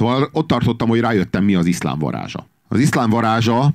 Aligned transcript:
Szóval 0.00 0.28
ott 0.32 0.46
tartottam, 0.46 0.88
hogy 0.88 1.00
rájöttem, 1.00 1.44
mi 1.44 1.54
az 1.54 1.66
iszlám 1.66 1.98
varázsa. 1.98 2.46
Az 2.68 2.80
iszlám 2.80 3.10
varázsa 3.10 3.72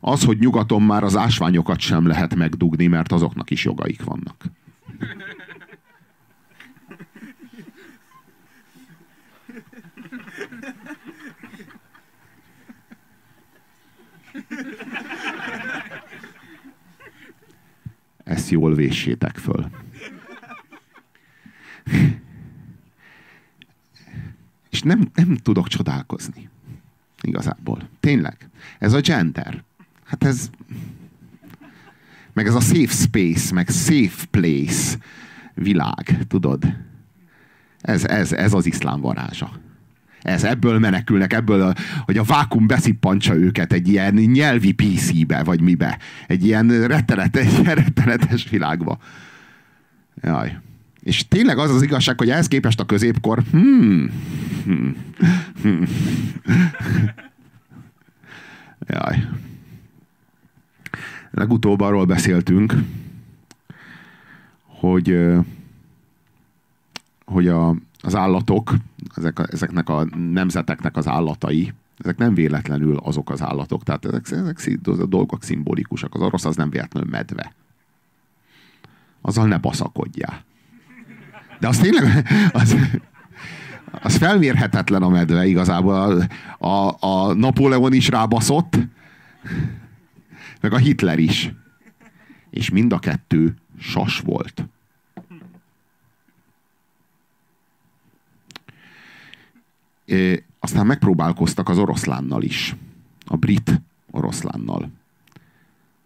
az, 0.00 0.24
hogy 0.24 0.38
nyugaton 0.38 0.82
már 0.82 1.04
az 1.04 1.16
ásványokat 1.16 1.80
sem 1.80 2.06
lehet 2.06 2.34
megdugni, 2.34 2.86
mert 2.86 3.12
azoknak 3.12 3.50
is 3.50 3.64
jogaik 3.64 4.04
vannak. 4.04 4.44
Ezt 18.24 18.50
jól 18.50 18.74
véssétek 18.74 19.36
föl. 19.36 19.70
Nem, 24.86 25.08
nem 25.14 25.36
tudok 25.36 25.68
csodálkozni. 25.68 26.48
Igazából. 27.20 27.88
Tényleg. 28.00 28.48
Ez 28.78 28.92
a 28.92 29.00
gender. 29.00 29.62
Hát 30.04 30.24
ez... 30.24 30.50
Meg 32.32 32.46
ez 32.46 32.54
a 32.54 32.60
safe 32.60 32.92
space, 32.92 33.54
meg 33.54 33.68
safe 33.68 34.26
place 34.30 34.96
világ, 35.54 36.18
tudod? 36.28 36.64
Ez, 37.80 38.04
ez, 38.04 38.32
ez 38.32 38.52
az 38.52 38.66
iszlám 38.66 39.00
varázsa. 39.00 39.60
Ez, 40.22 40.44
ebből 40.44 40.78
menekülnek, 40.78 41.32
ebből, 41.32 41.72
hogy 42.04 42.18
a 42.18 42.24
vákum 42.24 42.66
beszippantsa 42.66 43.34
őket 43.34 43.72
egy 43.72 43.88
ilyen 43.88 44.14
nyelvi 44.14 44.72
PC-be, 44.72 45.42
vagy 45.42 45.60
mibe. 45.60 45.98
Egy 46.26 46.44
ilyen 46.44 46.86
rettenetes, 46.86 47.58
rettenetes 47.64 48.48
világba. 48.48 48.98
Jaj. 50.22 50.58
És 51.06 51.28
tényleg 51.28 51.58
az 51.58 51.70
az 51.70 51.82
igazság, 51.82 52.18
hogy 52.18 52.30
ehhez 52.30 52.48
képest 52.48 52.80
a 52.80 52.84
középkor 52.84 53.42
hmm, 53.50 54.10
hmm, 54.64 54.96
hmm. 55.62 55.88
Jaj. 58.86 59.28
Legutóbb 61.30 61.80
arról 61.80 62.04
beszéltünk, 62.04 62.74
hogy, 64.64 65.18
hogy 67.24 67.48
a, 67.48 67.76
az 68.00 68.14
állatok, 68.14 68.74
ezek 69.14 69.38
ezeknek 69.52 69.88
a 69.88 70.06
nemzeteknek 70.16 70.96
az 70.96 71.08
állatai, 71.08 71.72
ezek 71.98 72.16
nem 72.16 72.34
véletlenül 72.34 72.96
azok 72.96 73.30
az 73.30 73.42
állatok. 73.42 73.82
Tehát 73.82 74.04
ezek, 74.04 74.26
ezek 74.30 74.78
a 74.84 75.06
dolgok 75.06 75.42
szimbolikusak. 75.42 76.14
Az 76.14 76.20
orosz 76.20 76.44
az 76.44 76.56
nem 76.56 76.70
véletlenül 76.70 77.10
medve. 77.10 77.52
Azzal 79.20 79.46
ne 79.46 79.58
baszakodjál. 79.58 80.45
De 81.58 81.68
az 81.68 81.78
tényleg, 81.78 82.26
az, 82.52 82.76
az 83.90 84.16
felmérhetetlen 84.16 85.02
a 85.02 85.08
medve 85.08 85.46
igazából. 85.46 86.26
A, 86.58 86.68
a, 86.68 86.96
a 87.00 87.34
Napóleon 87.34 87.92
is 87.92 88.08
rábaszott, 88.08 88.78
meg 90.60 90.72
a 90.72 90.76
Hitler 90.76 91.18
is. 91.18 91.52
És 92.50 92.70
mind 92.70 92.92
a 92.92 92.98
kettő 92.98 93.54
sas 93.78 94.20
volt. 94.20 94.68
É, 100.04 100.44
aztán 100.60 100.86
megpróbálkoztak 100.86 101.68
az 101.68 101.78
oroszlánnal 101.78 102.42
is. 102.42 102.76
A 103.26 103.36
brit 103.36 103.80
oroszlánnal. 104.10 104.90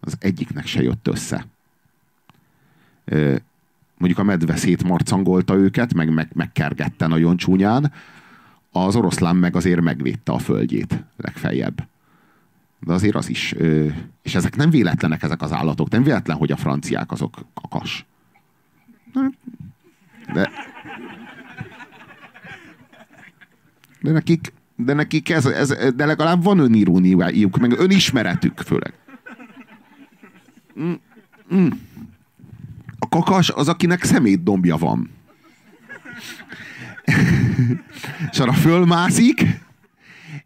Az 0.00 0.16
egyiknek 0.18 0.66
se 0.66 0.82
jött 0.82 1.08
össze. 1.08 1.46
É, 3.04 3.42
mondjuk 4.00 4.20
a 4.20 4.22
medve 4.22 4.56
szétmarcangolta 4.56 5.54
őket, 5.54 5.94
meg, 5.94 6.12
meg 6.12 6.30
megkergette 6.34 7.06
nagyon 7.06 7.36
csúnyán, 7.36 7.92
az 8.70 8.96
oroszlán 8.96 9.36
meg 9.36 9.56
azért 9.56 9.80
megvédte 9.80 10.32
a 10.32 10.38
földjét 10.38 11.04
legfeljebb. 11.16 11.88
De 12.80 12.92
azért 12.92 13.14
az 13.14 13.28
is. 13.28 13.54
És 14.22 14.34
ezek 14.34 14.56
nem 14.56 14.70
véletlenek 14.70 15.22
ezek 15.22 15.42
az 15.42 15.52
állatok. 15.52 15.90
Nem 15.90 16.02
véletlen, 16.02 16.36
hogy 16.36 16.52
a 16.52 16.56
franciák 16.56 17.12
azok 17.12 17.38
kakas. 17.54 18.04
De, 20.32 20.50
de 24.00 24.10
nekik, 24.12 24.52
de 24.76 24.92
nekik 24.92 25.30
ez, 25.30 25.46
ez, 25.46 25.94
de 25.94 26.06
legalább 26.06 26.42
van 26.42 26.58
öniróniájuk, 26.58 27.58
meg 27.58 27.78
önismeretük 27.78 28.58
főleg. 28.58 28.94
Mm, 30.80 30.92
mm 31.54 31.68
a 33.02 33.08
kakas 33.08 33.50
az, 33.50 33.68
akinek 33.68 34.04
szemétdombja 34.04 34.76
van. 34.76 35.10
és 38.30 38.38
arra 38.38 38.52
fölmászik, 38.52 39.46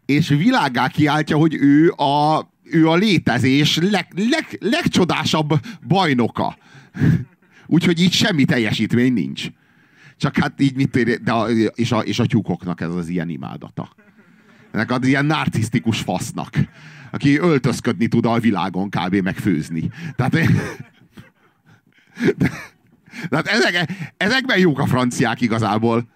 és 0.05 0.27
világá 0.27 0.87
kiáltja, 0.87 1.37
hogy 1.37 1.55
ő 1.55 1.91
a, 1.91 2.47
ő 2.63 2.89
a 2.89 2.95
létezés 2.95 3.77
leg, 3.77 4.07
leg, 4.15 4.57
legcsodásabb 4.59 5.59
bajnoka. 5.87 6.57
Úgyhogy 7.67 8.01
így 8.01 8.13
semmi 8.13 8.45
teljesítmény 8.45 9.13
nincs. 9.13 9.47
Csak 10.17 10.37
hát 10.37 10.61
így 10.61 10.75
mit 10.75 10.95
ér, 10.95 11.21
de 11.21 11.31
a, 11.31 11.49
és, 11.75 11.91
a, 11.91 11.99
és 11.99 12.19
a 12.19 12.25
tyúkoknak 12.25 12.81
ez 12.81 12.95
az 12.95 13.07
ilyen 13.07 13.29
imádata. 13.29 13.89
Ennek 14.71 14.91
az 14.91 15.07
ilyen 15.07 15.25
narcisztikus 15.25 15.99
fasznak, 15.99 16.59
aki 17.11 17.37
öltözködni 17.37 18.07
tud 18.07 18.25
a 18.25 18.39
világon 18.39 18.89
kb. 18.89 19.15
megfőzni. 19.15 19.89
Tehát 20.15 20.37
de, 22.37 22.51
de 23.29 23.35
hát 23.35 23.47
ezek, 23.47 23.89
ezekben 24.17 24.57
jók 24.57 24.79
a 24.79 24.85
franciák 24.85 25.41
igazából. 25.41 26.09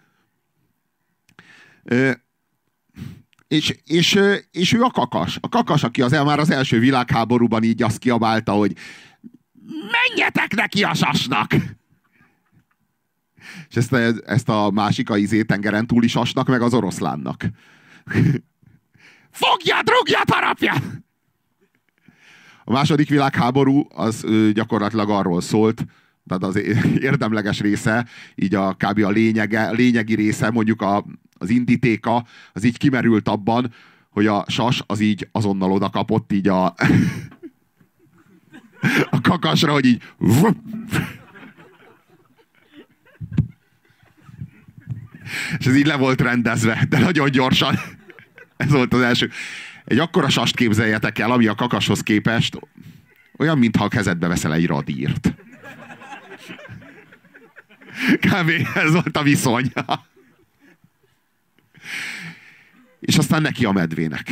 És, 3.47 3.75
és, 3.85 4.19
és 4.51 4.73
ő 4.73 4.81
a 4.81 4.91
kakas. 4.91 5.37
A 5.41 5.49
kakas, 5.49 5.83
aki 5.83 6.01
az, 6.01 6.11
már 6.11 6.39
az 6.39 6.49
első 6.49 6.79
világháborúban 6.79 7.63
így 7.63 7.83
azt 7.83 7.97
kiabálta, 7.97 8.51
hogy 8.51 8.75
menjetek 9.91 10.55
neki 10.55 10.83
a 10.83 10.93
sasnak! 10.93 11.55
És 13.69 13.75
ezt, 13.75 13.93
ezt 14.25 14.49
a 14.49 14.69
másik 14.71 15.09
a 15.09 15.17
izé 15.17 15.43
tengeren 15.43 15.87
túli 15.87 16.07
sasnak, 16.07 16.47
meg 16.47 16.61
az 16.61 16.73
oroszlánnak. 16.73 17.45
Fogja, 19.31 19.81
rúgja, 19.85 20.21
harapja! 20.31 20.73
A 22.69 22.71
második 22.71 23.09
világháború 23.09 23.87
az 23.95 24.25
gyakorlatilag 24.53 25.09
arról 25.09 25.41
szólt, 25.41 25.85
tehát 26.27 26.43
az 26.43 26.55
érdemleges 27.09 27.59
része, 27.59 28.05
így 28.35 28.55
a 28.55 28.73
kb. 28.73 29.03
a 29.03 29.09
lényege, 29.09 29.71
lényegi 29.71 30.15
része, 30.15 30.49
mondjuk 30.49 30.81
a, 30.81 31.05
az 31.33 31.49
indítéka, 31.49 32.25
az 32.53 32.63
így 32.63 32.77
kimerült 32.77 33.27
abban, 33.27 33.73
hogy 34.09 34.27
a 34.27 34.45
sas 34.47 34.83
az 34.85 34.99
így 34.99 35.27
azonnal 35.31 35.71
oda 35.71 35.89
kapott 35.89 36.31
így 36.31 36.47
a 36.47 36.65
a 39.15 39.21
kakasra, 39.21 39.71
hogy 39.71 39.85
így 39.85 40.01
és 45.59 45.65
ez 45.65 45.75
így 45.75 45.85
le 45.85 45.95
volt 45.95 46.21
rendezve, 46.21 46.85
de 46.89 46.99
nagyon 46.99 47.31
gyorsan. 47.31 47.75
Ez 48.57 48.71
volt 48.71 48.93
az 48.93 49.01
első. 49.01 49.29
Egy 49.89 49.99
akkora 49.99 50.29
sast 50.29 50.55
képzeljetek 50.55 51.19
el, 51.19 51.31
ami 51.31 51.47
a 51.47 51.55
kakashoz 51.55 52.01
képest 52.01 52.59
olyan, 53.37 53.57
mintha 53.57 53.83
a 53.83 53.87
kezedbe 53.87 54.27
veszel 54.27 54.53
egy 54.53 54.65
radírt. 54.65 55.33
Kb. 58.19 58.51
ez 58.75 58.91
volt 58.91 59.17
a 59.17 59.23
viszony. 59.23 59.71
És 62.99 63.17
aztán 63.17 63.41
neki 63.41 63.65
a 63.65 63.71
medvének. 63.71 64.31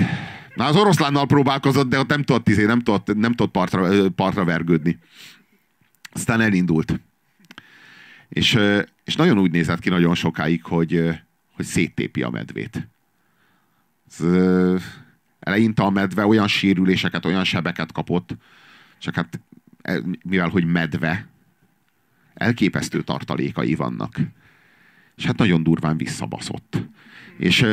Na, 0.56 0.66
az 0.66 0.75
oroszlánnal 0.75 1.25
próbálkozott, 1.25 1.89
de 1.89 2.00
ott 2.00 2.09
nem 2.09 2.24
tudott, 2.24 2.50
izé, 2.50 2.66
nem 2.66 2.79
tudott, 2.79 3.16
nem 3.16 3.34
tudott 3.34 3.51
partra, 3.51 4.09
partra 4.09 4.44
vergődni. 4.44 5.00
Aztán 6.12 6.41
elindult. 6.41 7.00
És, 8.29 8.57
és 9.03 9.16
nagyon 9.16 9.39
úgy 9.39 9.51
nézett 9.51 9.79
ki 9.79 9.89
nagyon 9.89 10.16
sokáig, 10.16 10.63
hogy, 10.63 11.09
hogy 11.53 11.66
széttépi 11.66 12.22
a 12.22 12.29
medvét. 12.29 12.88
Ez, 14.09 14.25
eleinte 15.47 15.83
a 15.83 15.89
medve 15.89 16.25
olyan 16.25 16.47
sérüléseket, 16.47 17.25
olyan 17.25 17.44
sebeket 17.44 17.91
kapott, 17.91 18.35
csak 18.97 19.15
hát 19.15 19.39
e, 19.81 19.99
mivel, 20.23 20.49
hogy 20.49 20.65
medve, 20.65 21.27
elképesztő 22.33 23.01
tartalékai 23.01 23.75
vannak. 23.75 24.19
És 25.15 25.25
hát 25.25 25.38
nagyon 25.38 25.63
durván 25.63 25.97
visszabaszott. 25.97 26.77
És, 27.38 27.65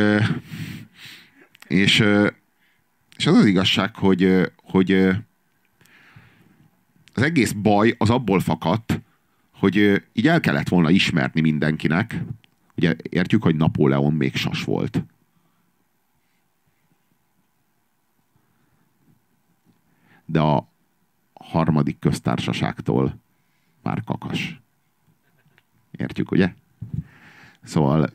és, 1.66 2.04
és 3.16 3.26
az 3.26 3.34
az 3.36 3.46
igazság, 3.46 3.96
hogy, 3.96 4.50
hogy 4.56 4.92
az 7.14 7.22
egész 7.22 7.52
baj 7.52 7.94
az 7.98 8.10
abból 8.10 8.40
fakadt, 8.40 9.00
hogy 9.52 10.02
így 10.12 10.28
el 10.28 10.40
kellett 10.40 10.68
volna 10.68 10.90
ismerni 10.90 11.40
mindenkinek, 11.40 12.22
ugye 12.76 12.96
értjük, 13.08 13.42
hogy 13.42 13.56
Napóleon 13.56 14.12
még 14.12 14.34
sas 14.34 14.64
volt. 14.64 15.04
De 20.24 20.40
a 20.40 20.68
harmadik 21.32 21.98
köztársaságtól 21.98 23.18
már 23.82 24.04
kakas. 24.04 24.60
Értjük, 25.90 26.30
ugye? 26.30 26.54
Szóval 27.62 28.10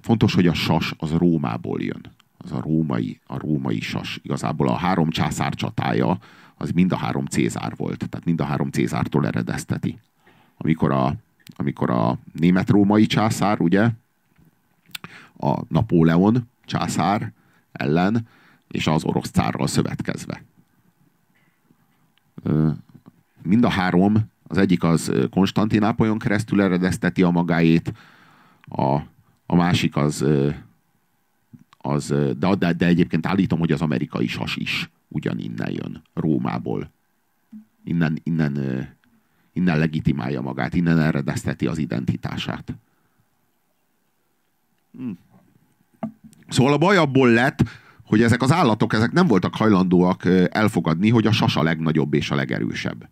fontos, 0.00 0.34
hogy 0.34 0.46
a 0.46 0.54
sas 0.54 0.94
az 0.98 1.12
Rómából 1.12 1.82
jön. 1.82 2.10
Az 2.38 2.52
a 2.52 2.60
római, 2.60 3.20
a 3.26 3.38
római 3.38 3.80
sas. 3.80 4.20
Igazából 4.22 4.68
a 4.68 4.76
három 4.76 5.10
császár 5.10 5.54
csatája 5.54 6.18
az 6.56 6.70
mind 6.70 6.92
a 6.92 6.96
három 6.96 7.26
Cézár 7.26 7.76
volt. 7.76 8.08
Tehát 8.08 8.26
mind 8.26 8.40
a 8.40 8.44
három 8.44 8.70
Cézártól 8.70 9.26
eredezteti. 9.26 9.98
Amikor 10.56 10.90
a, 10.90 11.14
amikor 11.56 11.90
a 11.90 12.18
német-római 12.32 13.06
császár, 13.06 13.60
ugye, 13.60 13.90
a 15.36 15.60
Napóleon 15.68 16.48
császár 16.64 17.32
ellen, 17.72 18.28
és 18.68 18.86
az 18.86 19.04
orosz 19.04 19.30
cárral 19.30 19.66
szövetkezve. 19.66 20.42
Mind 23.42 23.64
a 23.64 23.68
három, 23.68 24.30
az 24.42 24.58
egyik 24.58 24.82
az 24.82 25.12
Konstantinápolyon 25.30 26.18
keresztül 26.18 26.62
eredezteti 26.62 27.22
a 27.22 27.30
magáét, 27.30 27.92
a, 28.60 28.98
a 29.46 29.56
másik 29.56 29.96
az, 29.96 30.24
az 31.78 32.14
de, 32.38 32.54
de, 32.54 32.72
de 32.72 32.86
egyébként 32.86 33.26
állítom, 33.26 33.58
hogy 33.58 33.72
az 33.72 33.82
amerikai 33.82 34.26
sas 34.26 34.56
is 34.56 34.90
ugyaninnen 35.08 35.70
jön, 35.70 36.02
Rómából. 36.14 36.90
Innen, 37.84 38.18
innen, 38.22 38.86
innen 39.52 39.78
legitimálja 39.78 40.40
magát, 40.40 40.74
innen 40.74 40.98
eredezteti 40.98 41.66
az 41.66 41.78
identitását. 41.78 42.74
Hm. 44.96 45.10
Szóval 46.48 46.72
a 46.72 46.78
baj 46.78 46.96
abból 46.96 47.30
lett, 47.30 47.62
hogy 48.10 48.22
ezek 48.22 48.42
az 48.42 48.52
állatok 48.52 48.92
ezek 48.92 49.12
nem 49.12 49.26
voltak 49.26 49.54
hajlandóak 49.54 50.28
elfogadni, 50.50 51.10
hogy 51.10 51.26
a 51.26 51.32
sas 51.32 51.56
a 51.56 51.62
legnagyobb 51.62 52.14
és 52.14 52.30
a 52.30 52.34
legerősebb. 52.34 53.08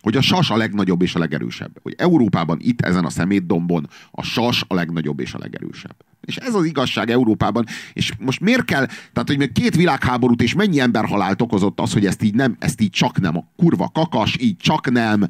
Hogy 0.00 0.16
a 0.16 0.20
sas 0.20 0.50
a 0.50 0.56
legnagyobb 0.56 1.02
és 1.02 1.14
a 1.14 1.18
legerősebb. 1.18 1.78
Hogy 1.82 1.94
Európában, 1.98 2.58
itt 2.60 2.80
ezen 2.80 3.04
a 3.04 3.10
szemétdombon 3.10 3.88
a 4.10 4.22
sas 4.22 4.64
a 4.68 4.74
legnagyobb 4.74 5.20
és 5.20 5.34
a 5.34 5.38
legerősebb. 5.38 5.96
És 6.20 6.36
ez 6.36 6.54
az 6.54 6.64
igazság 6.64 7.10
Európában. 7.10 7.64
És 7.92 8.12
most 8.18 8.40
miért 8.40 8.64
kell, 8.64 8.86
tehát 8.86 9.26
hogy 9.26 9.38
még 9.38 9.52
két 9.52 9.76
világháborút 9.76 10.42
és 10.42 10.54
mennyi 10.54 10.80
ember 10.80 11.04
halált 11.04 11.42
okozott 11.42 11.80
az, 11.80 11.92
hogy 11.92 12.06
ezt 12.06 12.22
így 12.22 12.34
nem, 12.34 12.56
ezt 12.58 12.80
így 12.80 12.90
csak 12.90 13.20
nem, 13.20 13.36
a 13.36 13.48
kurva 13.56 13.90
kakas, 13.94 14.36
így 14.40 14.56
csak 14.56 14.90
nem, 14.90 15.26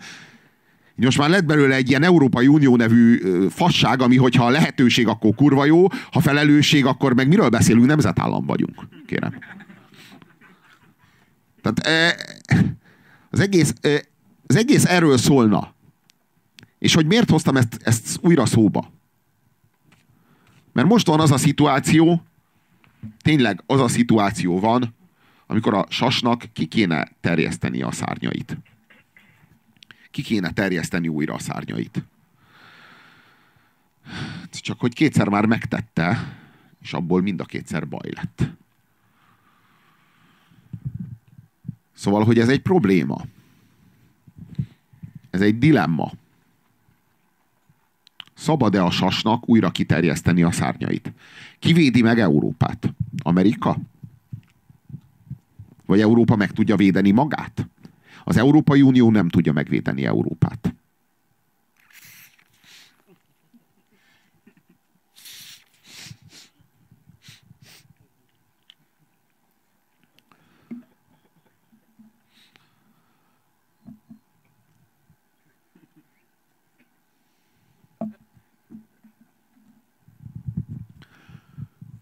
most 1.05 1.19
már 1.19 1.29
lett 1.29 1.45
belőle 1.45 1.75
egy 1.75 1.89
ilyen 1.89 2.03
Európai 2.03 2.47
Unió 2.47 2.77
nevű 2.77 3.19
fasság, 3.49 4.03
ami 4.03 4.17
hogyha 4.17 4.47
a 4.47 4.51
lehetőség, 4.51 5.07
akkor 5.09 5.35
kurva 5.35 5.65
jó, 5.65 5.87
ha 6.13 6.21
felelősség, 6.21 6.87
akkor 6.87 7.15
meg 7.15 7.29
miről 7.29 7.49
beszélünk? 7.49 7.87
Nemzetállam 7.87 8.47
vagyunk, 8.47 8.89
kérem. 9.07 9.39
Tehát 11.63 12.27
az 13.31 13.41
egész, 13.41 13.73
az 14.47 14.57
egész 14.57 14.85
erről 14.85 15.19
szólna. 15.19 15.75
És 16.79 16.95
hogy 16.95 17.07
miért 17.07 17.31
hoztam 17.31 17.57
ezt, 17.57 17.81
ezt 17.83 18.19
újra 18.21 18.47
szóba? 18.47 18.93
Mert 20.73 20.89
most 20.89 21.07
van 21.07 21.21
az 21.21 21.31
a 21.31 21.37
szituáció, 21.37 22.23
tényleg 23.23 23.63
az 23.67 23.81
a 23.81 23.89
szituáció 23.89 24.61
van, 24.61 24.95
amikor 25.47 25.75
a 25.75 25.87
sasnak 25.89 26.45
ki 26.53 26.67
kéne 26.67 27.09
terjeszteni 27.21 27.83
a 27.83 27.93
szárnyait 27.93 28.57
ki 30.17 30.23
kéne 30.23 30.51
terjeszteni 30.51 31.09
újra 31.09 31.35
a 31.35 31.39
szárnyait. 31.39 32.05
Csak 34.51 34.81
hogy 34.81 34.95
kétszer 34.95 35.29
már 35.29 35.47
megtette, 35.47 36.37
és 36.83 36.93
abból 36.93 37.23
mind 37.23 37.41
a 37.41 37.45
kétszer 37.45 37.89
baj 37.89 38.11
lett. 38.15 38.49
Szóval, 41.93 42.25
hogy 42.25 42.39
ez 42.39 42.49
egy 42.49 42.61
probléma. 42.63 43.25
Ez 45.31 45.41
egy 45.41 45.59
dilemma. 45.59 46.13
Szabad-e 48.35 48.85
a 48.85 48.91
sasnak 48.91 49.49
újra 49.49 49.71
kiterjeszteni 49.71 50.43
a 50.43 50.51
szárnyait? 50.51 51.13
Kivédi 51.59 52.03
meg 52.03 52.19
Európát? 52.21 52.95
Amerika? 53.23 53.79
Vagy 55.87 56.01
Európa 56.01 56.37
meg 56.37 56.53
tudja 56.53 56.77
védeni 56.77 57.11
magát? 57.11 57.69
Az 58.29 58.37
Európai 58.37 58.83
Unió 58.83 59.11
nem 59.11 59.29
tudja 59.29 59.53
megvédeni 59.53 60.05
Európát. 60.05 60.75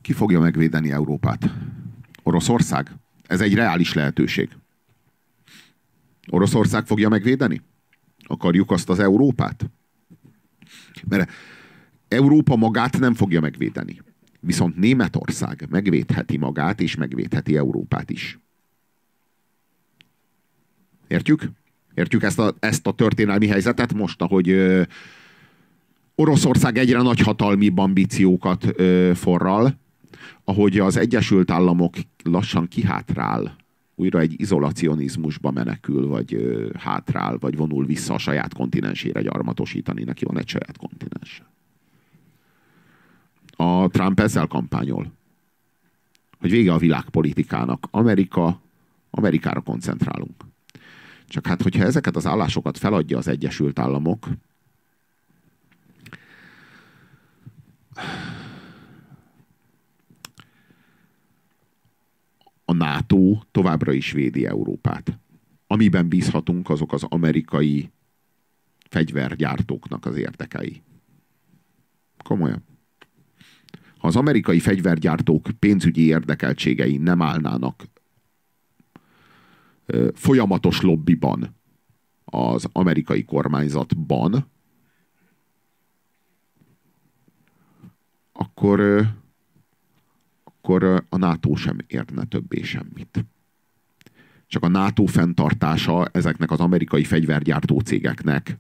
Ki 0.03 0.13
fogja 0.13 0.41
megvédeni 0.41 0.93
Európát? 0.93 1.51
Oroszország? 2.23 2.91
Ez 3.27 3.41
egy 3.41 3.55
reális 3.55 3.93
lehetőség. 3.93 4.64
Oroszország 6.31 6.87
fogja 6.87 7.09
megvédeni? 7.09 7.63
Akarjuk 8.27 8.71
azt 8.71 8.89
az 8.89 8.99
Európát? 8.99 9.71
Mert 11.09 11.31
Európa 12.09 12.57
magát 12.57 12.99
nem 12.99 13.15
fogja 13.15 13.41
megvédeni. 13.41 14.03
Viszont 14.41 14.77
Németország 14.77 15.67
megvédheti 15.71 16.37
magát, 16.37 16.81
és 16.81 16.97
megvédheti 16.97 17.57
Európát 17.57 18.11
is. 18.11 18.39
Értjük? 21.07 21.51
Értjük 21.95 22.23
ezt 22.23 22.39
a, 22.39 22.55
ezt 22.61 22.87
a 22.87 22.93
történelmi 22.93 23.47
helyzetet 23.47 23.93
most, 23.95 24.23
ahogy 24.23 24.49
ö, 24.49 24.83
Oroszország 26.15 26.79
egyre 26.79 27.03
nagyhatalmibb 27.03 27.79
ambíciókat 27.79 28.67
ö, 28.77 29.13
forral, 29.15 29.79
ahogy 30.45 30.79
az 30.79 30.97
Egyesült 30.97 31.51
Államok 31.51 31.95
lassan 32.23 32.69
kihátrál 32.69 33.57
újra 33.95 34.19
egy 34.19 34.41
izolacionizmusba 34.41 35.51
menekül, 35.51 36.07
vagy 36.07 36.35
ö, 36.35 36.71
hátrál, 36.79 37.39
vagy 37.39 37.57
vonul 37.57 37.87
vissza 37.87 38.15
a 38.15 38.19
saját 38.19 38.55
kontinensére 38.55 39.23
gyarmatosítani. 39.23 40.05
Neki 40.05 40.25
van 40.25 40.39
egy 40.39 40.49
saját 40.49 40.77
kontinens. 40.77 41.43
A 43.57 43.89
Trump 43.89 44.21
ezzel 44.21 44.47
kampányol. 44.47 45.13
Hogy 46.39 46.51
vége 46.51 46.73
a 46.73 46.79
világpolitikának. 46.79 47.87
Amerika, 47.91 48.61
Amerikára 49.11 49.61
koncentrálunk. 49.61 50.45
Csak 51.29 51.47
hát, 51.47 51.63
hogyha 51.63 51.85
ezeket 51.85 52.17
az 52.17 52.27
állásokat 52.27 52.79
feladja 52.79 53.19
az 53.19 53.29
Egyesült 53.29 53.79
Államok, 53.79 54.29
NATO 62.77 63.39
továbbra 63.51 63.93
is 63.93 64.13
védi 64.13 64.47
Európát. 64.47 65.19
Amiben 65.67 66.09
bízhatunk, 66.09 66.71
azok 66.71 66.93
az 66.93 67.05
amerikai 67.09 67.91
fegyvergyártóknak 68.91 70.07
az 70.07 70.17
érdekei. 70.17 70.83
Komolyan. 72.25 72.65
Ha 73.99 74.07
az 74.07 74.17
amerikai 74.17 74.59
fegyvergyártók 74.59 75.49
pénzügyi 75.59 76.03
érdekeltségei 76.03 76.97
nem 76.97 77.23
állnának 77.23 77.85
folyamatos 80.15 80.81
lobbiban 80.81 81.55
az 82.25 82.69
amerikai 82.73 83.25
kormányzatban, 83.25 84.51
akkor 88.33 89.07
akkor 90.65 91.05
a 91.09 91.17
NATO 91.17 91.55
sem 91.55 91.77
érne 91.87 92.25
többé 92.25 92.63
semmit. 92.63 93.25
Csak 94.47 94.63
a 94.63 94.69
NATO 94.69 95.05
fenntartása 95.07 96.07
ezeknek 96.13 96.51
az 96.51 96.61
amerikai 96.61 97.05
fegyvergyártó 97.05 97.81
cégeknek 97.81 98.57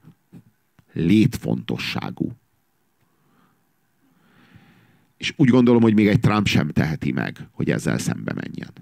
létfontosságú. 0.92 2.32
És 5.16 5.32
úgy 5.36 5.48
gondolom, 5.48 5.82
hogy 5.82 5.94
még 5.94 6.06
egy 6.06 6.20
Trump 6.20 6.46
sem 6.46 6.68
teheti 6.68 7.12
meg, 7.12 7.48
hogy 7.50 7.70
ezzel 7.70 7.98
szembe 7.98 8.32
menjen. 8.34 8.72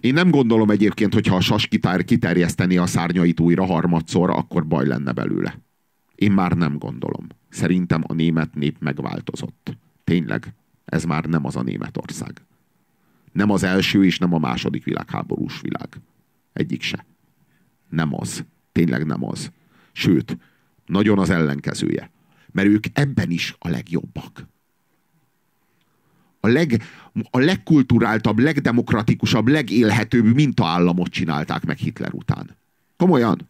Én 0.00 0.14
nem 0.14 0.30
gondolom 0.30 0.70
egyébként, 0.70 1.14
hogyha 1.14 1.36
a 1.36 1.40
sas 1.40 1.66
kitár, 1.66 2.04
kiterjeszteni 2.04 2.76
a 2.76 2.86
szárnyait 2.86 3.40
újra 3.40 3.64
harmadszor, 3.64 4.30
akkor 4.30 4.66
baj 4.66 4.86
lenne 4.86 5.12
belőle. 5.12 5.58
Én 6.14 6.32
már 6.32 6.52
nem 6.52 6.78
gondolom. 6.78 7.26
Szerintem 7.50 8.02
a 8.06 8.12
német 8.12 8.54
nép 8.54 8.76
megváltozott. 8.78 9.76
Tényleg, 10.04 10.54
ez 10.84 11.04
már 11.04 11.24
nem 11.24 11.44
az 11.44 11.56
a 11.56 11.62
Németország. 11.62 12.42
Nem 13.32 13.50
az 13.50 13.62
első 13.62 14.04
és 14.04 14.18
nem 14.18 14.34
a 14.34 14.38
második 14.38 14.84
világháborús 14.84 15.60
világ. 15.60 15.88
Egyik 16.52 16.82
se. 16.82 17.06
Nem 17.88 18.14
az. 18.14 18.44
Tényleg 18.72 19.06
nem 19.06 19.24
az. 19.24 19.52
Sőt, 19.92 20.38
nagyon 20.86 21.18
az 21.18 21.30
ellenkezője. 21.30 22.10
Mert 22.52 22.68
ők 22.68 22.84
ebben 22.92 23.30
is 23.30 23.54
a 23.58 23.68
legjobbak. 23.68 24.48
A, 26.40 26.48
leg, 26.48 26.82
a 27.30 27.38
legkulturáltabb, 27.38 28.38
legdemokratikusabb, 28.38 29.48
legélhetőbb 29.48 30.34
mintaállamot 30.34 31.10
csinálták 31.10 31.64
meg 31.64 31.76
Hitler 31.76 32.14
után. 32.14 32.56
Komolyan 32.96 33.48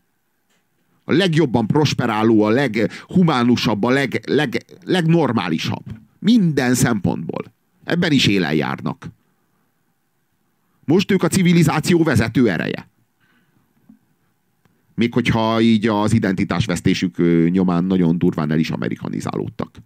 A 1.10 1.12
legjobban 1.12 1.66
prosperáló, 1.66 2.42
a 2.42 2.48
leghumánusabb, 2.48 3.82
a 3.84 3.90
leg, 3.90 4.20
leg, 4.26 4.64
legnormálisabb. 4.84 5.84
Minden 6.18 6.74
szempontból. 6.74 7.52
Ebben 7.84 8.12
is 8.12 8.26
élen 8.26 8.54
járnak. 8.54 9.08
Most 10.84 11.10
ők 11.10 11.22
a 11.22 11.28
civilizáció 11.28 12.02
vezető 12.02 12.50
ereje. 12.50 12.88
Még 14.94 15.12
hogyha 15.12 15.60
így 15.60 15.86
az 15.86 16.12
identitásvesztésük 16.12 17.16
nyomán 17.50 17.84
nagyon 17.84 18.18
durván 18.18 18.50
el 18.50 18.58
is 18.58 18.70
amerikanizálódtak. 18.70 19.76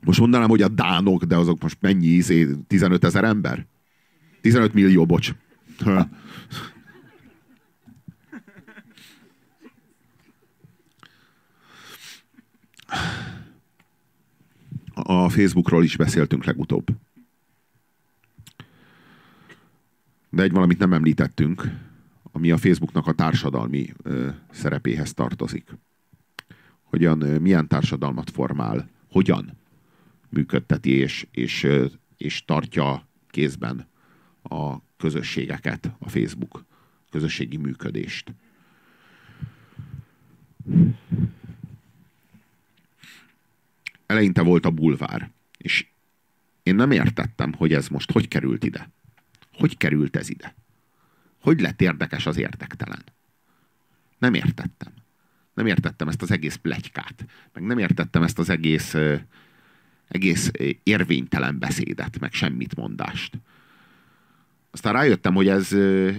Most 0.00 0.20
mondanám, 0.20 0.48
hogy 0.48 0.62
a 0.62 0.68
dánok, 0.68 1.24
de 1.24 1.36
azok 1.36 1.62
most 1.62 1.78
mennyi? 1.80 2.22
15 2.66 3.04
ezer 3.04 3.24
ember? 3.24 3.66
15 4.40 4.74
millió, 4.74 5.06
bocs. 5.06 5.34
A 14.94 15.28
Facebookról 15.28 15.84
is 15.84 15.96
beszéltünk 15.96 16.44
legutóbb. 16.44 16.86
De 20.30 20.42
egy 20.42 20.52
valamit 20.52 20.78
nem 20.78 20.92
említettünk, 20.92 21.62
ami 22.32 22.50
a 22.50 22.56
Facebooknak 22.56 23.06
a 23.06 23.12
társadalmi 23.12 23.92
ö, 24.02 24.28
szerepéhez 24.50 25.14
tartozik. 25.14 25.78
Hogyan, 26.82 27.20
ö, 27.20 27.38
milyen 27.38 27.68
társadalmat 27.68 28.30
formál, 28.30 28.88
hogyan 29.10 29.58
működteti 30.28 30.90
és, 30.90 31.26
és, 31.30 31.66
és 32.16 32.44
tartja 32.44 33.08
kézben 33.28 33.86
a 34.48 34.82
közösségeket, 34.96 35.92
a 35.98 36.08
Facebook 36.08 36.64
közösségi 37.10 37.56
működést. 37.56 38.34
Eleinte 44.06 44.42
volt 44.42 44.66
a 44.66 44.70
bulvár, 44.70 45.30
és 45.58 45.86
én 46.62 46.74
nem 46.74 46.90
értettem, 46.90 47.52
hogy 47.52 47.72
ez 47.72 47.88
most 47.88 48.12
hogy 48.12 48.28
került 48.28 48.64
ide. 48.64 48.90
Hogy 49.52 49.76
került 49.76 50.16
ez 50.16 50.28
ide? 50.28 50.54
Hogy 51.40 51.60
lett 51.60 51.80
érdekes 51.80 52.26
az 52.26 52.36
érdektelen? 52.36 53.04
Nem 54.18 54.34
értettem. 54.34 54.92
Nem 55.54 55.66
értettem 55.66 56.08
ezt 56.08 56.22
az 56.22 56.30
egész 56.30 56.54
plegykát. 56.54 57.26
Meg 57.52 57.62
nem 57.62 57.78
értettem 57.78 58.22
ezt 58.22 58.38
az 58.38 58.48
egész 58.48 58.94
egész 60.08 60.50
érvénytelen 60.82 61.58
beszédet, 61.58 62.18
meg 62.18 62.32
semmit 62.32 62.76
mondást. 62.76 63.40
Aztán 64.76 64.92
rájöttem, 64.92 65.34
hogy 65.34 65.48
ez, 65.48 65.72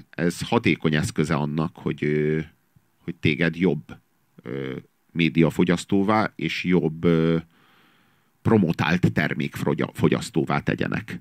ez 0.10 0.48
hatékony 0.48 0.96
eszköze 0.96 1.36
annak, 1.36 1.76
hogy, 1.76 2.00
hogy 3.04 3.16
téged 3.16 3.56
jobb 3.56 3.98
médiafogyasztóvá 5.12 6.32
és 6.36 6.64
jobb 6.64 7.08
promotált 8.42 9.14
termékfogyasztóvá 9.14 10.60
tegyenek. 10.60 11.20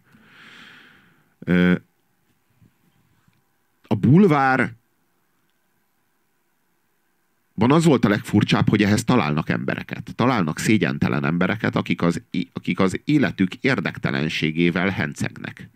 A 3.87 3.95
bulvár 3.95 4.73
van 7.55 7.73
az 7.73 7.85
volt 7.85 8.05
a 8.05 8.09
legfurcsább, 8.09 8.69
hogy 8.69 8.83
ehhez 8.83 9.05
találnak 9.05 9.49
embereket. 9.49 10.15
Találnak 10.15 10.59
szégyentelen 10.59 11.25
embereket, 11.25 11.77
akik 11.77 12.03
az, 12.03 12.23
akik 12.53 12.81
az 12.81 13.01
életük 13.05 13.55
érdektelenségével 13.55 14.89
hencegnek. 14.89 15.75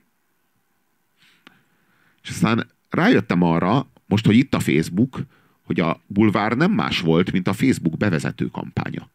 És 2.23 2.29
aztán 2.29 2.71
rájöttem 2.91 3.43
arra, 3.43 3.91
most, 4.07 4.27
hogy 4.27 4.37
itt 4.37 4.55
a 4.55 4.61
Facebook, 4.61 5.21
hogy 5.63 5.81
a 5.81 6.01
bulvár 6.07 6.53
nem 6.53 6.73
más 6.73 7.01
volt, 7.01 7.33
mint 7.33 7.49
a 7.49 7.53
Facebook 7.53 7.97
bevezető 7.97 8.47
kampánya. 8.47 9.11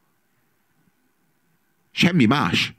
Semmi 1.92 2.26
más. 2.26 2.74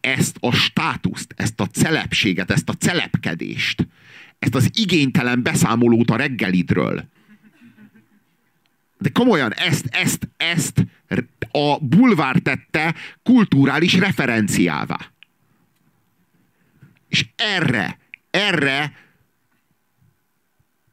Ezt 0.00 0.36
a 0.40 0.52
státuszt, 0.52 1.34
ezt 1.36 1.60
a 1.60 1.66
celepséget, 1.66 2.50
ezt 2.50 2.68
a 2.68 2.72
celepkedést, 2.72 3.88
ezt 4.38 4.54
az 4.54 4.70
igénytelen 4.74 5.42
beszámolót 5.42 6.10
a 6.10 6.16
reggelidről, 6.16 7.08
de 8.98 9.08
komolyan, 9.08 9.52
ezt, 9.52 9.86
ezt, 9.90 10.28
ezt 10.36 10.86
a 11.50 11.78
bulvár 11.80 12.36
tette 12.38 12.94
kulturális 13.22 13.94
referenciává. 13.94 14.98
És 17.16 17.26
erre, 17.36 17.98
erre 18.30 18.92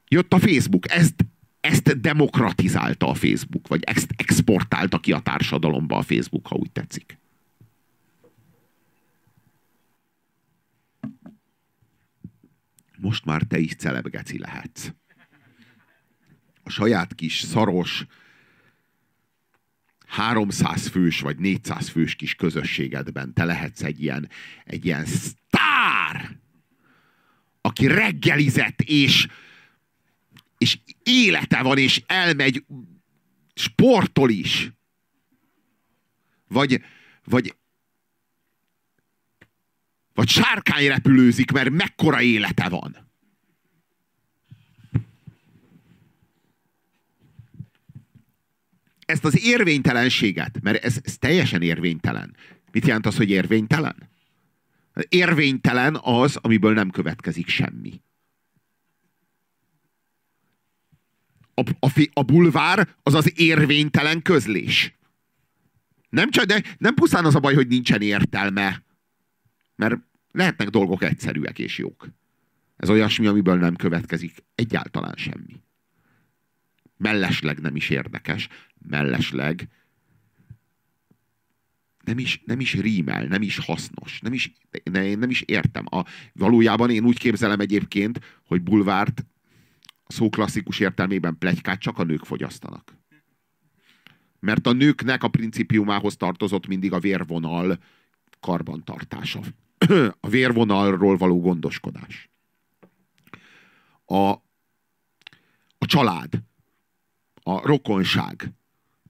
jött 0.07 0.33
a 0.33 0.39
Facebook. 0.39 0.91
Ezt, 0.91 1.25
ezt 1.59 2.01
demokratizálta 2.01 3.07
a 3.07 3.13
Facebook, 3.13 3.67
vagy 3.67 3.83
ezt 3.83 4.13
exportálta 4.17 4.99
ki 4.99 5.11
a 5.11 5.19
társadalomba 5.19 5.97
a 5.97 6.01
Facebook, 6.01 6.47
ha 6.47 6.55
úgy 6.55 6.71
tetszik. 6.71 7.17
Most 12.97 13.25
már 13.25 13.41
te 13.41 13.57
is 13.57 13.75
celebgeci 13.75 14.39
lehetsz 14.39 14.91
a 16.63 16.69
saját 16.69 17.15
kis 17.15 17.39
szaros 17.39 18.05
300 20.05 20.87
fős 20.87 21.19
vagy 21.19 21.37
400 21.37 21.89
fős 21.89 22.15
kis 22.15 22.35
közösségedben 22.35 23.33
te 23.33 23.43
lehetsz 23.43 23.83
egy 23.83 24.01
ilyen, 24.01 24.29
egy 24.65 24.85
ilyen 24.85 25.05
sztár, 26.13 26.38
aki 27.62 27.88
reggelizett, 27.88 28.82
és, 28.82 29.27
és 30.58 30.77
élete 31.03 31.62
van, 31.62 31.77
és 31.77 32.03
elmegy, 32.05 32.65
sportol 33.53 34.29
is. 34.29 34.72
Vagy, 36.48 36.82
vagy, 37.24 37.55
vagy 40.13 40.27
sárkány 40.27 40.88
repülőzik, 40.88 41.51
mert 41.51 41.70
mekkora 41.70 42.22
élete 42.22 42.70
van. 42.70 43.12
ezt 49.05 49.25
az 49.25 49.39
érvénytelenséget, 49.46 50.62
mert 50.62 50.84
ez, 50.84 50.98
ez 51.03 51.17
teljesen 51.17 51.62
érvénytelen. 51.62 52.36
Mit 52.72 52.86
jelent 52.88 53.05
az, 53.05 53.15
hogy 53.15 53.29
érvénytelen? 53.29 54.12
Érvénytelen 55.07 56.00
az, 56.01 56.35
amiből 56.35 56.73
nem 56.73 56.89
következik 56.89 57.47
semmi. 57.47 58.01
A, 61.53 61.69
a, 61.79 62.09
a 62.13 62.23
bulvár 62.23 62.95
az 63.03 63.13
az 63.13 63.39
érvénytelen 63.39 64.21
közlés. 64.21 64.97
Nem 66.09 66.29
csak, 66.29 66.45
de 66.45 66.63
nem 66.77 66.93
pusztán 66.93 67.25
az 67.25 67.35
a 67.35 67.39
baj, 67.39 67.53
hogy 67.53 67.67
nincsen 67.67 68.01
értelme. 68.01 68.83
Mert 69.75 69.95
lehetnek 70.31 70.69
dolgok 70.69 71.03
egyszerűek 71.03 71.59
és 71.59 71.77
jók. 71.77 72.07
Ez 72.77 72.89
olyasmi, 72.89 73.27
amiből 73.27 73.57
nem 73.57 73.75
következik 73.75 74.43
egyáltalán 74.55 75.15
semmi 75.15 75.63
mellesleg 77.03 77.59
nem 77.59 77.75
is 77.75 77.89
érdekes, 77.89 78.47
mellesleg 78.89 79.67
nem 82.03 82.17
is, 82.17 82.41
nem 82.45 82.60
is 82.60 82.74
rímel, 82.74 83.25
nem 83.25 83.41
is 83.41 83.57
hasznos, 83.57 84.19
nem 84.22 84.33
is, 84.33 84.53
ne, 84.83 85.15
nem 85.15 85.29
is 85.29 85.41
értem. 85.41 85.86
A, 85.89 86.05
valójában 86.33 86.89
én 86.89 87.05
úgy 87.05 87.17
képzelem 87.17 87.60
egyébként, 87.60 88.19
hogy 88.45 88.62
bulvárt 88.62 89.25
a 90.03 90.12
szó 90.12 90.29
klasszikus 90.29 90.79
értelmében 90.79 91.38
plegykát 91.38 91.79
csak 91.79 91.98
a 91.98 92.03
nők 92.03 92.25
fogyasztanak. 92.25 92.98
Mert 94.39 94.67
a 94.67 94.72
nőknek 94.72 95.24
a 95.24 95.27
principiumához 95.27 96.15
tartozott 96.15 96.67
mindig 96.67 96.93
a 96.93 97.00
vérvonal 97.00 97.79
karbantartása. 98.39 99.39
a 100.19 100.29
vérvonalról 100.29 101.17
való 101.17 101.41
gondoskodás. 101.41 102.29
A, 104.05 104.29
a 105.77 105.86
család 105.86 106.43
a 107.43 107.67
rokonság. 107.67 108.53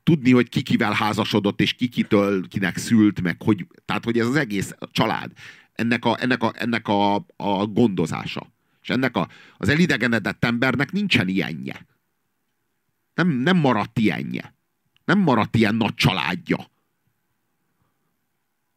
Tudni, 0.03 0.31
hogy 0.31 0.49
ki 0.49 0.61
kivel 0.61 0.93
házasodott, 0.93 1.61
és 1.61 1.73
ki 1.73 1.87
kitől, 1.87 2.47
kinek 2.47 2.77
szült, 2.77 3.21
meg 3.21 3.41
hogy, 3.41 3.67
tehát 3.85 4.03
hogy 4.03 4.19
ez 4.19 4.27
az 4.27 4.35
egész 4.35 4.75
család, 4.91 5.31
ennek 5.73 6.05
a, 6.05 6.17
ennek 6.21 6.43
a, 6.43 6.51
ennek 6.55 6.87
a, 6.87 7.15
a 7.35 7.65
gondozása. 7.65 8.51
És 8.81 8.89
ennek 8.89 9.15
a, 9.17 9.27
az 9.57 9.69
elidegenedett 9.69 10.43
embernek 10.43 10.91
nincsen 10.91 11.27
ilyenje. 11.27 11.85
Nem, 13.13 13.29
nem 13.29 13.57
maradt 13.57 13.99
ilyenje. 13.99 14.55
Nem 15.05 15.19
maradt 15.19 15.55
ilyen 15.55 15.75
nagy 15.75 15.95
családja. 15.95 16.71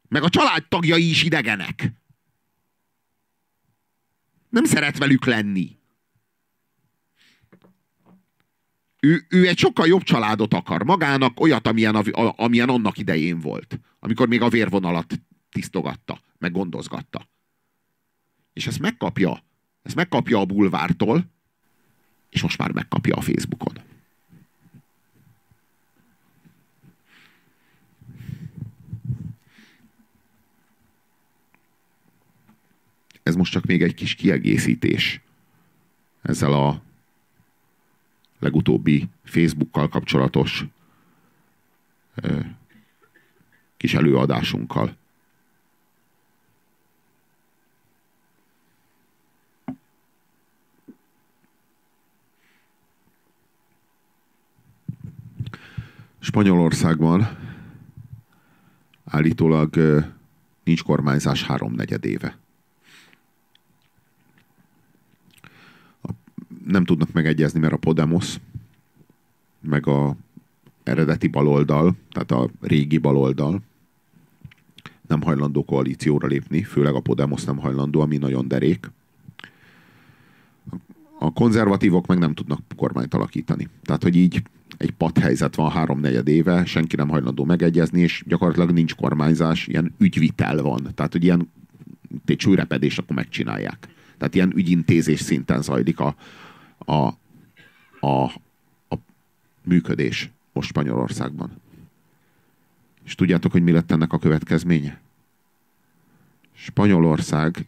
Meg 0.09 0.23
a 0.23 0.29
családtagjai 0.29 1.09
is 1.09 1.23
idegenek. 1.23 1.93
Nem 4.49 4.65
szeret 4.65 4.97
velük 4.97 5.25
lenni. 5.25 5.77
Ő, 9.07 9.25
ő 9.29 9.47
egy 9.47 9.57
sokkal 9.57 9.87
jobb 9.87 10.03
családot 10.03 10.53
akar 10.53 10.83
magának, 10.83 11.39
olyat, 11.39 11.67
amilyen, 11.67 11.95
a, 11.95 12.33
amilyen 12.37 12.69
annak 12.69 12.97
idején 12.97 13.39
volt. 13.39 13.79
Amikor 13.99 14.27
még 14.27 14.41
a 14.41 14.49
vérvonalat 14.49 15.19
tisztogatta, 15.51 16.19
meg 16.37 16.51
gondozgatta. 16.51 17.29
És 18.53 18.67
ezt 18.67 18.79
megkapja. 18.79 19.43
Ezt 19.83 19.95
megkapja 19.95 20.39
a 20.39 20.45
bulvártól, 20.45 21.31
és 22.29 22.41
most 22.41 22.57
már 22.57 22.71
megkapja 22.71 23.15
a 23.15 23.21
Facebookon. 23.21 23.73
Ez 33.23 33.35
most 33.35 33.51
csak 33.51 33.65
még 33.65 33.81
egy 33.81 33.93
kis 33.93 34.15
kiegészítés 34.15 35.21
ezzel 36.21 36.53
a 36.53 36.81
legutóbbi 38.39 39.09
Facebookkal 39.23 39.87
kapcsolatos 39.87 40.65
ö, 42.15 42.39
kis 43.77 43.93
előadásunkkal. 43.93 44.95
Spanyolországban 56.19 57.37
állítólag 59.05 59.75
nincs 60.63 60.83
kormányzás 60.83 61.43
háromnegyed 61.43 62.05
éve. 62.05 62.37
Nem 66.67 66.85
tudnak 66.85 67.11
megegyezni, 67.11 67.59
mert 67.59 67.73
a 67.73 67.77
Podemos, 67.77 68.39
meg 69.59 69.87
a 69.87 70.15
eredeti 70.83 71.27
baloldal, 71.27 71.95
tehát 72.11 72.31
a 72.31 72.49
régi 72.61 72.97
baloldal 72.97 73.61
nem 75.07 75.21
hajlandó 75.21 75.65
koalícióra 75.65 76.27
lépni, 76.27 76.63
főleg 76.63 76.93
a 76.93 76.99
Podemos 76.99 77.43
nem 77.43 77.57
hajlandó, 77.57 78.01
ami 78.01 78.17
nagyon 78.17 78.47
derék. 78.47 78.91
A 81.19 81.33
konzervatívok 81.33 82.07
meg 82.07 82.17
nem 82.17 82.33
tudnak 82.33 82.59
kormányt 82.75 83.13
alakítani. 83.13 83.67
Tehát, 83.83 84.03
hogy 84.03 84.15
így 84.15 84.43
egy 84.77 84.91
padhelyzet 84.91 85.55
van 85.55 85.71
háromnegyed 85.71 86.27
éve, 86.27 86.65
senki 86.65 86.95
nem 86.95 87.09
hajlandó 87.09 87.43
megegyezni, 87.43 88.01
és 88.01 88.23
gyakorlatilag 88.27 88.71
nincs 88.71 88.95
kormányzás, 88.95 89.67
ilyen 89.67 89.93
ügyvitel 89.97 90.61
van. 90.61 90.87
Tehát, 90.95 91.11
hogy 91.11 91.23
ilyen 91.23 91.49
egy 92.25 92.35
csőrepedés, 92.35 92.97
akkor 92.97 93.15
megcsinálják. 93.15 93.87
Tehát 94.17 94.35
ilyen 94.35 94.53
ügyintézés 94.55 95.19
szinten 95.19 95.61
zajlik 95.61 95.99
a, 95.99 96.15
a, 96.87 97.07
a, 97.99 98.23
a 98.89 98.95
működés 99.63 100.29
most 100.53 100.67
Spanyolországban. 100.67 101.61
És 103.03 103.15
tudjátok, 103.15 103.51
hogy 103.51 103.63
mi 103.63 103.71
lett 103.71 103.91
ennek 103.91 104.13
a 104.13 104.19
következménye? 104.19 105.01
Spanyolország, 106.53 107.65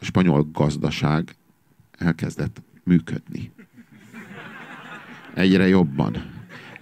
a 0.00 0.04
spanyol 0.04 0.48
gazdaság 0.52 1.34
elkezdett 1.90 2.62
működni. 2.82 3.52
Egyre 5.34 5.68
jobban. 5.68 6.32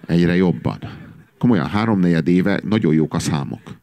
Egyre 0.05 0.35
jobban. 0.35 0.79
Komolyan, 1.37 1.67
háromnegyed 1.67 2.27
éve 2.27 2.59
nagyon 2.63 2.93
jók 2.93 3.13
a 3.13 3.19
számok. 3.19 3.77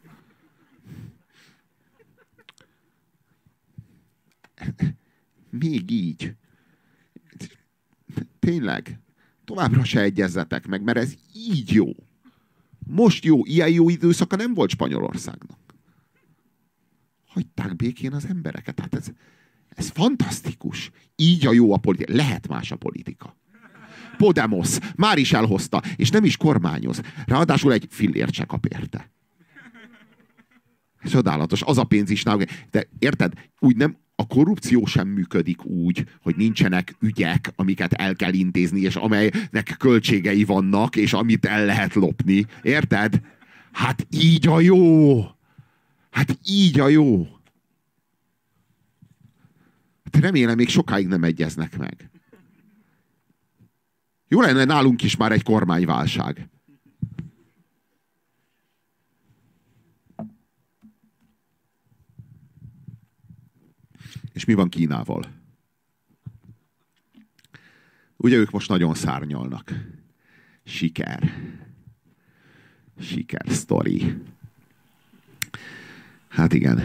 Még 5.50 5.90
így. 5.90 6.34
Tényleg. 8.38 9.00
Továbbra 9.44 9.84
se 9.84 10.00
egyezzetek 10.00 10.66
meg, 10.66 10.82
mert 10.82 10.98
ez 10.98 11.14
így 11.34 11.72
jó. 11.72 11.92
Most 12.86 13.24
jó, 13.24 13.44
ilyen 13.44 13.70
jó 13.70 13.88
időszaka 13.88 14.36
nem 14.36 14.54
volt 14.54 14.70
Spanyolországnak. 14.70 15.58
Hagyták 17.26 17.76
békén 17.76 18.12
az 18.12 18.26
embereket. 18.26 18.80
Hát 18.80 18.94
ez, 18.94 19.06
ez 19.68 19.88
fantasztikus. 19.88 20.90
Így 21.16 21.46
a 21.46 21.52
jó 21.52 21.72
a 21.72 21.76
politika. 21.76 22.14
Lehet 22.14 22.48
más 22.48 22.72
a 22.72 22.76
politika. 22.76 23.36
Podemos 24.16 24.78
már 24.96 25.18
is 25.18 25.32
elhozta, 25.32 25.82
és 25.96 26.10
nem 26.10 26.24
is 26.24 26.36
kormányoz. 26.36 27.00
Ráadásul 27.26 27.72
egy 27.72 27.86
fillért 27.90 28.32
se 28.32 28.44
kap 28.44 28.66
érte. 28.66 29.12
Csodálatos, 31.04 31.62
az 31.62 31.78
a 31.78 31.84
pénz 31.84 32.10
is 32.10 32.22
náluk. 32.22 32.48
De 32.70 32.88
érted, 32.98 33.32
úgy 33.58 33.76
nem, 33.76 33.96
a 34.16 34.26
korrupció 34.26 34.84
sem 34.84 35.08
működik 35.08 35.64
úgy, 35.64 36.06
hogy 36.22 36.36
nincsenek 36.36 36.96
ügyek, 37.00 37.52
amiket 37.56 37.92
el 37.92 38.14
kell 38.14 38.32
intézni, 38.32 38.80
és 38.80 38.96
amelynek 38.96 39.74
költségei 39.78 40.44
vannak, 40.44 40.96
és 40.96 41.12
amit 41.12 41.44
el 41.44 41.64
lehet 41.64 41.94
lopni. 41.94 42.46
Érted? 42.62 43.20
Hát 43.72 44.06
így 44.10 44.48
a 44.48 44.60
jó! 44.60 45.20
Hát 46.10 46.38
így 46.46 46.80
a 46.80 46.88
jó! 46.88 47.28
Hát 50.04 50.22
remélem, 50.22 50.56
még 50.56 50.68
sokáig 50.68 51.06
nem 51.06 51.24
egyeznek 51.24 51.78
meg. 51.78 52.10
Jó 54.28 54.40
lenne 54.40 54.64
nálunk 54.64 55.02
is 55.02 55.16
már 55.16 55.32
egy 55.32 55.42
kormányválság. 55.42 56.48
És 64.34 64.44
mi 64.44 64.54
van 64.54 64.68
Kínával? 64.68 65.24
Ugye 68.16 68.36
ők 68.36 68.50
most 68.50 68.68
nagyon 68.68 68.94
szárnyalnak. 68.94 69.72
Siker. 70.64 71.32
Siker 73.00 73.44
sztori. 73.48 74.22
Hát 76.28 76.52
igen, 76.52 76.78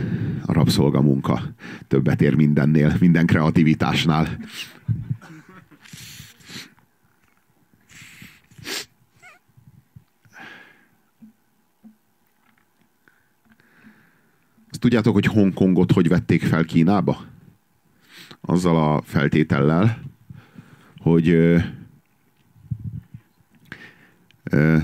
a 0.45 0.53
rabszolgamunka 0.53 1.53
többet 1.87 2.21
ér 2.21 2.35
mindennél, 2.35 2.95
minden 2.99 3.25
kreativitásnál. 3.25 4.39
Azt 14.69 14.79
tudjátok, 14.79 15.13
hogy 15.13 15.25
Hongkongot 15.25 15.91
hogy 15.91 16.07
vették 16.07 16.43
fel 16.43 16.65
Kínába? 16.65 17.28
Azzal 18.49 18.75
a 18.75 19.01
feltétellel, 19.01 20.01
hogy 20.97 21.29
ö, 21.29 21.57
ö, 24.43 24.77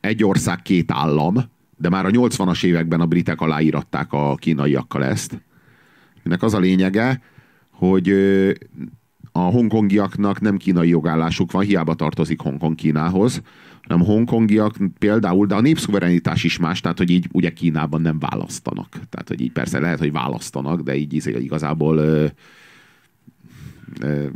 egy 0.00 0.24
ország, 0.24 0.62
két 0.62 0.90
állam, 0.90 1.34
de 1.76 1.88
már 1.88 2.06
a 2.06 2.10
80-as 2.10 2.64
években 2.64 3.00
a 3.00 3.06
britek 3.06 3.40
aláíratták 3.40 4.12
a 4.12 4.34
kínaiakkal 4.34 5.04
ezt. 5.04 5.42
Ennek 6.22 6.42
az 6.42 6.54
a 6.54 6.58
lényege, 6.58 7.22
hogy 7.70 8.08
a 9.32 9.40
hongkongiaknak 9.40 10.40
nem 10.40 10.56
kínai 10.56 10.88
jogállásuk 10.88 11.52
van, 11.52 11.64
hiába 11.64 11.94
tartozik 11.94 12.40
Hongkong 12.40 12.74
Kínához, 12.74 13.42
hanem 13.82 14.06
hongkongiak 14.06 14.76
például, 14.98 15.46
de 15.46 15.54
a 15.54 15.60
népszuverenitás 15.60 16.44
is 16.44 16.58
más, 16.58 16.80
tehát 16.80 16.98
hogy 16.98 17.10
így 17.10 17.28
ugye 17.32 17.52
Kínában 17.52 18.00
nem 18.00 18.18
választanak. 18.18 18.88
Tehát, 19.08 19.28
hogy 19.28 19.40
így 19.40 19.52
persze 19.52 19.80
lehet, 19.80 19.98
hogy 19.98 20.12
választanak, 20.12 20.80
de 20.80 20.96
így 20.96 21.12
izé 21.12 21.38
igazából 21.38 21.96
ö, 21.96 22.26
ö, 24.00 24.26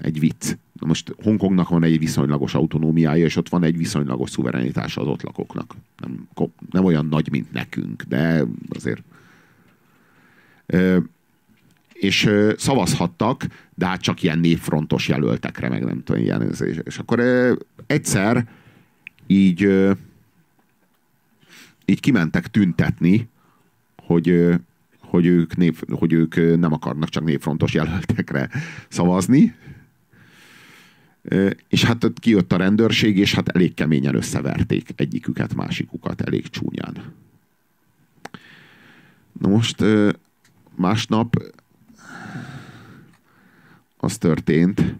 egy 0.00 0.18
vicc. 0.18 0.56
Na 0.80 0.86
most 0.86 1.14
Hongkongnak 1.22 1.68
van 1.68 1.82
egy 1.82 1.98
viszonylagos 1.98 2.54
autonómiája, 2.54 3.24
és 3.24 3.36
ott 3.36 3.48
van 3.48 3.62
egy 3.62 3.76
viszonylagos 3.76 4.30
szuverenitása 4.30 5.00
az 5.00 5.06
ott 5.06 5.22
lakóknak. 5.22 5.74
Nem, 5.98 6.28
nem 6.70 6.84
olyan 6.84 7.06
nagy, 7.06 7.30
mint 7.30 7.52
nekünk, 7.52 8.02
de 8.02 8.44
azért. 8.68 9.02
Ö, 10.66 10.98
és 12.04 12.30
szavazhattak, 12.56 13.46
de 13.74 13.86
hát 13.86 14.00
csak 14.00 14.22
ilyen 14.22 14.38
névfrontos 14.38 15.08
jelöltekre, 15.08 15.68
meg 15.68 15.84
nem 15.84 16.02
tudom, 16.02 16.22
ilyen. 16.22 16.42
És, 16.42 16.80
és 16.84 16.98
akkor 16.98 17.20
egyszer 17.86 18.48
így 19.26 19.68
így 21.84 22.00
kimentek 22.00 22.46
tüntetni, 22.46 23.28
hogy, 23.96 24.50
hogy, 25.00 25.26
ők 25.26 25.56
név, 25.56 25.80
hogy 25.88 26.12
ők 26.12 26.58
nem 26.58 26.72
akarnak 26.72 27.08
csak 27.08 27.24
névfrontos 27.24 27.74
jelöltekre 27.74 28.50
szavazni. 28.88 29.54
És 31.68 31.84
hát 31.84 32.04
ott 32.04 32.18
kijött 32.18 32.52
a 32.52 32.56
rendőrség, 32.56 33.18
és 33.18 33.34
hát 33.34 33.48
elég 33.48 33.74
keményen 33.74 34.14
összeverték 34.14 34.88
egyiküket, 34.96 35.54
másikukat, 35.54 36.20
elég 36.20 36.48
csúnyán. 36.48 37.12
Na 39.40 39.48
most 39.48 39.84
másnap 40.76 41.36
az 44.04 44.18
történt, 44.18 44.94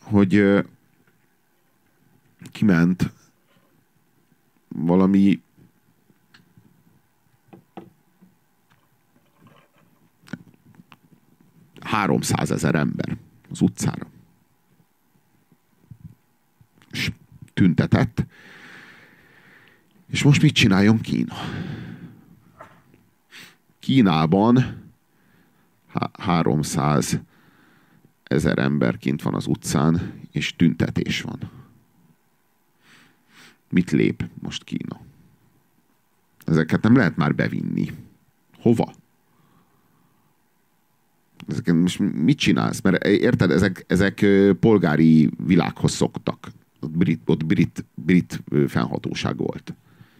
hogy 0.00 0.64
kiment 2.52 3.10
valami 4.68 5.42
háromszázezer 11.80 12.74
ember 12.74 13.16
az 13.50 13.60
utcára. 13.60 14.06
És 16.90 17.12
tüntetett, 17.54 18.24
És 20.06 20.22
most 20.22 20.42
mit 20.42 20.54
csináljon 20.54 21.00
Kína? 21.00 21.34
Kínában 23.78 24.82
300 26.12 27.20
ezer 28.30 28.58
ember 28.58 28.96
kint 28.96 29.22
van 29.22 29.34
az 29.34 29.46
utcán, 29.46 30.12
és 30.30 30.56
tüntetés 30.56 31.20
van. 31.20 31.50
Mit 33.68 33.90
lép 33.90 34.28
most 34.42 34.64
Kína? 34.64 35.00
Ezeket 36.44 36.82
nem 36.82 36.96
lehet 36.96 37.16
már 37.16 37.34
bevinni. 37.34 37.90
Hova? 38.58 38.92
Ezeket 41.48 41.74
most 41.74 41.98
mit 41.98 42.38
csinálsz? 42.38 42.80
Mert 42.80 43.04
érted, 43.04 43.50
ezek, 43.50 43.84
ezek 43.86 44.26
polgári 44.60 45.30
világhoz 45.46 45.92
szoktak. 45.92 46.50
Ott 46.80 46.96
brit, 46.96 47.20
ott 47.24 47.46
brit, 47.46 47.84
brit 47.94 48.42
fennhatóság 48.68 49.36
volt. 49.36 49.74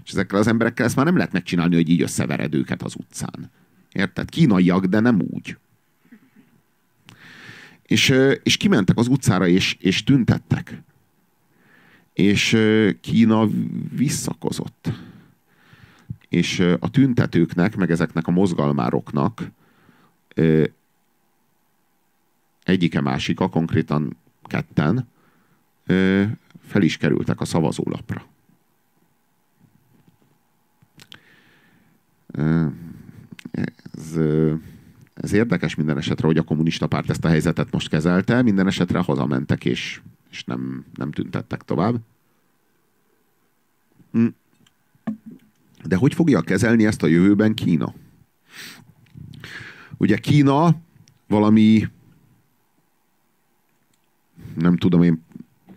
És 0.05 0.11
ezekkel 0.11 0.39
az 0.39 0.47
emberekkel 0.47 0.87
ezt 0.87 0.97
már 0.97 1.05
nem 1.05 1.17
lehet 1.17 1.33
megcsinálni, 1.33 1.75
hogy 1.75 1.89
így 1.89 2.03
összevered 2.03 2.55
őket 2.55 2.83
az 2.83 2.95
utcán. 2.97 3.51
Érted? 3.93 4.29
Kínaiak, 4.29 4.85
de 4.85 5.01
nem 5.01 5.21
úgy. 5.31 5.59
És, 7.91 8.15
és 8.43 8.57
kimentek 8.57 8.97
az 8.97 9.09
utcára, 9.09 9.47
és, 9.47 9.77
és 9.81 10.05
tüntettek. 10.05 10.83
És 12.13 12.57
Kína 13.01 13.49
visszakozott. 13.93 14.93
És 16.29 16.61
a 16.79 16.91
tüntetőknek, 16.91 17.77
meg 17.77 17.91
ezeknek 17.91 18.27
a 18.27 18.31
mozgalmároknak 18.31 19.51
egyike 22.65 23.01
másika, 23.01 23.49
konkrétan 23.49 24.17
ketten 24.43 25.09
fel 26.61 26.83
is 26.83 26.97
kerültek 26.97 27.41
a 27.41 27.45
szavazólapra. 27.45 28.27
Ez, 33.51 34.19
ez 35.21 35.33
érdekes 35.33 35.75
minden 35.75 35.99
esetre, 35.99 36.27
hogy 36.27 36.37
a 36.37 36.43
kommunista 36.43 36.87
párt 36.87 37.11
ezt 37.11 37.25
a 37.25 37.29
helyzetet 37.29 37.71
most 37.71 37.89
kezelte, 37.89 38.43
minden 38.43 38.67
esetre 38.67 38.99
hazamentek, 38.99 39.65
és, 39.65 40.01
és 40.31 40.45
nem, 40.45 40.85
nem 40.95 41.13
tüntettek 41.13 41.63
tovább. 41.63 41.97
Hm. 44.13 44.27
De 45.85 45.97
hogy 45.97 46.15
fogja 46.15 46.41
kezelni 46.41 46.87
ezt 46.87 47.03
a 47.03 47.07
jövőben 47.07 47.55
Kína? 47.55 47.95
Ugye 49.97 50.17
Kína 50.17 50.77
valami 51.27 51.89
nem 54.55 54.77
tudom 54.77 55.03
én, 55.03 55.23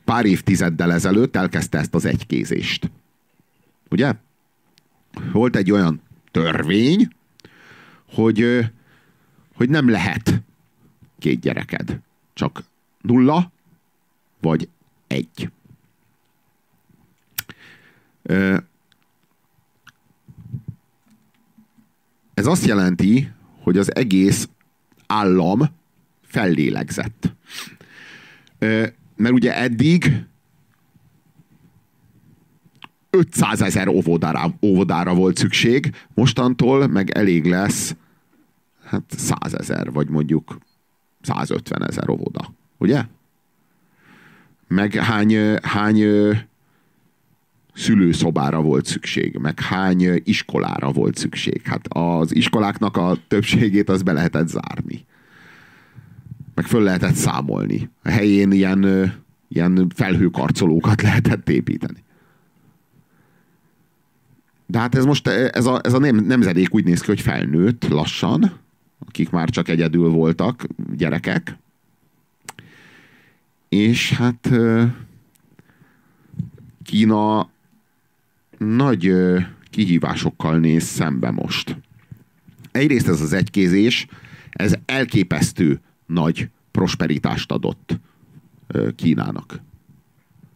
pár 0.04 0.26
évtizeddel 0.26 0.94
ezelőtt 0.94 1.36
elkezdte 1.36 1.78
ezt 1.78 1.96
az 1.96 2.06
egykézést. 2.06 2.92
Ugye? 3.90 4.14
Volt 5.32 5.56
egy 5.56 5.72
olyan 5.72 6.02
törvény, 6.32 7.08
hogy, 8.14 8.70
hogy 9.56 9.70
nem 9.70 9.90
lehet 9.90 10.42
két 11.20 11.40
gyereked. 11.40 12.00
Csak 12.34 12.64
nulla, 13.02 13.52
vagy 14.42 14.70
egy. 15.08 15.50
Ez 22.34 22.46
azt 22.46 22.66
jelenti, 22.66 23.32
hogy 23.62 23.78
az 23.78 23.96
egész 23.96 24.50
állam 25.08 25.62
fellélegzett. 26.22 27.34
Mert 29.16 29.34
ugye 29.34 29.58
eddig 29.58 30.26
500 33.10 33.62
ezer 33.62 33.88
óvodára, 33.88 34.54
óvodára 34.62 35.14
volt 35.14 35.38
szükség, 35.38 35.96
mostantól 36.14 36.88
meg 36.88 37.10
elég 37.10 37.46
lesz 37.46 37.96
hát 38.94 39.04
100 39.18 39.54
ezer, 39.54 39.92
vagy 39.92 40.10
mondjuk 40.10 40.58
150 41.22 41.88
ezer 41.88 42.10
óvoda. 42.10 42.54
Ugye? 42.78 43.04
Meg 44.68 44.94
hány, 44.94 45.58
hány 45.62 46.04
szülőszobára 47.74 48.62
volt 48.62 48.86
szükség, 48.86 49.38
meg 49.38 49.60
hány 49.60 50.22
iskolára 50.24 50.92
volt 50.92 51.18
szükség. 51.18 51.62
Hát 51.66 51.86
az 51.90 52.36
iskoláknak 52.36 52.98
a 52.98 53.18
többségét 53.28 53.90
az 53.90 54.02
be 54.02 54.12
lehetett 54.12 54.48
zárni. 54.48 55.06
Meg 56.56 56.66
föl 56.66 56.84
lehetett 56.84 57.16
számolni. 57.16 57.90
A 58.04 58.10
helyén 58.10 58.52
ilyen, 58.52 59.14
ilyen 59.48 59.92
felhőkarcolókat 59.96 61.02
lehetett 61.02 61.50
építeni. 61.50 62.04
De 64.66 64.80
hát 64.80 64.96
ez 64.96 65.06
most, 65.06 65.28
ez 65.28 65.66
a, 65.66 65.80
ez 65.84 65.94
a 65.94 66.00
nem, 66.00 66.16
nemzedék 66.16 66.74
úgy 66.74 66.84
néz 66.84 67.02
ki, 67.02 67.08
hogy 67.08 67.22
felnőtt 67.22 67.88
lassan, 67.88 68.52
akik 69.08 69.30
már 69.30 69.50
csak 69.50 69.68
egyedül 69.68 70.10
voltak, 70.10 70.66
gyerekek. 70.96 71.58
És 73.70 74.14
hát 74.14 74.50
Kína 76.84 77.50
nagy 78.58 79.14
kihívásokkal 79.70 80.58
néz 80.58 80.84
szembe 80.84 81.32
most. 81.32 81.78
Egyrészt 82.72 83.08
ez 83.08 83.22
az 83.22 83.34
egykézés, 83.34 84.08
ez 84.50 84.74
elképesztő 84.86 85.82
nagy 86.06 86.50
prosperitást 86.72 87.52
adott 87.52 88.00
Kínának. 88.96 89.62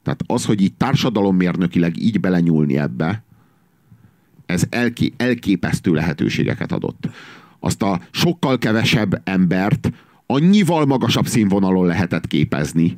Tehát 0.03 0.23
az, 0.27 0.45
hogy 0.45 0.61
így 0.61 0.73
társadalommérnökileg 0.73 1.97
így 1.97 2.19
belenyúlni 2.19 2.77
ebbe, 2.77 3.23
ez 4.45 4.63
elké, 4.69 5.13
elképesztő 5.17 5.93
lehetőségeket 5.93 6.71
adott. 6.71 7.09
Azt 7.67 7.81
a 7.81 7.99
sokkal 8.11 8.57
kevesebb 8.57 9.21
embert 9.23 9.91
annyival 10.25 10.85
magasabb 10.85 11.27
színvonalon 11.27 11.85
lehetett 11.85 12.27
képezni. 12.27 12.97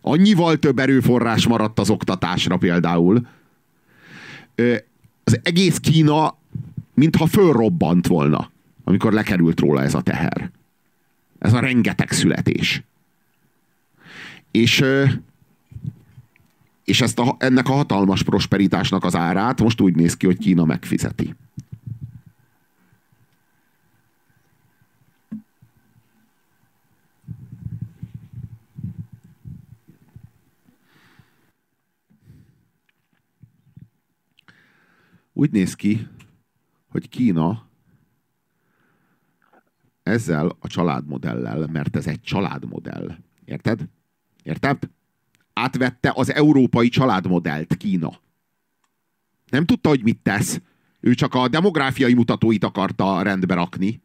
Annyival 0.00 0.56
több 0.58 0.78
erőforrás 0.78 1.46
maradt 1.46 1.78
az 1.78 1.90
oktatásra 1.90 2.56
például. 2.56 3.26
Az 5.24 5.40
egész 5.42 5.78
Kína 5.78 6.36
mintha 6.94 7.26
fölrobbant 7.26 8.06
volna, 8.06 8.50
amikor 8.84 9.12
lekerült 9.12 9.60
róla 9.60 9.82
ez 9.82 9.94
a 9.94 10.00
teher. 10.00 10.50
Ez 11.38 11.52
a 11.52 11.60
rengeteg 11.60 12.12
születés. 12.12 12.82
És, 14.50 14.84
és 16.84 17.00
ezt 17.00 17.18
a, 17.18 17.36
ennek 17.38 17.68
a 17.68 17.72
hatalmas 17.72 18.22
prosperitásnak 18.22 19.04
az 19.04 19.16
árát 19.16 19.60
most 19.60 19.80
úgy 19.80 19.94
néz 19.94 20.16
ki, 20.16 20.26
hogy 20.26 20.38
Kína 20.38 20.64
megfizeti. 20.64 21.34
Úgy 35.36 35.50
néz 35.50 35.74
ki, 35.74 36.08
hogy 36.88 37.08
Kína 37.08 37.68
ezzel 40.02 40.56
a 40.58 40.66
családmodellel, 40.66 41.66
mert 41.66 41.96
ez 41.96 42.06
egy 42.06 42.20
családmodell. 42.20 43.16
Érted? 43.44 43.88
Érted? 44.42 44.90
Átvette 45.52 46.12
az 46.14 46.32
európai 46.32 46.88
családmodellt 46.88 47.76
Kína. 47.76 48.20
Nem 49.50 49.64
tudta, 49.64 49.88
hogy 49.88 50.02
mit 50.02 50.18
tesz. 50.22 50.60
Ő 51.00 51.14
csak 51.14 51.34
a 51.34 51.48
demográfiai 51.48 52.14
mutatóit 52.14 52.64
akarta 52.64 53.22
rendbe 53.22 53.54
rakni. 53.54 54.02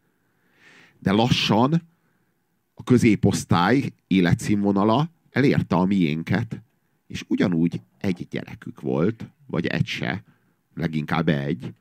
De 0.98 1.12
lassan 1.12 1.88
a 2.74 2.82
középosztály 2.82 3.92
életszínvonala 4.06 5.10
elérte 5.30 5.76
a 5.76 5.84
miénket, 5.84 6.62
és 7.06 7.24
ugyanúgy 7.28 7.80
egy 7.98 8.26
gyerekük 8.30 8.80
volt, 8.80 9.30
vagy 9.46 9.66
egy 9.66 9.86
se, 9.86 10.24
leginkább 10.80 11.28
egy, 11.28 11.72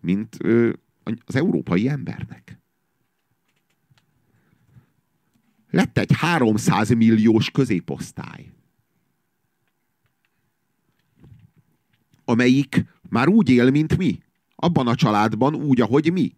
mint 0.00 0.38
az 1.24 1.36
európai 1.36 1.88
embernek. 1.88 2.58
lett 5.74 5.98
egy 5.98 6.12
300 6.16 6.88
milliós 6.88 7.50
középosztály, 7.50 8.46
amelyik 12.24 12.84
már 13.08 13.28
úgy 13.28 13.50
él, 13.50 13.70
mint 13.70 13.96
mi. 13.96 14.18
Abban 14.56 14.86
a 14.86 14.94
családban 14.94 15.54
úgy, 15.54 15.80
ahogy 15.80 16.12
mi. 16.12 16.32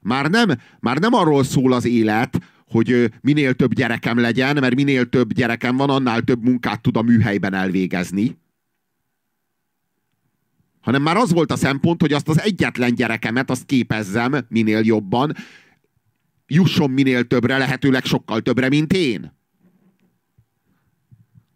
Már 0.00 0.30
nem, 0.30 0.48
már 0.80 0.98
nem 0.98 1.12
arról 1.12 1.44
szól 1.44 1.72
az 1.72 1.84
élet, 1.84 2.38
hogy 2.66 3.12
minél 3.20 3.54
több 3.54 3.74
gyerekem 3.74 4.18
legyen, 4.18 4.56
mert 4.60 4.74
minél 4.74 5.08
több 5.08 5.32
gyerekem 5.32 5.76
van, 5.76 5.90
annál 5.90 6.22
több 6.22 6.44
munkát 6.44 6.80
tud 6.80 6.96
a 6.96 7.02
műhelyben 7.02 7.54
elvégezni. 7.54 8.38
Hanem 10.88 11.02
már 11.02 11.16
az 11.16 11.32
volt 11.32 11.52
a 11.52 11.56
szempont, 11.56 12.00
hogy 12.00 12.12
azt 12.12 12.28
az 12.28 12.40
egyetlen 12.40 12.94
gyerekemet, 12.94 13.50
azt 13.50 13.66
képezzem 13.66 14.46
minél 14.48 14.80
jobban, 14.84 15.34
jusson 16.46 16.90
minél 16.90 17.26
többre, 17.26 17.58
lehetőleg 17.58 18.04
sokkal 18.04 18.40
többre, 18.40 18.68
mint 18.68 18.92
én. 18.92 19.32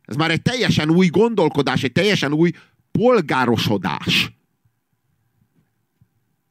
Ez 0.03 0.17
már 0.17 0.31
egy 0.31 0.43
teljesen 0.43 0.91
új 0.91 1.07
gondolkodás, 1.07 1.83
egy 1.83 1.93
teljesen 1.93 2.33
új 2.33 2.51
polgárosodás. 2.91 4.33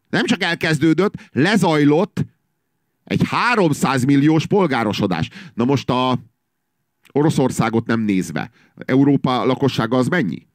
Nem 0.09 0.25
csak 0.25 0.43
elkezdődött, 0.43 1.13
lezajlott 1.31 2.25
egy 3.03 3.21
300 3.25 4.03
milliós 4.03 4.45
polgárosodás. 4.45 5.29
Na 5.53 5.65
most 5.65 5.89
a 5.89 6.19
Oroszországot 7.11 7.85
nem 7.85 7.99
nézve, 7.99 8.51
Európa 8.75 9.45
lakossága 9.45 9.97
az 9.97 10.07
mennyi? 10.07 10.49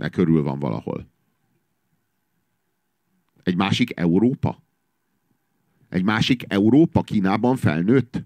Ne 0.00 0.08
körül 0.08 0.42
van 0.42 0.58
valahol. 0.58 1.06
Egy 3.42 3.56
másik 3.56 3.98
Európa? 3.98 4.62
Egy 5.88 6.02
másik 6.02 6.44
Európa 6.48 7.02
Kínában 7.02 7.56
felnőtt? 7.56 8.24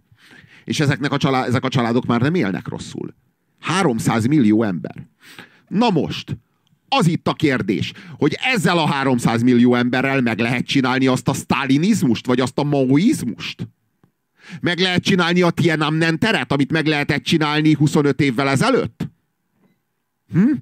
És 0.64 0.80
ezeknek 0.80 1.12
a 1.12 1.16
család, 1.16 1.48
ezek 1.48 1.64
a 1.64 1.68
családok 1.68 2.06
már 2.06 2.20
nem 2.20 2.34
élnek 2.34 2.68
rosszul. 2.68 3.14
300 3.60 4.26
millió 4.26 4.62
ember. 4.62 5.08
Na 5.68 5.90
most, 5.90 6.38
az 6.88 7.06
itt 7.06 7.28
a 7.28 7.32
kérdés, 7.32 7.92
hogy 8.16 8.36
ezzel 8.40 8.78
a 8.78 8.86
300 8.86 9.42
millió 9.42 9.74
emberrel 9.74 10.20
meg 10.20 10.38
lehet 10.38 10.66
csinálni 10.66 11.06
azt 11.06 11.28
a 11.28 11.32
sztálinizmust, 11.32 12.26
vagy 12.26 12.40
azt 12.40 12.58
a 12.58 12.64
maoizmust? 12.64 13.68
Meg 14.60 14.78
lehet 14.78 15.02
csinálni 15.02 15.42
a 15.42 15.50
Tiananmen 15.50 16.18
teret, 16.18 16.52
amit 16.52 16.72
meg 16.72 16.86
lehetett 16.86 17.22
csinálni 17.22 17.72
25 17.72 18.20
évvel 18.20 18.48
ezelőtt? 18.48 19.08
Hm? 20.32 20.52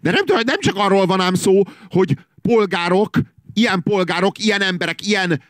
De 0.00 0.10
nem, 0.10 0.24
nem 0.44 0.60
csak 0.60 0.76
arról 0.76 1.06
van 1.06 1.20
ám 1.20 1.34
szó, 1.34 1.62
hogy 1.88 2.18
polgárok, 2.42 3.18
ilyen 3.52 3.82
polgárok, 3.82 4.38
ilyen 4.38 4.62
emberek, 4.62 5.06
ilyen 5.06 5.42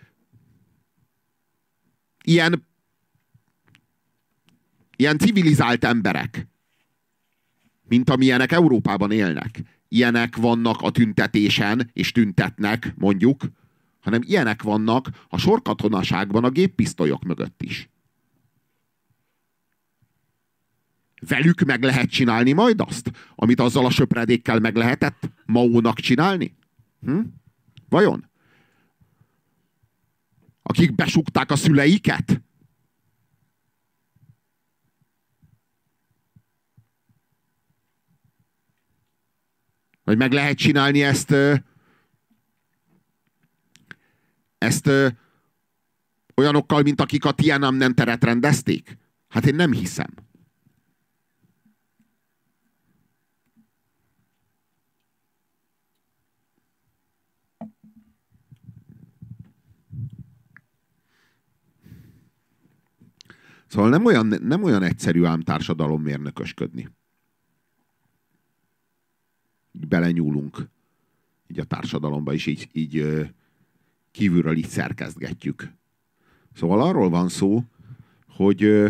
ilyen 2.22 2.66
ilyen 4.96 5.18
civilizált 5.18 5.84
emberek, 5.84 6.46
mint 7.88 8.10
amilyenek 8.10 8.52
Európában 8.52 9.10
élnek. 9.10 9.62
Ilyenek 9.88 10.36
vannak 10.36 10.82
a 10.82 10.90
tüntetésen, 10.90 11.90
és 11.92 12.12
tüntetnek, 12.12 12.94
mondjuk, 12.96 13.44
hanem 14.00 14.20
ilyenek 14.24 14.62
vannak 14.62 15.08
a 15.28 15.38
sorkatonaságban 15.38 16.44
a 16.44 16.50
géppisztolyok 16.50 17.24
mögött 17.24 17.62
is. 17.62 17.88
Velük 21.20 21.60
meg 21.60 21.82
lehet 21.82 22.10
csinálni 22.10 22.52
majd 22.52 22.80
azt, 22.80 23.10
amit 23.34 23.60
azzal 23.60 23.86
a 23.86 23.90
söpredékkel 23.90 24.58
meg 24.58 24.76
lehetett 24.76 25.30
Maónak 25.44 26.00
csinálni? 26.00 26.56
Hm? 27.00 27.20
Vajon? 27.88 28.30
Akik 30.62 30.94
besukták 30.94 31.50
a 31.50 31.56
szüleiket? 31.56 32.42
Vagy 40.04 40.16
meg 40.16 40.32
lehet 40.32 40.56
csinálni 40.56 41.02
ezt 41.02 41.34
ezt 44.58 44.90
olyanokkal, 46.34 46.82
mint 46.82 47.00
akik 47.00 47.24
a 47.24 47.32
Tiananmen 47.32 47.94
teret 47.94 48.24
rendezték? 48.24 48.98
Hát 49.28 49.46
én 49.46 49.54
nem 49.54 49.72
hiszem. 49.72 50.25
Szóval 63.76 63.90
nem 63.90 64.04
olyan, 64.04 64.26
nem 64.26 64.62
olyan 64.62 64.82
egyszerű 64.82 65.24
ám 65.24 65.42
mérnökösködni. 66.00 66.88
Így 69.72 69.88
belenyúlunk 69.88 70.68
így 71.46 71.58
a 71.58 71.64
társadalomba, 71.64 72.32
és 72.32 72.46
így, 72.46 72.68
így 72.72 73.26
kívülről 74.10 74.56
így 74.56 74.68
szerkezgetjük. 74.68 75.72
Szóval 76.54 76.82
arról 76.82 77.08
van 77.08 77.28
szó, 77.28 77.64
hogy, 78.28 78.84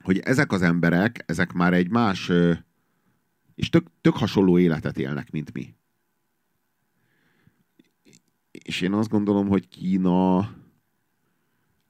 hogy 0.00 0.18
ezek 0.18 0.52
az 0.52 0.62
emberek, 0.62 1.24
ezek 1.26 1.52
már 1.52 1.72
egy 1.72 1.88
más, 1.90 2.30
és 3.54 3.68
tök, 3.70 3.86
tök 4.00 4.16
hasonló 4.16 4.58
életet 4.58 4.98
élnek, 4.98 5.30
mint 5.30 5.52
mi. 5.52 5.74
És 8.50 8.80
én 8.80 8.92
azt 8.92 9.10
gondolom, 9.10 9.48
hogy 9.48 9.68
Kína 9.68 10.50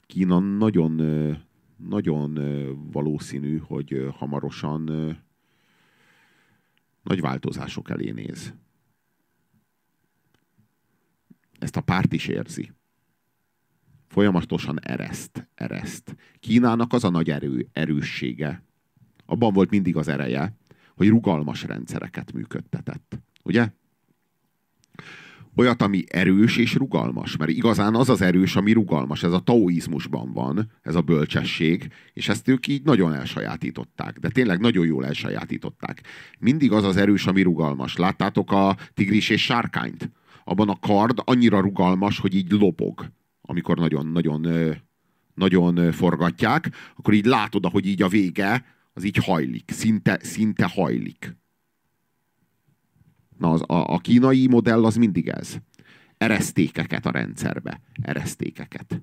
Kína 0.06 0.38
nagyon 0.38 1.00
nagyon 1.88 2.38
valószínű, 2.90 3.58
hogy 3.58 4.08
hamarosan 4.16 4.82
nagy 7.02 7.20
változások 7.20 7.90
elé 7.90 8.10
néz. 8.10 8.54
Ezt 11.58 11.76
a 11.76 11.80
párt 11.80 12.12
is 12.12 12.26
érzi. 12.26 12.72
Folyamatosan 14.06 14.80
ereszt, 14.80 15.48
ereszt. 15.54 16.16
Kínának 16.40 16.92
az 16.92 17.04
a 17.04 17.10
nagy 17.10 17.30
erő, 17.30 17.68
erőssége, 17.72 18.62
abban 19.26 19.52
volt 19.52 19.70
mindig 19.70 19.96
az 19.96 20.08
ereje, 20.08 20.56
hogy 20.96 21.08
rugalmas 21.08 21.62
rendszereket 21.62 22.32
működtetett. 22.32 23.18
Ugye? 23.42 23.72
Olyat, 25.56 25.82
ami 25.82 26.04
erős 26.08 26.56
és 26.56 26.74
rugalmas. 26.74 27.36
Mert 27.36 27.50
igazán 27.50 27.94
az 27.94 28.08
az 28.08 28.20
erős, 28.20 28.56
ami 28.56 28.72
rugalmas. 28.72 29.22
Ez 29.22 29.32
a 29.32 29.38
taoizmusban 29.38 30.32
van, 30.32 30.70
ez 30.82 30.94
a 30.94 31.00
bölcsesség, 31.00 31.88
és 32.12 32.28
ezt 32.28 32.48
ők 32.48 32.66
így 32.66 32.82
nagyon 32.82 33.14
elsajátították. 33.14 34.18
De 34.18 34.28
tényleg 34.28 34.60
nagyon 34.60 34.86
jól 34.86 35.06
elsajátították. 35.06 36.02
Mindig 36.38 36.72
az 36.72 36.84
az 36.84 36.96
erős, 36.96 37.26
ami 37.26 37.42
rugalmas. 37.42 37.96
Láttátok 37.96 38.52
a 38.52 38.76
tigris 38.94 39.28
és 39.28 39.42
sárkányt? 39.42 40.10
Abban 40.44 40.68
a 40.68 40.78
kard 40.80 41.18
annyira 41.24 41.60
rugalmas, 41.60 42.18
hogy 42.18 42.34
így 42.34 42.50
lobog. 42.50 43.10
Amikor 43.42 43.78
nagyon-nagyon 43.78 44.46
nagyon 45.34 45.92
forgatják, 45.92 46.70
akkor 46.96 47.14
így 47.14 47.24
látod, 47.24 47.66
hogy 47.66 47.86
így 47.86 48.02
a 48.02 48.08
vége 48.08 48.64
az 48.92 49.04
így 49.04 49.16
hajlik, 49.16 49.70
szinte, 49.72 50.18
szinte 50.22 50.64
hajlik. 50.74 51.36
Na, 53.42 53.50
az, 53.50 53.62
a, 53.66 53.94
a 53.94 53.98
kínai 53.98 54.46
modell 54.46 54.84
az 54.84 54.96
mindig 54.96 55.28
ez. 55.28 55.56
Eresztékeket 56.18 57.06
a 57.06 57.10
rendszerbe. 57.10 57.80
Eresztékeket. 58.02 59.02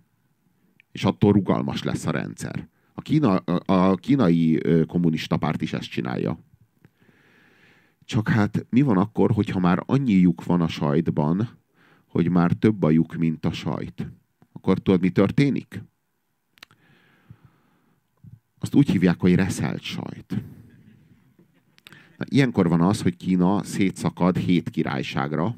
És 0.91 1.03
attól 1.03 1.31
rugalmas 1.31 1.83
lesz 1.83 2.05
a 2.05 2.11
rendszer. 2.11 2.67
A, 2.93 3.01
kína, 3.01 3.35
a, 3.35 3.73
a 3.73 3.95
kínai 3.95 4.61
kommunista 4.87 5.37
párt 5.37 5.61
is 5.61 5.73
ezt 5.73 5.89
csinálja. 5.89 6.39
Csak 8.05 8.29
hát 8.29 8.65
mi 8.69 8.81
van 8.81 8.97
akkor, 8.97 9.31
hogyha 9.31 9.59
már 9.59 9.83
annyi 9.85 10.19
lyuk 10.19 10.45
van 10.45 10.61
a 10.61 10.67
sajtban, 10.67 11.49
hogy 12.07 12.29
már 12.29 12.51
több 12.51 12.83
a 12.83 12.89
lyuk, 12.89 13.15
mint 13.15 13.45
a 13.45 13.51
sajt? 13.51 14.11
Akkor 14.51 14.79
tudod, 14.79 15.01
mi 15.01 15.09
történik? 15.09 15.83
Azt 18.59 18.75
úgy 18.75 18.89
hívják, 18.89 19.19
hogy 19.19 19.35
reszelt 19.35 19.81
sajt. 19.81 20.43
Ilyenkor 22.25 22.69
van 22.69 22.81
az, 22.81 23.01
hogy 23.01 23.17
Kína 23.17 23.63
szétszakad 23.63 24.37
hét 24.37 24.69
királyságra, 24.69 25.55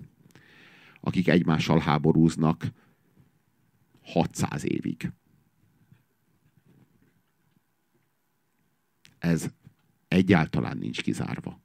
akik 1.01 1.27
egymással 1.27 1.79
háborúznak 1.79 2.67
600 4.03 4.65
évig. 4.65 5.11
Ez 9.19 9.49
egyáltalán 10.07 10.77
nincs 10.77 11.01
kizárva. 11.01 11.61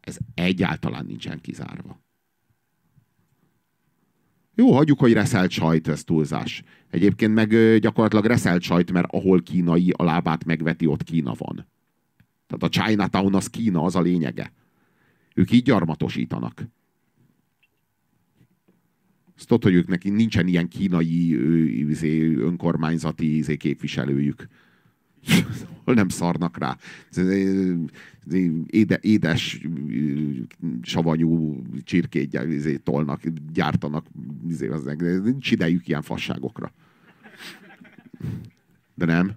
Ez 0.00 0.18
egyáltalán 0.34 1.06
nincsen 1.06 1.40
kizárva. 1.40 2.00
Jó, 4.54 4.72
hagyjuk, 4.72 4.98
hogy 4.98 5.12
reszelt 5.12 5.50
sajt, 5.50 5.88
ez 5.88 6.04
túlzás. 6.04 6.62
Egyébként 6.90 7.34
meg 7.34 7.78
gyakorlatilag 7.78 8.24
reszelt 8.24 8.62
sajt, 8.62 8.92
mert 8.92 9.12
ahol 9.12 9.42
kínai 9.42 9.90
a 9.96 10.04
lábát 10.04 10.44
megveti, 10.44 10.86
ott 10.86 11.02
Kína 11.02 11.34
van. 11.34 11.66
Tehát 12.50 12.76
a 12.76 12.82
Chinatown 12.82 13.34
az 13.34 13.46
Kína, 13.46 13.82
az 13.82 13.96
a 13.96 14.00
lényege. 14.00 14.52
Ők 15.34 15.50
így 15.52 15.62
gyarmatosítanak. 15.62 16.64
Azt 19.36 19.46
tudod, 19.46 19.62
hogy 19.62 19.74
ők 19.74 19.86
neki 19.86 20.10
nincsen 20.10 20.46
ilyen 20.46 20.68
kínai 20.68 21.88
izé, 21.88 22.34
önkormányzati 22.34 23.36
izé, 23.36 23.56
képviselőjük. 23.56 24.48
nem 25.84 26.08
szarnak 26.08 26.58
rá. 26.58 26.76
Éde, 28.66 28.98
édes, 29.00 29.60
savanyú 30.82 31.62
csirkét 31.82 32.40
izé, 32.48 32.76
tolnak, 32.76 33.22
gyártanak. 33.52 34.06
Izé, 34.48 34.68
az, 34.68 34.84
nincs 34.98 35.50
idejük 35.50 35.88
ilyen 35.88 36.02
fasságokra. 36.02 36.72
De 38.94 39.04
nem 39.04 39.32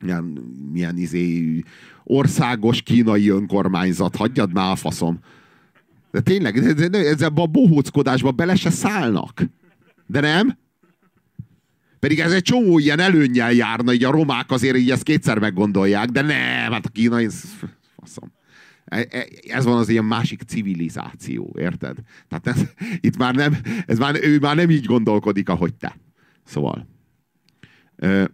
milyen, 0.00 0.24
milyen 0.72 0.96
izé, 0.96 1.62
országos 2.04 2.82
kínai 2.82 3.28
önkormányzat, 3.28 4.16
hagyjad 4.16 4.52
már 4.52 4.70
a 4.70 4.76
faszom. 4.76 5.18
De 6.10 6.20
tényleg, 6.20 6.56
ezzel 6.92 7.32
a 7.34 7.46
bohóckodásba 7.46 8.30
bele 8.30 8.54
se 8.54 8.70
szállnak. 8.70 9.42
De 10.06 10.20
nem? 10.20 10.58
Pedig 11.98 12.20
ez 12.20 12.32
egy 12.32 12.42
csomó 12.42 12.78
ilyen 12.78 12.98
előnnyel 12.98 13.52
járna, 13.52 13.92
így 13.92 14.04
a 14.04 14.10
romák 14.10 14.50
azért 14.50 14.76
így 14.76 14.90
ezt 14.90 15.02
kétszer 15.02 15.38
meggondolják, 15.38 16.08
de 16.08 16.22
nem, 16.22 16.72
hát 16.72 16.86
a 16.86 16.88
kínai, 16.88 17.24
ez, 17.24 17.44
faszom. 17.96 18.32
E, 18.84 19.06
e, 19.10 19.26
ez 19.48 19.64
van 19.64 19.78
az 19.78 19.88
ilyen 19.88 20.04
másik 20.04 20.42
civilizáció, 20.42 21.54
érted? 21.58 21.96
Tehát 22.28 22.46
ez, 22.46 22.62
itt 23.00 23.16
már 23.16 23.34
nem, 23.34 23.56
ez 23.86 23.98
már, 23.98 24.18
ő 24.22 24.38
már 24.38 24.56
nem 24.56 24.70
így 24.70 24.84
gondolkodik, 24.84 25.48
ahogy 25.48 25.74
te. 25.74 25.96
Szóval. 26.44 26.88
Ö, 27.96 28.24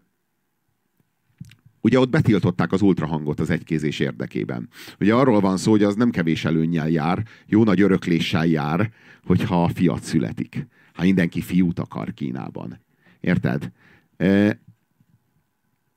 ugye 1.85 1.99
ott 1.99 2.11
betiltották 2.11 2.73
az 2.73 2.83
ultrahangot 2.83 3.41
az 3.41 3.51
egykézés 3.51 3.99
érdekében. 3.99 4.69
Ugye 5.01 5.15
arról 5.15 5.41
van 5.41 5.57
szó, 5.57 5.71
hogy 5.71 5.83
az 5.83 5.95
nem 5.95 6.11
kevés 6.11 6.45
előnnyel 6.45 6.89
jár, 6.89 7.23
jó 7.47 7.65
nagy 7.65 7.81
örökléssel 7.81 8.47
jár, 8.47 8.93
hogyha 9.25 9.69
fiat 9.69 10.03
születik. 10.03 10.67
Hát 10.93 11.05
mindenki 11.05 11.41
fiút 11.41 11.79
akar 11.79 12.15
Kínában. 12.15 12.81
Érted? 13.21 13.71
E, 14.17 14.59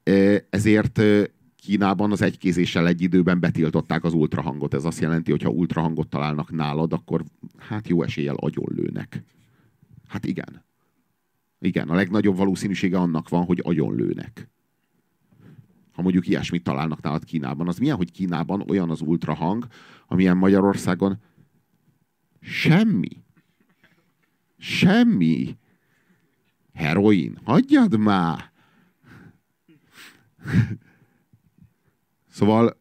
e, 0.04 0.46
ezért 0.50 1.02
Kínában 1.56 2.12
az 2.12 2.22
egykézéssel 2.22 2.88
egy 2.88 3.02
időben 3.02 3.40
betiltották 3.40 4.04
az 4.04 4.14
ultrahangot. 4.14 4.74
Ez 4.74 4.86
azt 4.86 5.02
jelenti, 5.02 5.32
hogy 5.32 5.42
ha 5.42 5.50
ultrahangot 5.50 6.08
találnak 6.08 6.52
nálad, 6.52 6.94
akkor 6.94 7.24
hát 7.58 7.88
jó 7.88 8.04
eséllyel 8.04 8.36
agyonlőnek. 8.36 9.24
Hát 10.08 10.26
igen. 10.26 10.66
Igen, 11.60 11.90
a 11.90 11.96
legnagyobb 11.96 12.38
valószínűsége 12.38 12.98
annak 12.98 13.30
van, 13.30 13.44
hogy 13.44 13.62
agyonlőnek. 13.64 14.50
Ha 15.98 16.04
mondjuk 16.04 16.28
ilyesmit 16.28 16.64
találnak 16.64 17.02
nálad 17.02 17.24
Kínában. 17.24 17.68
Az 17.68 17.78
milyen, 17.78 17.96
hogy 17.96 18.12
Kínában 18.12 18.70
olyan 18.70 18.90
az 18.90 19.02
ultrahang, 19.02 19.68
amilyen 20.08 20.38
Magyarországon 20.38 21.18
semmi. 22.42 23.24
Semmi. 24.58 25.58
Heroin. 26.74 27.40
Hagyjad 27.44 27.98
már! 27.98 28.52
Szóval 32.30 32.78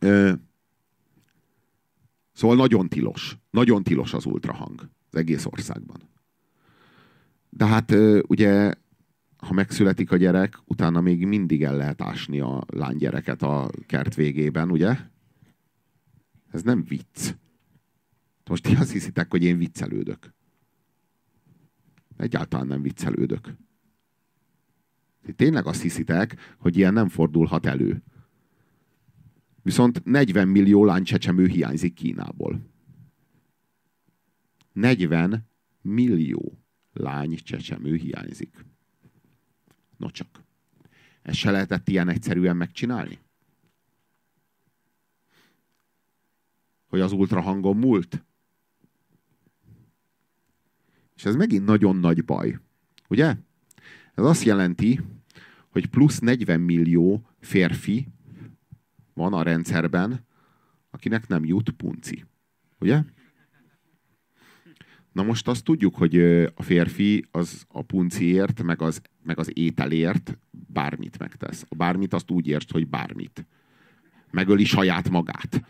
ö, 0.00 0.32
szóval 2.32 2.56
nagyon 2.56 2.88
tilos. 2.88 3.36
Nagyon 3.50 3.82
tilos 3.82 4.12
az 4.12 4.26
ultrahang 4.26 4.88
az 5.10 5.18
egész 5.18 5.46
országban. 5.46 5.96
De 7.50 7.66
hát 7.66 7.94
ugye 8.26 8.74
ha 9.44 9.52
megszületik 9.52 10.12
a 10.12 10.16
gyerek, 10.16 10.58
utána 10.64 11.00
még 11.00 11.26
mindig 11.26 11.62
el 11.62 11.76
lehet 11.76 12.02
ásni 12.02 12.40
a 12.40 12.64
lánygyereket 12.66 13.42
a 13.42 13.70
kert 13.86 14.14
végében, 14.14 14.70
ugye? 14.70 14.96
Ez 16.50 16.62
nem 16.62 16.84
vicc. 16.84 17.34
Most 18.44 18.62
ti 18.62 18.74
azt 18.74 18.92
hiszitek, 18.92 19.30
hogy 19.30 19.42
én 19.42 19.58
viccelődök. 19.58 20.34
Egyáltalán 22.16 22.66
nem 22.66 22.82
viccelődök. 22.82 23.56
Tényleg 25.36 25.66
azt 25.66 25.82
hiszitek, 25.82 26.54
hogy 26.58 26.76
ilyen 26.76 26.92
nem 26.92 27.08
fordulhat 27.08 27.66
elő. 27.66 28.02
Viszont 29.62 30.04
40 30.04 30.48
millió 30.48 30.84
lánycsecsemő 30.84 31.46
hiányzik 31.46 31.94
Kínából. 31.94 32.70
40 34.72 35.48
millió 35.80 36.58
lány 36.92 37.38
csecsemő 37.42 37.94
hiányzik. 37.96 38.64
No 39.96 40.10
csak. 40.10 40.42
Ezt 41.22 41.36
se 41.36 41.50
lehetett 41.50 41.88
ilyen 41.88 42.08
egyszerűen 42.08 42.56
megcsinálni? 42.56 43.18
Hogy 46.86 47.00
az 47.00 47.12
ultrahangon 47.12 47.76
múlt? 47.76 48.24
És 51.16 51.24
ez 51.24 51.36
megint 51.36 51.64
nagyon 51.64 51.96
nagy 51.96 52.24
baj. 52.24 52.58
Ugye? 53.08 53.36
Ez 54.14 54.24
azt 54.24 54.42
jelenti, 54.42 55.00
hogy 55.68 55.86
plusz 55.86 56.18
40 56.18 56.60
millió 56.60 57.28
férfi 57.40 58.08
van 59.12 59.32
a 59.32 59.42
rendszerben, 59.42 60.26
akinek 60.90 61.26
nem 61.26 61.44
jut 61.44 61.70
punci. 61.70 62.24
Ugye? 62.78 63.02
Na 65.14 65.22
most 65.22 65.48
azt 65.48 65.64
tudjuk, 65.64 65.94
hogy 65.94 66.18
a 66.54 66.62
férfi 66.62 67.26
az 67.30 67.64
a 67.68 67.82
punciért, 67.82 68.62
meg 68.62 68.82
az, 68.82 69.02
meg 69.22 69.38
az 69.38 69.50
ételért 69.52 70.38
bármit 70.50 71.18
megtesz. 71.18 71.64
A 71.68 71.74
bármit 71.74 72.14
azt 72.14 72.30
úgy 72.30 72.46
értsd, 72.46 72.70
hogy 72.70 72.86
bármit. 72.86 73.46
Megöli 74.30 74.64
saját 74.64 75.10
magát. 75.10 75.62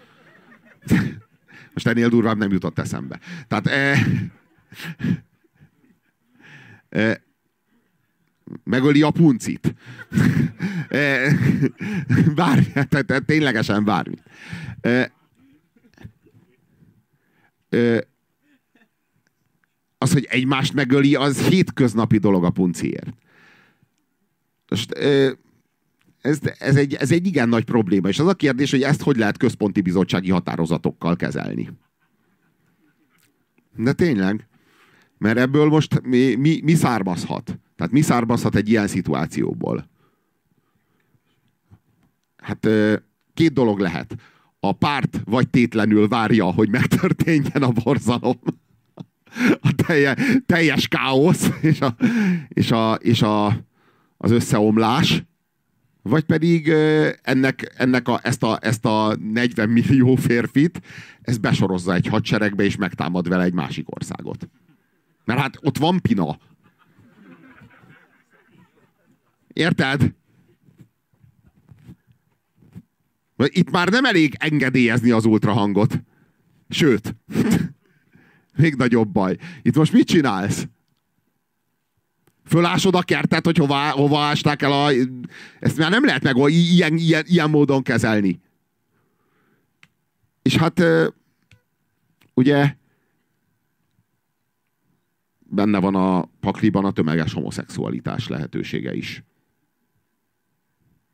Most 1.75 1.87
ennél 1.87 2.09
durvább 2.09 2.37
nem 2.37 2.53
jutott 2.53 2.79
eszembe. 2.79 3.21
Tehát 3.49 3.67
e, 3.67 4.07
e, 7.01 7.23
megöli 8.65 9.03
a 9.03 9.11
puncit. 9.11 9.75
E, 10.89 11.37
bármi, 12.35 12.67
tehát, 12.89 13.25
ténylegesen 13.25 13.85
bármi. 13.85 14.17
E, 14.81 15.13
e, 17.69 18.07
az, 20.05 20.13
hogy 20.13 20.27
egymást 20.31 20.73
megöli, 20.73 21.15
az 21.15 21.41
hétköznapi 21.41 22.19
dolog 22.19 22.45
a 22.45 22.51
punciért. 22.51 23.15
Most, 24.69 24.93
ez, 26.21 26.39
ez, 26.59 26.77
egy, 26.77 26.95
ez 26.95 27.13
egy 27.13 27.27
igen 27.27 27.49
nagy 27.49 27.65
probléma, 27.65 28.09
és 28.09 28.19
az 28.19 28.27
a 28.27 28.35
kérdés, 28.35 28.71
hogy 28.71 28.83
ezt 28.83 29.03
hogy 29.03 29.17
lehet 29.17 29.37
központi 29.37 29.81
bizottsági 29.81 30.31
határozatokkal 30.31 31.17
kezelni. 31.17 31.71
De 33.77 33.93
tényleg, 33.93 34.49
mert 35.19 35.39
ebből 35.39 35.69
most 35.69 36.01
mi, 36.03 36.35
mi, 36.35 36.61
mi 36.63 36.75
származhat? 36.75 37.59
Tehát 37.77 37.93
mi 37.93 38.01
származhat 38.01 38.55
egy 38.55 38.69
ilyen 38.69 38.87
szituációból? 38.87 39.89
Hát 42.37 42.69
két 43.35 43.53
dolog 43.53 43.79
lehet. 43.79 44.15
A 44.61 44.73
párt 44.73 45.21
vagy 45.25 45.49
tétlenül 45.49 46.09
várja, 46.09 46.45
hogy 46.45 46.71
megtörténjen 46.71 47.63
a 47.63 47.71
borzalom 47.71 48.39
a 49.61 49.73
telje, 49.87 50.17
teljes 50.47 50.89
káosz 50.89 51.51
és, 51.61 51.81
a, 51.81 51.97
és, 52.49 52.71
a, 52.71 52.95
és 52.95 53.23
a, 53.23 53.47
az 54.17 54.31
összeomlás, 54.31 55.25
vagy 56.03 56.25
pedig 56.25 56.69
ennek, 57.23 57.73
ennek 57.77 58.09
a, 58.09 58.21
ezt, 58.23 58.43
a, 58.43 58.59
ezt 58.61 58.85
a 58.85 59.17
40 59.17 59.69
millió 59.69 60.15
férfit, 60.15 60.81
ez 61.23 61.39
besorozza 61.39 61.95
egy 61.95 62.07
hadseregbe, 62.07 62.65
és 62.65 62.77
megtámad 62.77 63.29
vele 63.29 63.45
egy 63.45 63.53
másik 63.53 63.95
országot. 63.97 64.49
Mert 65.25 65.41
hát 65.41 65.59
ott 65.61 65.79
van 65.79 66.01
pina. 66.01 66.39
Érted? 69.53 70.15
Itt 73.37 73.71
már 73.71 73.89
nem 73.89 74.05
elég 74.05 74.35
engedélyezni 74.39 75.11
az 75.11 75.25
ultrahangot. 75.25 76.03
Sőt, 76.69 77.17
még 78.57 78.75
nagyobb 78.75 79.09
baj. 79.09 79.37
Itt 79.63 79.77
most 79.77 79.93
mit 79.93 80.07
csinálsz? 80.07 80.67
Fölásod 82.45 82.95
a 82.95 83.03
kertet, 83.03 83.45
hogy 83.45 83.57
hova, 83.57 83.91
hova 83.91 84.21
ásták 84.21 84.63
el 84.63 84.73
a... 84.73 84.91
Ezt 85.61 85.77
már 85.77 85.91
nem 85.91 86.05
lehet 86.05 86.23
meg 86.23 86.37
ilyen, 86.37 86.97
ilyen, 86.97 87.25
ilyen 87.27 87.51
módon 87.51 87.83
kezelni. 87.83 88.41
És 90.43 90.57
hát 90.57 90.83
ugye 92.35 92.77
benne 95.39 95.79
van 95.79 95.95
a 95.95 96.29
pakliban 96.41 96.85
a 96.85 96.91
tömeges 96.91 97.33
homoszexualitás 97.33 98.29
lehetősége 98.29 98.95
is. 98.95 99.23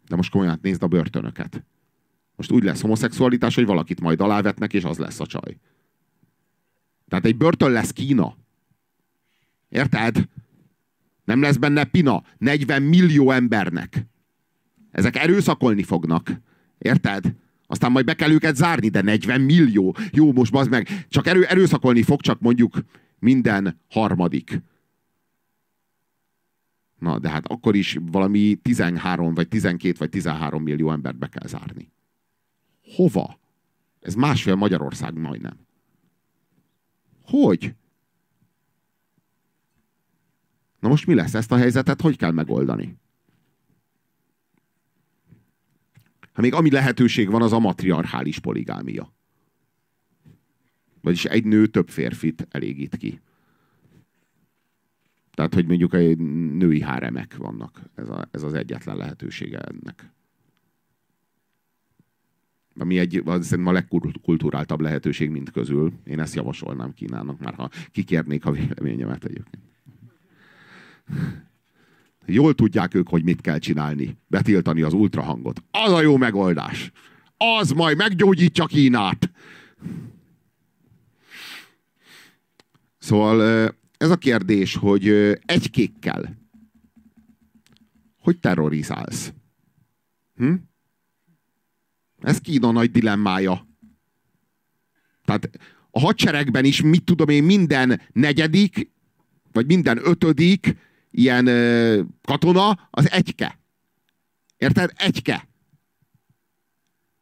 De 0.09 0.17
most 0.17 0.31
komolyan 0.31 0.59
nézd 0.63 0.83
a 0.83 0.87
börtönöket. 0.87 1.65
Most 2.37 2.51
úgy 2.51 2.63
lesz 2.63 2.81
homoszexualitás, 2.81 3.55
hogy 3.55 3.67
valakit 3.67 4.01
majd 4.01 4.21
alávetnek, 4.21 4.73
és 4.73 4.85
az 4.85 4.99
lesz 4.99 5.21
a 5.21 5.27
csaj. 5.27 5.57
Tehát 7.11 7.25
egy 7.25 7.37
börtön 7.37 7.71
lesz 7.71 7.93
Kína. 7.93 8.37
Érted? 9.69 10.29
Nem 11.25 11.43
lesz 11.43 11.57
benne 11.57 11.85
pina 11.85 12.23
40 12.39 12.83
millió 12.83 13.31
embernek. 13.31 14.07
Ezek 14.91 15.17
erőszakolni 15.17 15.83
fognak. 15.83 16.33
Érted? 16.79 17.35
Aztán 17.67 17.93
majd 17.93 18.05
be 18.05 18.15
kell 18.15 18.31
őket 18.31 18.57
zárni, 18.57 18.89
de 18.89 19.03
40 19.03 19.41
millió. 19.41 19.97
Jó, 20.13 20.33
most 20.33 20.53
bazd 20.53 20.71
meg. 20.71 21.07
Csak 21.09 21.27
erő, 21.27 21.45
erőszakolni 21.45 22.03
fog, 22.03 22.21
csak 22.21 22.41
mondjuk 22.41 22.79
minden 23.19 23.81
harmadik. 23.89 24.63
Na, 26.99 27.19
de 27.19 27.29
hát 27.29 27.47
akkor 27.47 27.75
is 27.75 27.99
valami 28.01 28.55
13, 28.63 29.35
vagy 29.35 29.49
12, 29.49 29.95
vagy 29.99 30.09
13 30.09 30.63
millió 30.63 30.91
embert 30.91 31.19
be 31.19 31.27
kell 31.27 31.49
zárni. 31.49 31.93
Hova? 32.95 33.39
Ez 34.01 34.15
másfél 34.15 34.55
Magyarország 34.55 35.19
majdnem. 35.19 35.69
Hogy? 37.31 37.75
Na 40.81 40.89
most 40.89 41.07
mi 41.07 41.15
lesz? 41.15 41.35
Ezt 41.35 41.53
a 41.53 41.57
helyzetet 41.57 42.01
hogy 42.01 42.17
kell 42.17 42.31
megoldani? 42.31 42.97
Hát 46.21 46.41
még 46.41 46.55
ami 46.55 46.71
lehetőség 46.71 47.31
van, 47.31 47.43
az 47.43 47.53
a 47.53 47.59
matriarchális 47.59 48.39
poligámia. 48.39 49.13
Vagyis 51.01 51.25
egy 51.25 51.45
nő 51.45 51.67
több 51.67 51.89
férfit 51.89 52.47
elégít 52.51 52.97
ki. 52.97 53.21
Tehát, 55.31 55.55
hogy 55.55 55.67
mondjuk 55.67 55.95
egy 55.95 56.19
női 56.57 56.81
háremek 56.81 57.37
vannak. 57.37 57.83
Ez, 57.95 58.09
a, 58.09 58.29
ez 58.31 58.43
az 58.43 58.55
egyetlen 58.55 58.97
lehetősége 58.97 59.59
ennek. 59.59 60.13
Ami 62.81 62.99
egy 62.99 63.23
szerintem 63.25 63.67
a 63.67 63.73
legkulturáltabb 63.73 64.81
lehetőség 64.81 65.31
mint 65.31 65.51
közül. 65.51 65.93
Én 66.05 66.21
ezt 66.21 66.35
javasolnám 66.35 66.95
Kínának, 66.95 67.39
már 67.39 67.55
ha 67.55 67.71
kikérnék 67.93 68.45
a 68.45 68.51
véleményemet 68.51 69.25
egyébként. 69.25 69.63
Jól 72.27 72.55
tudják 72.55 72.95
ők, 72.95 73.09
hogy 73.09 73.25
mit 73.25 73.41
kell 73.41 73.59
csinálni. 73.59 74.17
Betiltani 74.27 74.83
az 74.83 74.93
ultrahangot. 74.93 75.63
Az 75.71 75.93
a 75.93 76.01
jó 76.01 76.17
megoldás. 76.17 76.93
Az 77.37 77.71
majd 77.71 77.97
meggyógyítja 77.97 78.67
Kínát. 78.67 79.31
Szóval 82.99 83.43
ez 83.97 84.11
a 84.11 84.17
kérdés, 84.17 84.75
hogy 84.75 85.09
egy 85.47 85.71
kékkel 85.71 86.39
hogy 88.21 88.39
terrorizálsz? 88.39 89.33
Hm? 90.37 90.55
Ez 92.21 92.39
Kína 92.39 92.71
nagy 92.71 92.91
dilemmája. 92.91 93.67
Tehát 95.25 95.51
a 95.91 96.01
hadseregben 96.01 96.65
is, 96.65 96.83
mit 96.83 97.05
tudom 97.05 97.29
én, 97.29 97.45
minden 97.45 98.01
negyedik, 98.13 98.91
vagy 99.53 99.67
minden 99.67 100.01
ötödik 100.03 100.77
ilyen 101.11 101.47
ö, 101.47 102.01
katona 102.23 102.89
az 102.91 103.11
egyke. 103.11 103.59
Érted? 104.57 104.91
Egyke. 104.97 105.49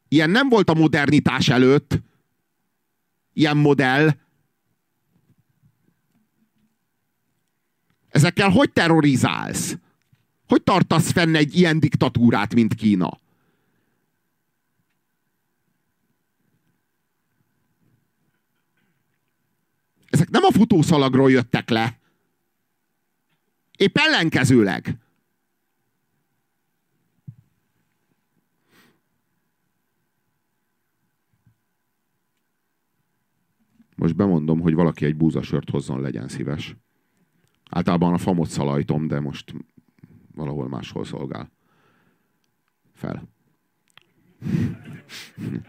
Ilyen 0.07 0.29
nem 0.29 0.49
volt 0.49 0.69
a 0.69 0.73
modernitás 0.73 1.49
előtt. 1.49 2.01
Ilyen 3.33 3.57
modell. 3.57 4.09
Ezekkel 8.09 8.49
hogy 8.49 8.71
terrorizálsz? 8.71 9.77
Hogy 10.47 10.63
tartasz 10.63 11.11
fenn 11.11 11.35
egy 11.35 11.55
ilyen 11.55 11.79
diktatúrát, 11.79 12.53
mint 12.53 12.73
Kína? 12.73 13.19
Ezek 20.09 20.29
nem 20.29 20.43
a 20.43 20.51
futószalagról 20.51 21.31
jöttek 21.31 21.69
le. 21.69 21.99
Épp 23.77 23.95
ellenkezőleg. 23.97 24.97
Most 33.95 34.15
bemondom, 34.15 34.59
hogy 34.59 34.73
valaki 34.73 35.05
egy 35.05 35.15
búzasört 35.15 35.69
hozzon, 35.69 36.01
legyen 36.01 36.27
szíves. 36.27 36.75
Általában 37.69 38.13
a 38.13 38.17
famot 38.17 38.49
szalajtom, 38.49 39.07
de 39.07 39.19
most 39.19 39.53
valahol 40.35 40.67
máshol 40.67 41.05
szolgál. 41.05 41.51
Fel. 42.93 43.29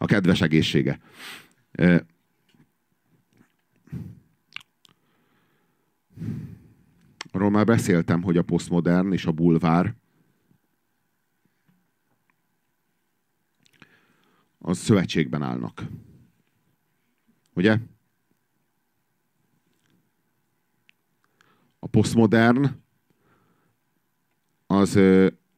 A 0.00 0.06
kedves 0.06 0.40
egészsége. 0.40 1.00
Arról 7.30 7.50
már 7.50 7.64
beszéltem, 7.64 8.22
hogy 8.22 8.36
a 8.36 8.42
posztmodern 8.42 9.12
és 9.12 9.26
a 9.26 9.32
bulvár 9.32 9.94
az 14.58 14.78
szövetségben 14.78 15.42
állnak. 15.42 15.86
Ugye? 17.54 17.78
A 21.78 21.86
posztmodern 21.86 22.66
az, 24.66 24.98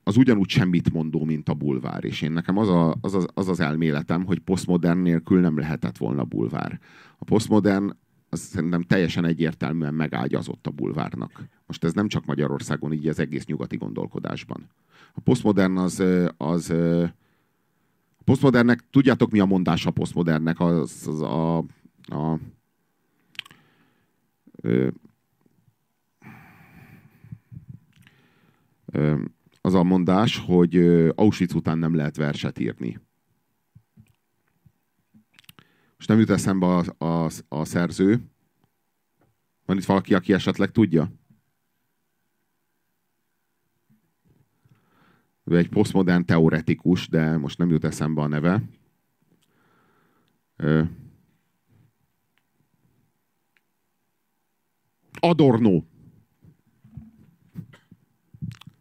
az 0.03 0.17
ugyanúgy 0.17 0.49
semmit 0.49 0.93
mondó, 0.93 1.25
mint 1.25 1.49
a 1.49 1.55
bulvár. 1.55 2.05
És 2.05 2.23
én 2.23 2.33
nekem 2.33 2.57
az, 2.57 2.69
a, 2.69 2.97
az, 3.01 3.15
az, 3.15 3.27
az 3.35 3.49
az 3.49 3.61
elméletem, 3.61 4.25
hogy 4.25 4.39
posztmodern 4.39 4.99
nélkül 4.99 5.41
nem 5.41 5.59
lehetett 5.59 5.97
volna 5.97 6.25
bulvár. 6.25 6.81
A 7.19 7.25
posztmodern 7.25 7.97
az 8.31 8.41
szerintem 8.41 8.83
teljesen 8.83 9.25
egyértelműen 9.25 9.95
megágyazott 9.95 10.67
a 10.67 10.71
bulvárnak. 10.71 11.43
Most 11.67 11.85
ez 11.85 11.93
nem 11.93 12.09
csak 12.09 12.25
Magyarországon, 12.25 12.93
így 12.93 13.09
az 13.09 13.19
egész 13.19 13.45
nyugati 13.45 13.77
gondolkodásban. 13.77 14.67
A 15.15 15.21
posztmodern 15.21 15.77
az, 15.77 16.03
az 16.37 16.71
a 16.71 18.23
posztmodernnek, 18.25 18.85
tudjátok 18.91 19.31
mi 19.31 19.41
a 19.41 19.45
mondás 19.45 19.87
a 19.87 19.91
posztmodernnek? 19.91 20.61
Az, 20.61 21.07
az 21.07 21.21
a, 21.21 21.57
a, 22.03 22.39
az 29.61 29.75
a 29.75 29.83
mondás, 29.83 30.39
hogy 30.39 30.77
Auschwitz 31.15 31.55
után 31.55 31.79
nem 31.79 31.95
lehet 31.95 32.17
verset 32.17 32.59
írni. 32.59 33.01
Most 36.01 36.13
nem 36.13 36.21
jut 36.21 36.31
eszembe 36.31 36.67
a, 36.67 37.05
a, 37.05 37.31
a 37.49 37.65
szerző. 37.65 38.21
Van 39.65 39.77
itt 39.77 39.85
valaki, 39.85 40.15
aki 40.15 40.33
esetleg 40.33 40.71
tudja? 40.71 41.13
Ő 45.45 45.57
egy 45.57 45.69
posztmodern 45.69 46.25
teoretikus, 46.25 47.09
de 47.09 47.37
most 47.37 47.59
nem 47.59 47.71
jut 47.71 47.85
eszembe 47.85 48.23
a 48.23 48.27
neve. 48.27 48.63
Adorno. 55.21 55.83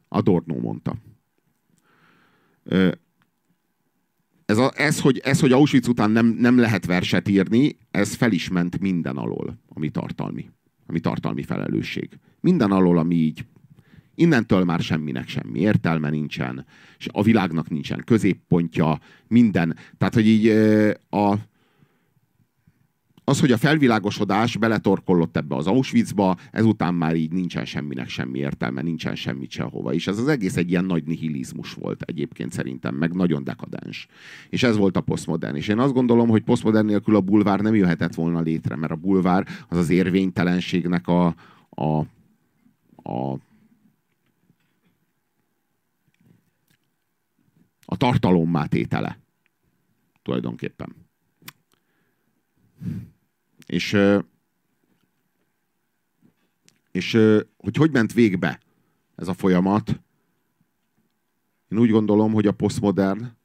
Adorno 0.07 0.59
mondta 0.59 0.95
ez, 4.49 4.57
a, 4.57 4.71
ez, 4.75 4.99
hogy, 4.99 5.17
ez, 5.17 5.39
hogy 5.39 5.51
Auschwitz 5.51 5.87
után 5.87 6.11
nem, 6.11 6.25
nem 6.25 6.57
lehet 6.57 6.85
verset 6.85 7.27
írni, 7.27 7.77
ez 7.91 8.13
fel 8.13 8.31
is 8.31 8.49
ment 8.49 8.79
minden 8.79 9.15
alól, 9.17 9.59
ami 9.67 9.89
tartalmi, 9.89 10.49
ami 10.85 10.99
tartalmi 10.99 11.43
felelősség. 11.43 12.09
Minden 12.39 12.71
alól, 12.71 12.97
ami 12.97 13.15
így 13.15 13.45
innentől 14.15 14.63
már 14.63 14.79
semminek 14.79 15.27
semmi 15.27 15.59
értelme 15.59 16.09
nincsen, 16.09 16.65
és 16.97 17.07
a 17.11 17.23
világnak 17.23 17.69
nincsen 17.69 18.01
középpontja, 18.05 18.99
minden. 19.27 19.75
Tehát, 19.97 20.13
hogy 20.13 20.27
így 20.27 20.47
a, 21.09 21.33
az, 23.29 23.39
hogy 23.39 23.51
a 23.51 23.57
felvilágosodás 23.57 24.57
beletorkollott 24.57 25.37
ebbe 25.37 25.55
az 25.55 25.67
Auschwitzba, 25.67 26.37
ezután 26.51 26.93
már 26.93 27.15
így 27.15 27.31
nincsen 27.31 27.65
semminek 27.65 28.09
semmi 28.09 28.39
értelme, 28.39 28.81
nincsen 28.81 29.15
semmit 29.15 29.49
sehova. 29.49 29.93
És 29.93 30.07
ez 30.07 30.17
az 30.17 30.27
egész 30.27 30.57
egy 30.57 30.69
ilyen 30.69 30.85
nagy 30.85 31.03
nihilizmus 31.03 31.73
volt 31.73 32.01
egyébként 32.01 32.51
szerintem, 32.51 32.95
meg 32.95 33.13
nagyon 33.13 33.43
dekadens. 33.43 34.07
És 34.49 34.63
ez 34.63 34.77
volt 34.77 34.97
a 34.97 35.01
posztmodern. 35.01 35.55
És 35.55 35.67
én 35.67 35.79
azt 35.79 35.93
gondolom, 35.93 36.29
hogy 36.29 36.41
posztmodern 36.41 36.85
nélkül 36.85 37.15
a 37.15 37.21
bulvár 37.21 37.59
nem 37.59 37.75
jöhetett 37.75 38.13
volna 38.13 38.41
létre, 38.41 38.75
mert 38.75 38.91
a 38.91 38.95
bulvár 38.95 39.47
az 39.69 39.77
az 39.77 39.89
érvénytelenségnek 39.89 41.07
a, 41.07 41.35
a, 41.69 41.99
a 43.09 43.37
a 47.91 47.97
tartalommá 47.97 48.65
tétele. 48.65 49.19
Tulajdonképpen. 50.23 50.95
És, 53.69 53.97
és 56.91 57.11
hogy 57.57 57.75
hogy 57.75 57.91
ment 57.91 58.13
végbe 58.13 58.59
ez 59.15 59.27
a 59.27 59.33
folyamat, 59.33 60.01
én 61.67 61.77
úgy 61.77 61.89
gondolom, 61.89 62.33
hogy 62.33 62.47
a 62.47 62.51
posztmodern 62.51 63.37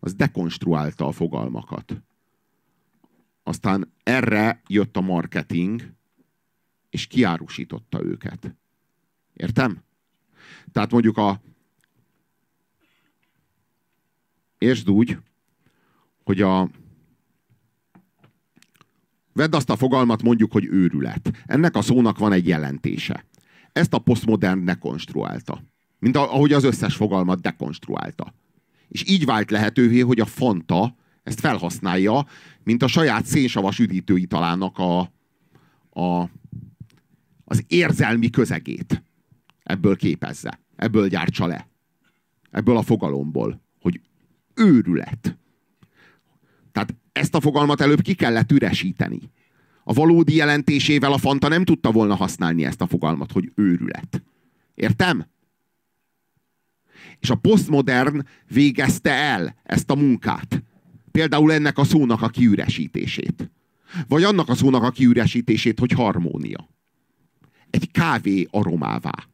az 0.00 0.14
dekonstruálta 0.14 1.06
a 1.06 1.12
fogalmakat. 1.12 2.02
Aztán 3.42 3.92
erre 4.02 4.62
jött 4.68 4.96
a 4.96 5.00
marketing, 5.00 5.92
és 6.90 7.06
kiárusította 7.06 8.04
őket. 8.04 8.56
Értem? 9.32 9.82
Tehát 10.72 10.90
mondjuk 10.90 11.16
a 11.16 11.40
értsd 14.58 14.90
úgy, 14.90 15.18
hogy 16.24 16.40
a 16.40 16.70
Vedd 19.36 19.54
azt 19.54 19.70
a 19.70 19.76
fogalmat, 19.76 20.22
mondjuk, 20.22 20.52
hogy 20.52 20.66
őrület. 20.66 21.30
Ennek 21.46 21.76
a 21.76 21.82
szónak 21.82 22.18
van 22.18 22.32
egy 22.32 22.46
jelentése. 22.46 23.24
Ezt 23.72 23.94
a 23.94 23.98
posztmodern 23.98 24.64
dekonstruálta. 24.64 25.62
Mint 25.98 26.16
ahogy 26.16 26.52
az 26.52 26.64
összes 26.64 26.94
fogalmat 26.94 27.40
dekonstruálta. 27.40 28.34
És 28.88 29.10
így 29.10 29.24
vált 29.24 29.50
lehetővé, 29.50 30.00
hogy 30.00 30.20
a 30.20 30.24
Fanta 30.24 30.96
ezt 31.22 31.40
felhasználja, 31.40 32.26
mint 32.62 32.82
a 32.82 32.86
saját 32.86 33.26
szénsavas 33.26 33.78
üdítőitalának 33.78 34.78
a, 34.78 35.00
a, 36.00 36.30
az 37.44 37.64
érzelmi 37.66 38.30
közegét. 38.30 39.02
Ebből 39.62 39.96
képezze. 39.96 40.60
Ebből 40.76 41.08
gyártsa 41.08 41.46
le. 41.46 41.68
Ebből 42.50 42.76
a 42.76 42.82
fogalomból. 42.82 43.62
Hogy 43.80 44.00
őrület. 44.54 45.38
Tehát 46.72 46.94
ezt 47.16 47.34
a 47.34 47.40
fogalmat 47.40 47.80
előbb 47.80 48.00
ki 48.00 48.14
kellett 48.14 48.52
üresíteni. 48.52 49.20
A 49.84 49.92
valódi 49.92 50.34
jelentésével 50.34 51.12
a 51.12 51.18
Fanta 51.18 51.48
nem 51.48 51.64
tudta 51.64 51.92
volna 51.92 52.14
használni 52.14 52.64
ezt 52.64 52.80
a 52.80 52.86
fogalmat, 52.86 53.32
hogy 53.32 53.52
őrület. 53.54 54.22
Értem? 54.74 55.26
És 57.20 57.30
a 57.30 57.34
posztmodern 57.34 58.26
végezte 58.48 59.10
el 59.10 59.56
ezt 59.62 59.90
a 59.90 59.94
munkát. 59.94 60.62
Például 61.10 61.52
ennek 61.52 61.78
a 61.78 61.84
szónak 61.84 62.22
a 62.22 62.28
kiüresítését. 62.28 63.50
Vagy 64.08 64.22
annak 64.22 64.48
a 64.48 64.54
szónak 64.54 64.82
a 64.82 64.90
kiüresítését, 64.90 65.78
hogy 65.78 65.92
harmónia. 65.92 66.68
Egy 67.70 67.90
kávé 67.90 68.46
aromává. 68.50 69.28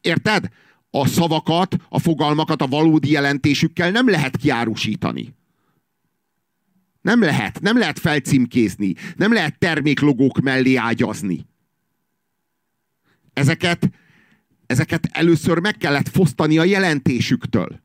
Érted? 0.00 0.50
A 0.94 1.06
szavakat, 1.06 1.76
a 1.88 1.98
fogalmakat 1.98 2.62
a 2.62 2.66
valódi 2.66 3.10
jelentésükkel 3.10 3.90
nem 3.90 4.08
lehet 4.08 4.36
kiárusítani. 4.36 5.34
Nem 7.00 7.20
lehet, 7.22 7.60
nem 7.60 7.78
lehet 7.78 7.98
felcímkézni, 7.98 8.94
nem 9.16 9.32
lehet 9.32 9.58
terméklogók 9.58 10.40
mellé 10.40 10.74
ágyazni. 10.74 11.46
Ezeket, 13.32 13.90
ezeket 14.66 15.08
először 15.12 15.58
meg 15.58 15.76
kellett 15.76 16.08
fosztani 16.08 16.58
a 16.58 16.64
jelentésüktől. 16.64 17.80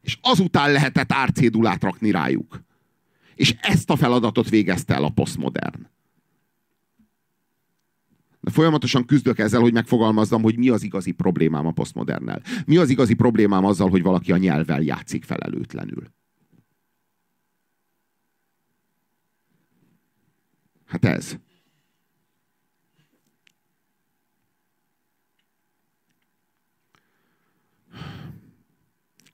És 0.00 0.18
azután 0.20 0.72
lehetett 0.72 1.12
árcédulát 1.12 1.82
rakni 1.82 2.10
rájuk. 2.10 2.62
És 3.34 3.54
ezt 3.60 3.90
a 3.90 3.96
feladatot 3.96 4.48
végezte 4.48 4.94
el 4.94 5.04
a 5.04 5.10
posztmodern. 5.10 5.91
Folyamatosan 8.50 9.04
küzdök 9.04 9.38
ezzel, 9.38 9.60
hogy 9.60 9.72
megfogalmazzam, 9.72 10.42
hogy 10.42 10.58
mi 10.58 10.68
az 10.68 10.82
igazi 10.82 11.12
problémám 11.12 11.66
a 11.66 11.72
posztmodernel. 11.72 12.42
Mi 12.66 12.76
az 12.76 12.90
igazi 12.90 13.14
problémám 13.14 13.64
azzal, 13.64 13.90
hogy 13.90 14.02
valaki 14.02 14.32
a 14.32 14.36
nyelvvel 14.36 14.82
játszik 14.82 15.24
felelőtlenül. 15.24 16.10
Hát 20.84 21.04
ez. 21.04 21.36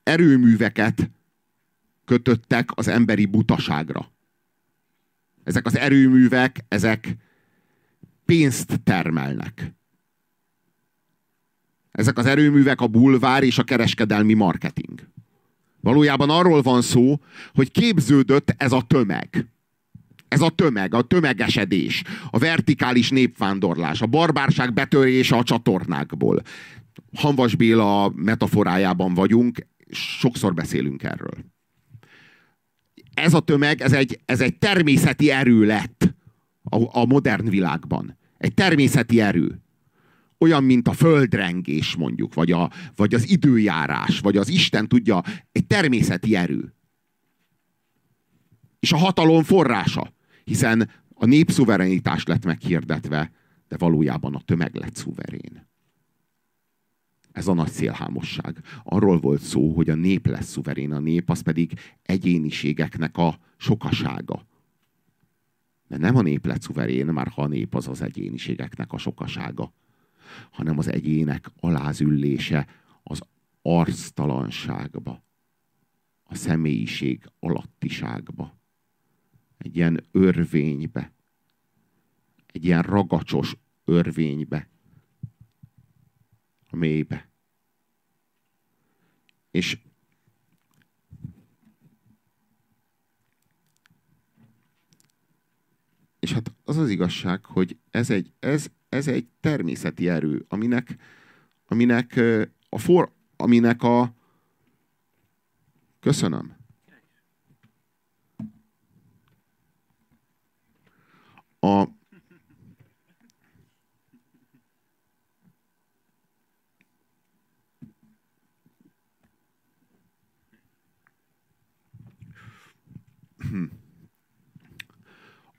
Erőműveket 0.03 1.11
kötöttek 2.05 2.69
az 2.73 2.87
emberi 2.87 3.25
butaságra. 3.25 4.11
Ezek 5.43 5.65
az 5.65 5.77
erőművek, 5.77 6.65
ezek 6.67 7.17
pénzt 8.29 8.79
termelnek. 8.83 9.73
Ezek 11.91 12.17
az 12.17 12.25
erőművek 12.25 12.81
a 12.81 12.87
bulvár 12.87 13.43
és 13.43 13.57
a 13.57 13.63
kereskedelmi 13.63 14.33
marketing. 14.33 15.07
Valójában 15.81 16.29
arról 16.29 16.61
van 16.61 16.81
szó, 16.81 17.19
hogy 17.53 17.71
képződött 17.71 18.53
ez 18.57 18.71
a 18.71 18.81
tömeg. 18.87 19.47
Ez 20.27 20.41
a 20.41 20.49
tömeg, 20.49 20.93
a 20.93 21.01
tömegesedés, 21.01 22.03
a 22.29 22.37
vertikális 22.37 23.09
népvándorlás, 23.09 24.01
a 24.01 24.05
barbárság 24.05 24.73
betörése 24.73 25.35
a 25.35 25.43
csatornákból. 25.43 26.41
Hanvas 27.15 27.55
Béla 27.55 28.11
metaforájában 28.15 29.13
vagyunk, 29.13 29.67
sokszor 29.91 30.53
beszélünk 30.53 31.03
erről. 31.03 31.37
Ez 33.13 33.33
a 33.33 33.39
tömeg, 33.39 33.81
ez 33.81 33.93
egy, 33.93 34.19
ez 34.25 34.41
egy 34.41 34.57
természeti 34.57 35.31
erő 35.31 35.65
lett 35.65 36.17
a, 36.63 36.99
a 36.99 37.05
modern 37.05 37.49
világban. 37.49 38.17
Egy 38.39 38.53
természeti 38.53 39.21
erő. 39.21 39.61
Olyan, 40.37 40.63
mint 40.63 40.87
a 40.87 40.93
földrengés 40.93 41.95
mondjuk, 41.95 42.33
vagy, 42.33 42.51
a, 42.51 42.71
vagy 42.95 43.13
az 43.13 43.29
időjárás, 43.29 44.19
vagy 44.19 44.37
az 44.37 44.49
Isten 44.49 44.87
tudja, 44.87 45.23
egy 45.51 45.67
természeti 45.67 46.35
erő. 46.35 46.73
És 48.79 48.91
a 48.91 48.97
hatalom 48.97 49.43
forrása. 49.43 50.13
Hiszen 50.43 50.89
a 51.13 51.25
népszuverenitás 51.25 52.25
lett 52.25 52.45
meghirdetve, 52.45 53.31
de 53.67 53.77
valójában 53.77 54.35
a 54.35 54.41
tömeg 54.41 54.75
lett 54.75 54.95
szuverén. 54.95 55.67
Ez 57.31 57.47
a 57.47 57.53
nagy 57.53 57.71
szélhámosság. 57.71 58.57
Arról 58.83 59.19
volt 59.19 59.41
szó, 59.41 59.73
hogy 59.73 59.89
a 59.89 59.95
nép 59.95 60.27
lesz 60.27 60.47
szuverén, 60.47 60.91
a 60.91 60.99
nép 60.99 61.29
az 61.29 61.41
pedig 61.41 61.79
egyéniségeknek 62.01 63.17
a 63.17 63.39
sokasága. 63.57 64.47
De 65.89 65.97
nem 65.97 66.15
a 66.15 66.21
nép 66.21 66.45
lett 66.45 66.61
szuverén, 66.61 67.05
már 67.05 67.27
ha 67.27 67.41
a 67.41 67.47
nép 67.47 67.75
az 67.75 67.87
az 67.87 68.01
egyéniségeknek 68.01 68.91
a 68.93 68.97
sokasága, 68.97 69.73
hanem 70.51 70.77
az 70.77 70.87
egyének 70.87 71.51
alázüllése 71.59 72.67
az 73.03 73.21
arctalanságba, 73.61 75.23
a 76.23 76.35
személyiség 76.35 77.31
alattiságba 77.39 78.59
egy 79.57 79.75
ilyen 79.75 80.07
örvénybe, 80.11 81.13
egy 82.45 82.65
ilyen 82.65 82.81
ragacsos 82.81 83.55
örvénybe, 83.85 84.69
a 86.69 86.75
mélybe. 86.75 87.29
És 89.51 89.77
és 96.19 96.33
hát 96.33 96.53
az 96.63 96.77
az 96.77 96.89
igazság, 96.89 97.45
hogy 97.45 97.77
ez 97.91 98.09
egy, 98.09 98.33
ez, 98.39 98.67
ez 98.89 99.07
egy 99.07 99.27
természeti 99.39 100.09
erő, 100.09 100.45
aminek, 100.47 100.95
aminek 101.67 102.19
a 102.69 102.77
for, 102.77 103.11
aminek 103.35 103.83
a 103.83 104.13
köszönöm, 105.99 106.57
a 111.59 111.87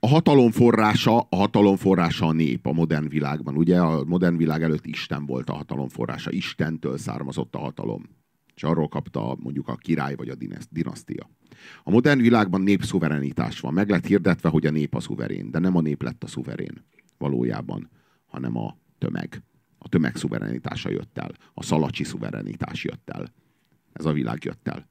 a 0.03 0.07
hatalom 0.07 0.51
forrása, 0.51 1.19
a 1.19 1.35
hatalom 1.35 1.75
forrása 1.75 2.25
a 2.25 2.31
nép 2.31 2.65
a 2.65 2.71
modern 2.71 3.07
világban. 3.07 3.55
Ugye 3.55 3.79
a 3.79 4.03
modern 4.03 4.37
világ 4.37 4.63
előtt 4.63 4.85
Isten 4.85 5.25
volt 5.25 5.49
a 5.49 5.53
hatalom 5.53 5.89
forrása. 5.89 6.31
Istentől 6.31 6.97
származott 6.97 7.55
a 7.55 7.59
hatalom. 7.59 8.09
És 8.55 8.63
arról 8.63 8.87
kapta 8.87 9.37
mondjuk 9.39 9.67
a 9.67 9.75
király 9.75 10.15
vagy 10.15 10.29
a 10.29 10.35
dinasztia. 10.69 11.29
A 11.83 11.89
modern 11.89 12.19
világban 12.19 12.61
népszuverenitás 12.61 13.59
van. 13.59 13.73
Meg 13.73 13.89
lett 13.89 14.05
hirdetve, 14.05 14.49
hogy 14.49 14.65
a 14.65 14.71
nép 14.71 14.95
a 14.95 14.99
szuverén, 14.99 15.51
de 15.51 15.59
nem 15.59 15.75
a 15.75 15.81
nép 15.81 16.03
lett 16.03 16.23
a 16.23 16.27
szuverén 16.27 16.85
valójában, 17.17 17.89
hanem 18.25 18.57
a 18.57 18.77
tömeg. 18.97 19.43
A 19.77 19.89
tömeg 19.89 20.15
szuverenitása 20.15 20.89
jött 20.89 21.17
el. 21.17 21.31
A 21.53 21.63
szalacsi 21.63 22.03
szuverenitás 22.03 22.83
jött 22.83 23.09
el. 23.09 23.33
Ez 23.93 24.05
a 24.05 24.11
világ 24.11 24.43
jött 24.43 24.67
el. 24.67 24.89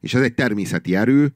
És 0.00 0.14
ez 0.14 0.22
egy 0.22 0.34
természeti 0.34 0.94
erő, 0.94 1.34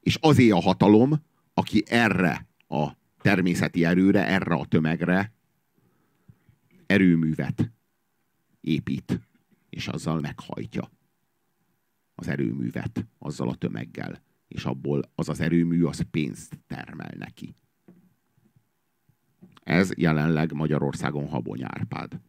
és 0.00 0.18
azé 0.20 0.50
a 0.50 0.60
hatalom, 0.60 1.28
aki 1.54 1.82
erre 1.86 2.46
a 2.68 2.90
természeti 3.20 3.84
erőre, 3.84 4.26
erre 4.26 4.54
a 4.54 4.66
tömegre 4.66 5.32
erőművet 6.86 7.70
épít, 8.60 9.20
és 9.70 9.88
azzal 9.88 10.20
meghajtja 10.20 10.90
az 12.14 12.28
erőművet 12.28 13.06
azzal 13.18 13.48
a 13.48 13.54
tömeggel, 13.54 14.22
és 14.48 14.64
abból 14.64 15.02
az 15.14 15.28
az 15.28 15.40
erőmű 15.40 15.84
az 15.84 16.04
pénzt 16.10 16.58
termel 16.66 17.14
neki. 17.18 17.54
Ez 19.62 19.90
jelenleg 19.96 20.52
Magyarországon 20.52 21.28
Habony 21.28 21.62
Árpád. 21.64 22.20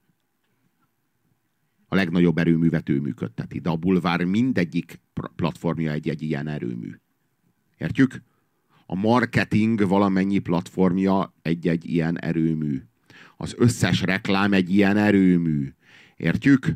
A 1.87 1.95
legnagyobb 1.95 2.37
erőművet 2.37 2.89
ő 2.89 2.99
működteti, 2.99 3.59
de 3.59 3.69
a 3.69 3.75
bulvár 3.75 4.23
mindegyik 4.23 4.99
platformja 5.35 5.91
egy-egy 5.91 6.21
ilyen 6.21 6.47
erőmű. 6.47 6.99
Értjük? 7.77 8.21
A 8.91 8.95
marketing 8.95 9.87
valamennyi 9.87 10.39
platformja 10.39 11.33
egy-egy 11.41 11.89
ilyen 11.89 12.19
erőmű. 12.19 12.81
Az 13.37 13.53
összes 13.57 14.01
reklám 14.01 14.53
egy 14.53 14.73
ilyen 14.73 14.97
erőmű. 14.97 15.73
Értjük? 16.17 16.71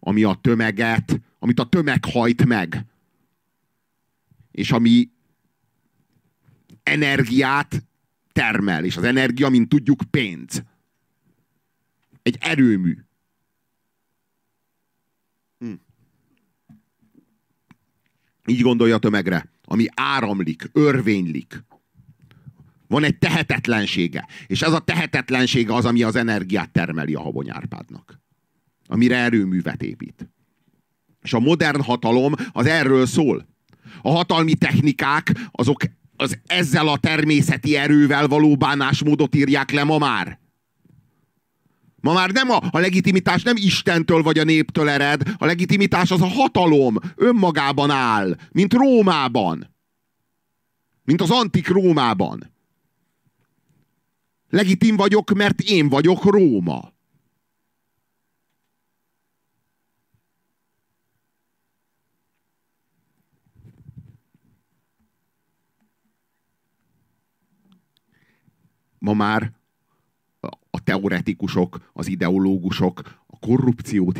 Ami 0.00 0.22
a 0.22 0.38
tömeget 0.40 1.20
amit 1.44 1.60
a 1.60 1.68
tömeg 1.68 2.04
hajt 2.04 2.44
meg. 2.44 2.84
És 4.50 4.70
ami 4.70 5.10
energiát 6.82 7.84
termel, 8.32 8.84
és 8.84 8.96
az 8.96 9.02
energia, 9.02 9.48
mint 9.48 9.68
tudjuk, 9.68 10.02
pénz. 10.10 10.62
Egy 12.22 12.36
erőmű. 12.40 12.96
Hm. 15.58 15.72
Így 18.46 18.60
gondolja 18.60 18.94
a 18.94 18.98
tömegre, 18.98 19.50
ami 19.64 19.86
áramlik, 19.94 20.70
örvénylik. 20.72 21.64
Van 22.86 23.04
egy 23.04 23.18
tehetetlensége. 23.18 24.26
És 24.46 24.62
ez 24.62 24.72
a 24.72 24.78
tehetetlensége 24.78 25.74
az, 25.74 25.84
ami 25.84 26.02
az 26.02 26.16
energiát 26.16 26.70
termeli 26.70 27.14
a 27.14 27.20
habonyárpádnak. 27.20 28.20
Amire 28.86 29.16
erőművet 29.16 29.82
épít. 29.82 30.28
És 31.22 31.32
a 31.32 31.38
modern 31.38 31.82
hatalom 31.82 32.34
az 32.52 32.66
erről 32.66 33.06
szól. 33.06 33.46
A 34.02 34.10
hatalmi 34.10 34.54
technikák, 34.54 35.32
azok 35.50 35.82
az 36.16 36.38
ezzel 36.46 36.88
a 36.88 36.98
természeti 36.98 37.76
erővel 37.76 38.26
való 38.26 38.56
bánásmódot 38.56 39.34
írják 39.34 39.70
le 39.70 39.84
ma 39.84 39.98
már. 39.98 40.38
Ma 42.04 42.12
már 42.12 42.30
nem 42.30 42.50
a, 42.50 42.58
a 42.70 42.78
legitimitás 42.78 43.42
nem 43.42 43.56
Istentől 43.56 44.22
vagy 44.22 44.38
a 44.38 44.44
néptől 44.44 44.88
ered, 44.88 45.22
a 45.38 45.44
legitimitás 45.44 46.10
az 46.10 46.20
a 46.20 46.26
hatalom 46.26 46.96
önmagában 47.16 47.90
áll, 47.90 48.36
mint 48.50 48.72
Rómában. 48.72 49.74
Mint 51.04 51.20
az 51.20 51.30
antik 51.30 51.68
Rómában. 51.68 52.52
Legitim 54.50 54.96
vagyok, 54.96 55.32
mert 55.32 55.60
én 55.60 55.88
vagyok 55.88 56.24
Róma. 56.24 56.92
Ma 68.98 69.12
már 69.12 69.52
a 70.74 70.80
teoretikusok, 70.84 71.90
az 71.92 72.06
ideológusok 72.06 73.00
a 73.26 73.38
korrupciót 73.38 74.18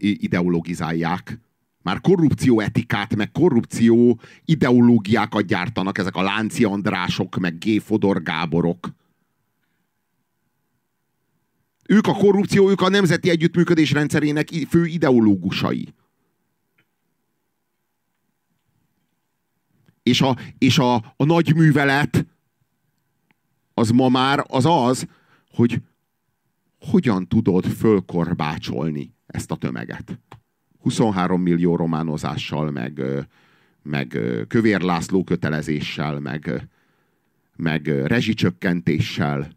ideologizálják. 0.00 1.38
Már 1.82 2.00
korrupció 2.00 2.60
etikát, 2.60 3.16
meg 3.16 3.30
korrupció 3.30 4.20
ideológiákat 4.44 5.46
gyártanak 5.46 5.98
ezek 5.98 6.16
a 6.16 6.22
Lánci 6.22 6.64
Andrások, 6.64 7.36
meg 7.38 7.58
G. 7.58 7.80
Fodor 7.80 8.22
Gáborok. 8.22 8.90
Ők 11.86 12.06
a 12.06 12.12
korrupció, 12.14 12.70
ők 12.70 12.80
a 12.80 12.88
nemzeti 12.88 13.30
együttműködés 13.30 13.90
rendszerének 13.92 14.48
fő 14.68 14.86
ideológusai. 14.86 15.94
És 20.02 20.20
a, 20.20 20.36
és 20.58 20.78
a, 20.78 20.94
a 20.94 21.24
nagy 21.24 21.54
művelet 21.54 22.26
az 23.74 23.90
ma 23.90 24.08
már 24.08 24.44
az 24.48 24.66
az, 24.66 25.06
hogy 25.50 25.82
hogyan 26.78 27.26
tudod 27.26 27.64
fölkorbácsolni 27.66 29.14
ezt 29.26 29.50
a 29.50 29.56
tömeget. 29.56 30.20
23 30.78 31.42
millió 31.42 31.76
románozással, 31.76 32.70
meg, 32.70 33.02
meg 33.82 34.18
Kövér 34.48 34.80
László 34.80 35.24
kötelezéssel, 35.24 36.20
meg, 36.20 36.68
meg 37.56 37.86
rezsicsökkentéssel, 37.86 39.50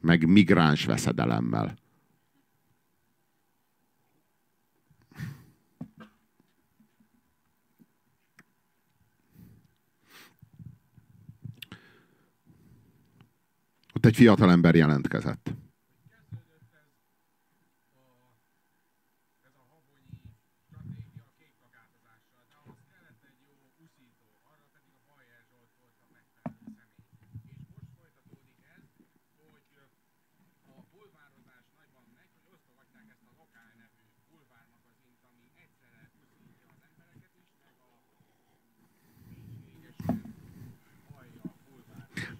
meg 0.00 0.26
migráns 0.26 0.84
veszedelemmel. 0.84 1.76
Ott 13.98 14.06
egy 14.06 14.16
fiatal 14.16 14.50
ember 14.50 14.74
jelentkezett. 14.74 15.50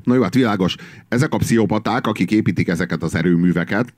Na 0.08 0.14
jó, 0.14 0.22
hát 0.22 0.34
világos. 0.34 0.76
Ezek 1.08 1.34
a 1.34 1.36
pszichopaták, 1.36 2.06
akik 2.06 2.30
építik 2.30 2.68
ezeket 2.68 3.02
az 3.02 3.14
erőműveket, 3.14 3.94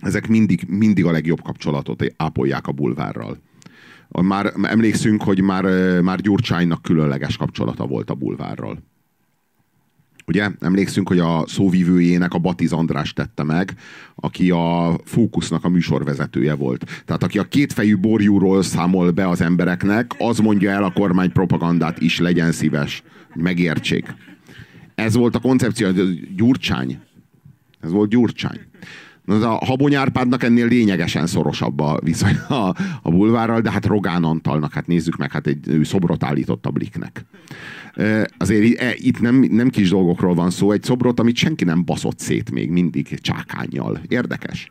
ezek 0.00 0.28
mindig, 0.28 0.64
mindig 0.68 1.04
a 1.04 1.10
legjobb 1.10 1.42
kapcsolatot 1.42 2.04
ápolják 2.16 2.66
a 2.66 2.72
bulvárral. 2.72 3.38
Már 4.08 4.52
emlékszünk, 4.62 5.22
hogy 5.22 5.40
már, 5.40 5.64
már 6.00 6.20
Gyurcsánynak 6.20 6.82
különleges 6.82 7.36
kapcsolata 7.36 7.86
volt 7.86 8.10
a 8.10 8.14
bulvárral. 8.14 8.82
Ugye? 10.26 10.50
Emlékszünk, 10.60 11.08
hogy 11.08 11.18
a 11.18 11.44
szóvívőjének 11.46 12.34
a 12.34 12.38
Batiz 12.38 12.72
András 12.72 13.12
tette 13.12 13.42
meg, 13.42 13.74
aki 14.14 14.50
a 14.50 14.98
Fókusznak 15.04 15.64
a 15.64 15.68
műsorvezetője 15.68 16.54
volt. 16.54 17.02
Tehát 17.04 17.22
aki 17.22 17.38
a 17.38 17.48
kétfejű 17.48 17.96
borjúról 17.96 18.62
számol 18.62 19.10
be 19.10 19.28
az 19.28 19.40
embereknek, 19.40 20.14
az 20.18 20.38
mondja 20.38 20.70
el 20.70 20.84
a 20.84 20.92
kormány 20.92 21.32
propagandát 21.32 22.00
is, 22.00 22.18
legyen 22.18 22.52
szíves, 22.52 23.02
megértsék. 23.34 24.14
Ez 24.98 25.14
volt 25.14 25.34
a 25.34 25.38
koncepció, 25.38 25.88
Gyurcsány. 26.36 27.00
Ez 27.80 27.90
volt 27.90 28.10
Gyurcsány. 28.10 28.60
Na, 29.24 29.58
a 29.58 29.64
Habony 29.64 29.94
Árpádnak 29.94 30.42
ennél 30.42 30.66
lényegesen 30.66 31.26
szorosabb 31.26 31.80
a 31.80 31.98
viszony 32.02 32.36
a, 32.48 32.74
a 33.02 33.10
bulvárral, 33.10 33.60
de 33.60 33.70
hát 33.70 33.86
Rogán 33.86 34.24
Antalnak, 34.24 34.72
hát 34.72 34.86
nézzük 34.86 35.16
meg, 35.16 35.32
hát 35.32 35.46
egy 35.46 35.68
ő 35.68 35.82
szobrot 35.82 36.24
állított 36.24 36.66
a 36.66 36.70
Bliknek. 36.70 37.24
Azért 38.38 38.80
e, 38.80 38.94
itt 38.94 39.20
nem, 39.20 39.46
nem 39.50 39.68
kis 39.68 39.88
dolgokról 39.88 40.34
van 40.34 40.50
szó, 40.50 40.72
egy 40.72 40.82
szobrot, 40.82 41.20
amit 41.20 41.36
senki 41.36 41.64
nem 41.64 41.84
baszott 41.84 42.18
szét 42.18 42.50
még 42.50 42.70
mindig 42.70 43.20
csákányjal. 43.20 44.00
Érdekes. 44.08 44.70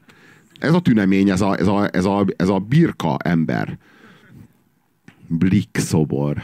Ez 0.59 0.73
a 0.73 0.79
tünemény, 0.79 1.29
ez 1.29 1.41
a, 1.41 1.57
ez 1.57 1.67
a, 1.67 1.89
ez 1.91 2.05
a, 2.05 2.25
ez 2.35 2.49
a 2.49 2.59
birka 2.59 3.17
ember. 3.23 3.77
Blik 5.27 5.69
szobor. 5.73 6.37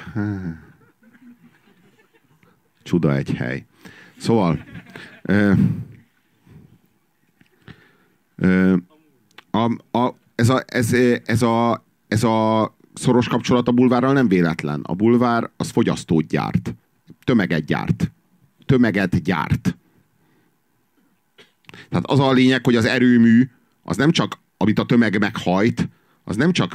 Csuda 2.84 3.16
egy 3.16 3.34
hely. 3.34 3.66
Szóval 4.24 4.64
ö, 5.22 5.54
ö, 8.36 8.76
a, 9.52 9.98
a, 9.98 10.16
ez, 10.36 10.50
a, 10.50 10.64
ez, 10.66 10.94
ez, 11.26 11.42
a, 11.42 11.86
ez 12.08 12.24
a 12.24 12.76
szoros 12.94 13.28
kapcsolat 13.28 13.68
a 13.68 13.72
bulvárral 13.72 14.14
nem 14.14 14.28
véletlen. 14.28 14.82
A 14.84 14.94
bulvár 14.94 15.50
az 15.58 15.70
fogyasztót 15.70 16.28
gyárt. 16.28 16.76
Tömeget 17.24 17.66
gyárt. 17.66 18.12
Tömeget 18.66 19.22
gyárt. 19.24 19.78
Tehát 21.90 22.06
az 22.06 22.20
a 22.20 22.32
lényeg, 22.32 22.66
hogy 22.66 22.76
az 22.76 22.86
erőmű 22.86 23.50
az 23.84 23.98
nem 23.98 24.12
csak, 24.12 24.40
amit 24.58 24.80
a 24.80 24.86
tömeg 24.86 25.20
meghajt, 25.20 25.90
az 26.24 26.36
nem 26.36 26.52
csak 26.52 26.74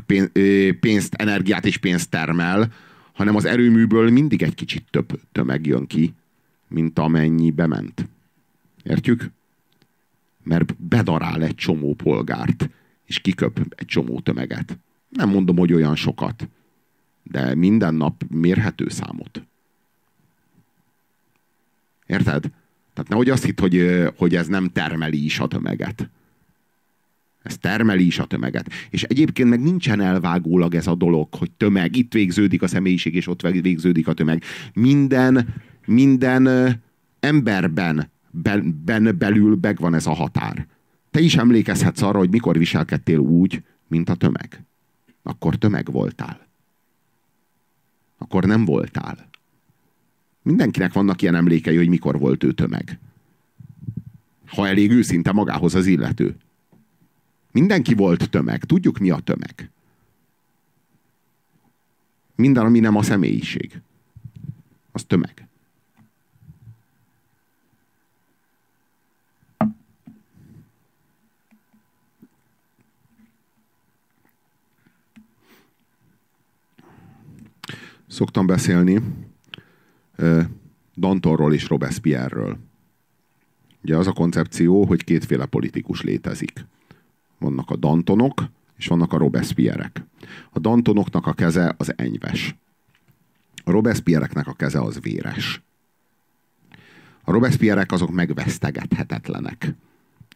pénzt, 0.81 1.15
energiát 1.15 1.67
és 1.67 1.77
pénzt 1.77 2.11
termel, 2.11 2.73
hanem 3.13 3.37
az 3.37 3.45
erőműből 3.45 4.11
mindig 4.11 4.43
egy 4.43 4.55
kicsit 4.55 4.85
több 4.91 5.21
tömeg 5.33 5.67
jön 5.67 5.87
ki, 5.87 6.15
mint 6.69 6.99
amennyi 6.99 7.51
bement. 7.51 8.09
Értjük? 8.83 9.31
Mert 10.43 10.77
bedarál 10.77 11.43
egy 11.43 11.55
csomó 11.55 11.95
polgárt, 11.95 12.71
és 13.05 13.19
kiköp 13.19 13.75
egy 13.77 13.87
csomó 13.87 14.21
tömeget. 14.21 14.79
Nem 15.09 15.29
mondom, 15.29 15.57
hogy 15.57 15.73
olyan 15.73 15.97
sokat, 15.97 16.49
de 17.23 17.55
minden 17.55 17.95
nap 17.95 18.25
mérhető 18.31 18.89
számot. 18.89 19.43
Érted? 22.07 22.51
Tehát 22.95 23.09
nehogy 23.09 23.31
azt 23.31 23.45
hitt, 23.45 23.61
hogy, 23.61 24.05
hogy 24.17 24.35
ez 24.35 24.47
nem 24.47 24.69
termeli 24.69 25.25
is 25.25 25.39
a 25.39 25.47
tömeget. 25.47 26.11
Ez 27.43 27.59
termeli 27.59 28.07
is 28.07 28.19
a 28.19 28.25
tömeget. 28.25 28.73
És 28.91 29.03
egyébként 29.03 29.49
meg 29.49 29.63
nincsen 29.63 30.01
elvágólag 30.01 30.75
ez 30.75 30.87
a 30.87 30.95
dolog, 30.95 31.35
hogy 31.35 31.51
tömeg, 31.51 31.97
itt 31.97 32.13
végződik 32.13 32.63
a 32.63 32.67
személyiség, 32.67 33.15
és 33.15 33.27
ott 33.27 33.41
végződik 33.41 34.09
a 34.09 34.13
tömeg. 34.13 34.43
Minden 34.73 35.55
minden 35.89 36.75
emberben 37.21 38.11
ben, 38.31 38.83
ben 38.85 39.19
belül 39.19 39.59
megvan 39.61 39.95
ez 39.95 40.07
a 40.07 40.15
határ. 40.15 40.67
Te 41.11 41.21
is 41.21 41.37
emlékezhetsz 41.37 42.03
arra, 42.03 42.19
hogy 42.19 42.31
mikor 42.31 42.59
viselkedtél 42.59 43.19
úgy, 43.19 43.63
mint 43.87 44.09
a 44.09 44.15
tömeg. 44.15 44.65
Akkor 45.23 45.57
tömeg 45.57 45.91
voltál. 45.91 46.47
Akkor 48.19 48.45
nem 48.45 48.65
voltál. 48.65 49.29
Mindenkinek 50.43 50.93
vannak 50.93 51.23
ilyen 51.23 51.35
emlékei, 51.35 51.77
hogy 51.77 51.89
mikor 51.89 52.19
volt 52.19 52.45
ő 52.45 52.53
tömeg. 52.53 52.99
Ha 54.47 54.69
elég 54.69 54.91
őszinte 54.91 55.33
magához 55.33 55.75
az 55.75 55.87
illető. 55.87 56.37
Mindenki 57.53 57.95
volt 57.95 58.31
tömeg. 58.31 58.65
Tudjuk, 58.65 58.99
mi 58.99 59.11
a 59.11 59.19
tömeg. 59.19 59.71
Minden, 62.35 62.65
ami 62.65 62.81
nem 62.81 62.97
a 62.97 63.03
személyiség. 63.03 63.81
Az 64.93 65.05
tömeg. 65.05 65.48
Szoktam 78.09 78.47
beszélni 78.47 79.03
Dantonról 80.97 81.55
és 81.55 81.69
Robespierre-ről. 81.69 82.59
Ugye 83.83 83.97
az 83.97 84.07
a 84.07 84.13
koncepció, 84.13 84.85
hogy 84.85 85.05
kétféle 85.05 85.47
politikus 85.47 86.03
létezik. 86.03 86.67
Vannak 87.39 87.71
a 87.71 87.77
Dantonok, 87.77 88.45
és 88.77 88.87
vannak 88.87 89.13
a 89.13 89.19
Robespierrek. 89.19 90.05
A 90.51 90.59
Dantonoknak 90.59 91.27
a 91.27 91.33
keze 91.33 91.75
az 91.77 91.99
enyves. 91.99 92.57
A 93.65 93.71
Robespierreknek 93.71 94.47
a 94.47 94.53
keze 94.53 94.81
az 94.81 95.01
véres. 95.01 95.63
A 97.25 97.31
Robespierrek 97.31 97.93
azok 97.93 98.11
megvesztegethetetlenek. 98.11 99.75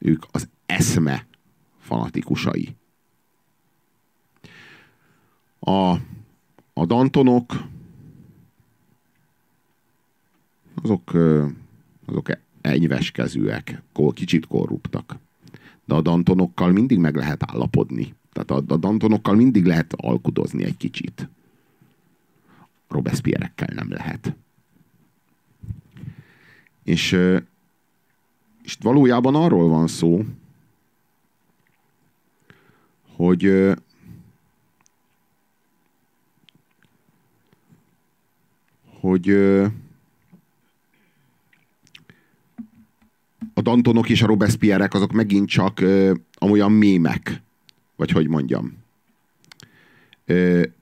Ők 0.00 0.24
az 0.30 0.48
eszme 0.66 1.26
fanatikusai. 1.78 2.76
A, 5.60 5.96
a 6.72 6.86
Dantonok 6.86 7.52
azok, 10.82 11.12
azok 12.04 12.28
enyves 12.60 13.10
kezűek, 13.10 13.82
kicsit 14.14 14.46
korruptak. 14.46 15.16
De 15.84 15.94
a 15.94 16.00
Dantonokkal 16.00 16.72
mindig 16.72 16.98
meg 16.98 17.16
lehet 17.16 17.42
állapodni. 17.50 18.14
Tehát 18.32 18.50
a, 18.50 18.74
a 18.74 18.76
Dantonokkal 18.76 19.34
mindig 19.34 19.64
lehet 19.64 19.92
alkudozni 19.96 20.64
egy 20.64 20.76
kicsit. 20.76 21.28
Robespierrekkel 22.88 23.74
nem 23.74 23.90
lehet. 23.90 24.34
És, 26.82 27.12
és 28.62 28.76
valójában 28.80 29.34
arról 29.34 29.68
van 29.68 29.86
szó, 29.86 30.24
hogy 33.16 33.72
hogy 39.02 39.30
a 43.54 43.60
Dantonok 43.62 44.08
és 44.08 44.22
a 44.22 44.26
Robespierrek 44.26 44.94
azok 44.94 45.12
megint 45.12 45.48
csak 45.48 45.84
amolyan 46.34 46.72
mémek. 46.72 47.42
Vagy 47.96 48.10
hogy 48.10 48.28
mondjam. 48.28 48.76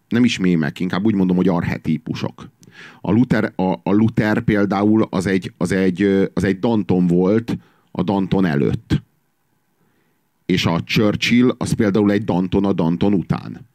Nem 0.09 0.25
is 0.25 0.39
mémek, 0.39 0.81
inkább 0.81 1.05
úgy 1.05 1.15
mondom, 1.15 1.37
hogy 1.37 1.49
arhetípusok. 1.49 2.49
A 3.01 3.11
Luther, 3.11 3.53
a, 3.57 3.73
a 3.83 3.93
Luther 3.93 4.41
például 4.41 5.07
az 5.11 5.27
egy, 5.27 5.53
az, 5.57 5.73
egy, 5.73 6.03
az 6.35 6.45
egy 6.45 6.59
Danton 6.59 7.07
volt 7.07 7.57
a 7.91 8.03
Danton 8.03 8.45
előtt. 8.45 9.03
És 10.47 10.67
a 10.67 10.83
Churchill 10.83 11.55
az 11.59 11.73
például 11.73 12.13
egy 12.13 12.25
Danton 12.25 12.65
a 12.65 12.73
Danton 12.73 13.13
után. 13.13 13.69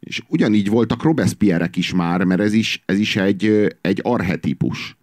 És 0.00 0.22
ugyanígy 0.28 0.68
voltak 0.68 1.02
Robespierrek 1.02 1.76
is 1.76 1.92
már, 1.92 2.24
mert 2.24 2.40
ez 2.40 2.52
is, 2.52 2.82
ez 2.86 2.98
is 2.98 3.16
egy, 3.16 3.76
egy 3.80 4.00
arhetípus. 4.02 4.96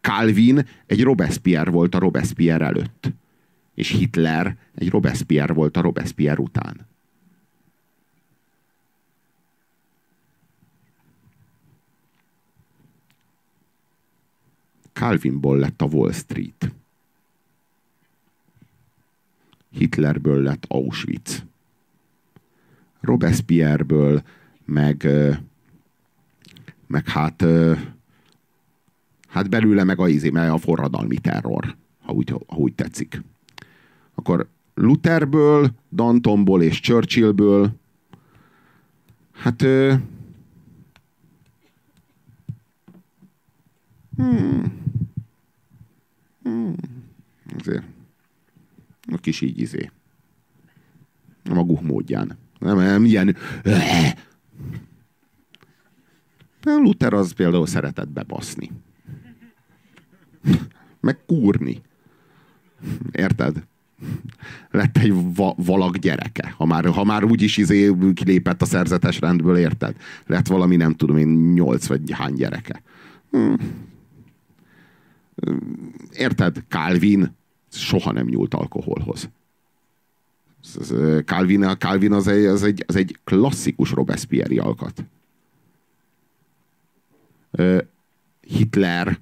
Calvin 0.00 0.66
egy 0.86 1.02
Robespierre 1.02 1.70
volt 1.70 1.94
a 1.94 1.98
Robespierre 1.98 2.64
előtt. 2.64 3.12
És 3.74 3.90
Hitler 3.90 4.56
egy 4.74 4.90
Robespierre 4.90 5.52
volt 5.52 5.76
a 5.76 5.80
Robespierre 5.80 6.40
után. 6.40 6.86
Calvinból 14.92 15.58
lett 15.58 15.82
a 15.82 15.84
Wall 15.84 16.12
Street. 16.12 16.72
Hitlerből 19.70 20.42
lett 20.42 20.64
Auschwitz. 20.68 21.44
Robespierre-ből 23.00 24.22
meg, 24.64 25.08
meg 26.86 27.08
hát 27.08 27.44
hát 29.28 29.48
belőle 29.50 29.84
meg 29.84 29.98
a, 29.98 30.08
izé, 30.08 30.28
a 30.28 30.58
forradalmi 30.58 31.18
terror, 31.18 31.76
ha 32.02 32.12
úgy, 32.12 32.30
ha 32.46 32.56
úgy 32.56 32.74
tetszik. 32.74 33.22
Akkor 34.14 34.48
Lutherből, 34.74 35.70
Dantonból 35.92 36.62
és 36.62 36.80
Churchillből 36.80 37.72
hát 39.32 39.62
hmm, 44.16 44.72
hmm, 46.42 46.74
azért 47.58 47.84
a 49.12 49.16
kis 49.16 49.40
így 49.40 49.58
izé. 49.58 49.90
A 51.44 51.54
maguk 51.54 51.82
módján. 51.82 52.38
Nem, 52.58 52.76
nem 52.76 53.04
ilyen 53.04 53.36
Luther 56.62 57.12
az 57.12 57.32
például 57.32 57.66
szeretett 57.66 58.08
bebaszni. 58.08 58.70
Meg 61.00 61.18
kúrni. 61.26 61.82
Érted? 63.12 63.66
Lett 64.70 64.98
egy 64.98 65.34
va 65.34 65.54
valak 65.56 65.96
gyereke. 65.96 66.54
Ha 66.56 66.64
már, 66.64 66.86
ha 66.86 67.04
már 67.04 67.24
úgyis 67.24 67.56
izé 67.56 67.92
kilépett 68.14 68.62
a 68.62 68.64
szerzetes 68.64 69.20
rendből, 69.20 69.56
érted? 69.56 69.96
Lett 70.26 70.46
valami, 70.46 70.76
nem 70.76 70.92
tudom 70.92 71.16
én, 71.16 71.28
nyolc 71.28 71.86
vagy 71.86 72.10
hány 72.10 72.34
gyereke. 72.34 72.82
Hm. 73.30 73.54
Érted? 76.12 76.64
Calvin 76.68 77.36
soha 77.70 78.12
nem 78.12 78.26
nyúlt 78.26 78.54
alkoholhoz. 78.54 79.30
Calvin, 81.24 81.62
Calvin 81.78 82.12
az, 82.12 82.26
egy, 82.26 82.44
az, 82.44 82.62
egy, 82.62 82.84
az 82.86 82.96
egy 82.96 83.18
klasszikus 83.24 83.90
Robespierre 83.90 84.62
alkat. 84.62 85.04
Hitler 88.40 89.18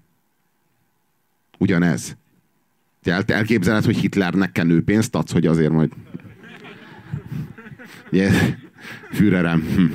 Ugyanez. 1.58 2.16
Te 3.02 3.24
elképzeled, 3.26 3.84
hogy 3.84 3.96
Hitlernek 3.96 4.52
kenőpénzt 4.52 5.14
adsz, 5.14 5.32
hogy 5.32 5.46
azért 5.46 5.72
majd... 5.72 5.92
Yeah. 8.10 8.54
Hm. 9.10 9.86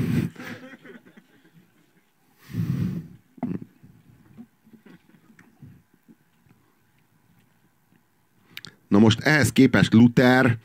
Na 8.87 8.99
most 8.99 9.19
ehhez 9.19 9.51
képest 9.51 9.93
Luther, 9.93 10.57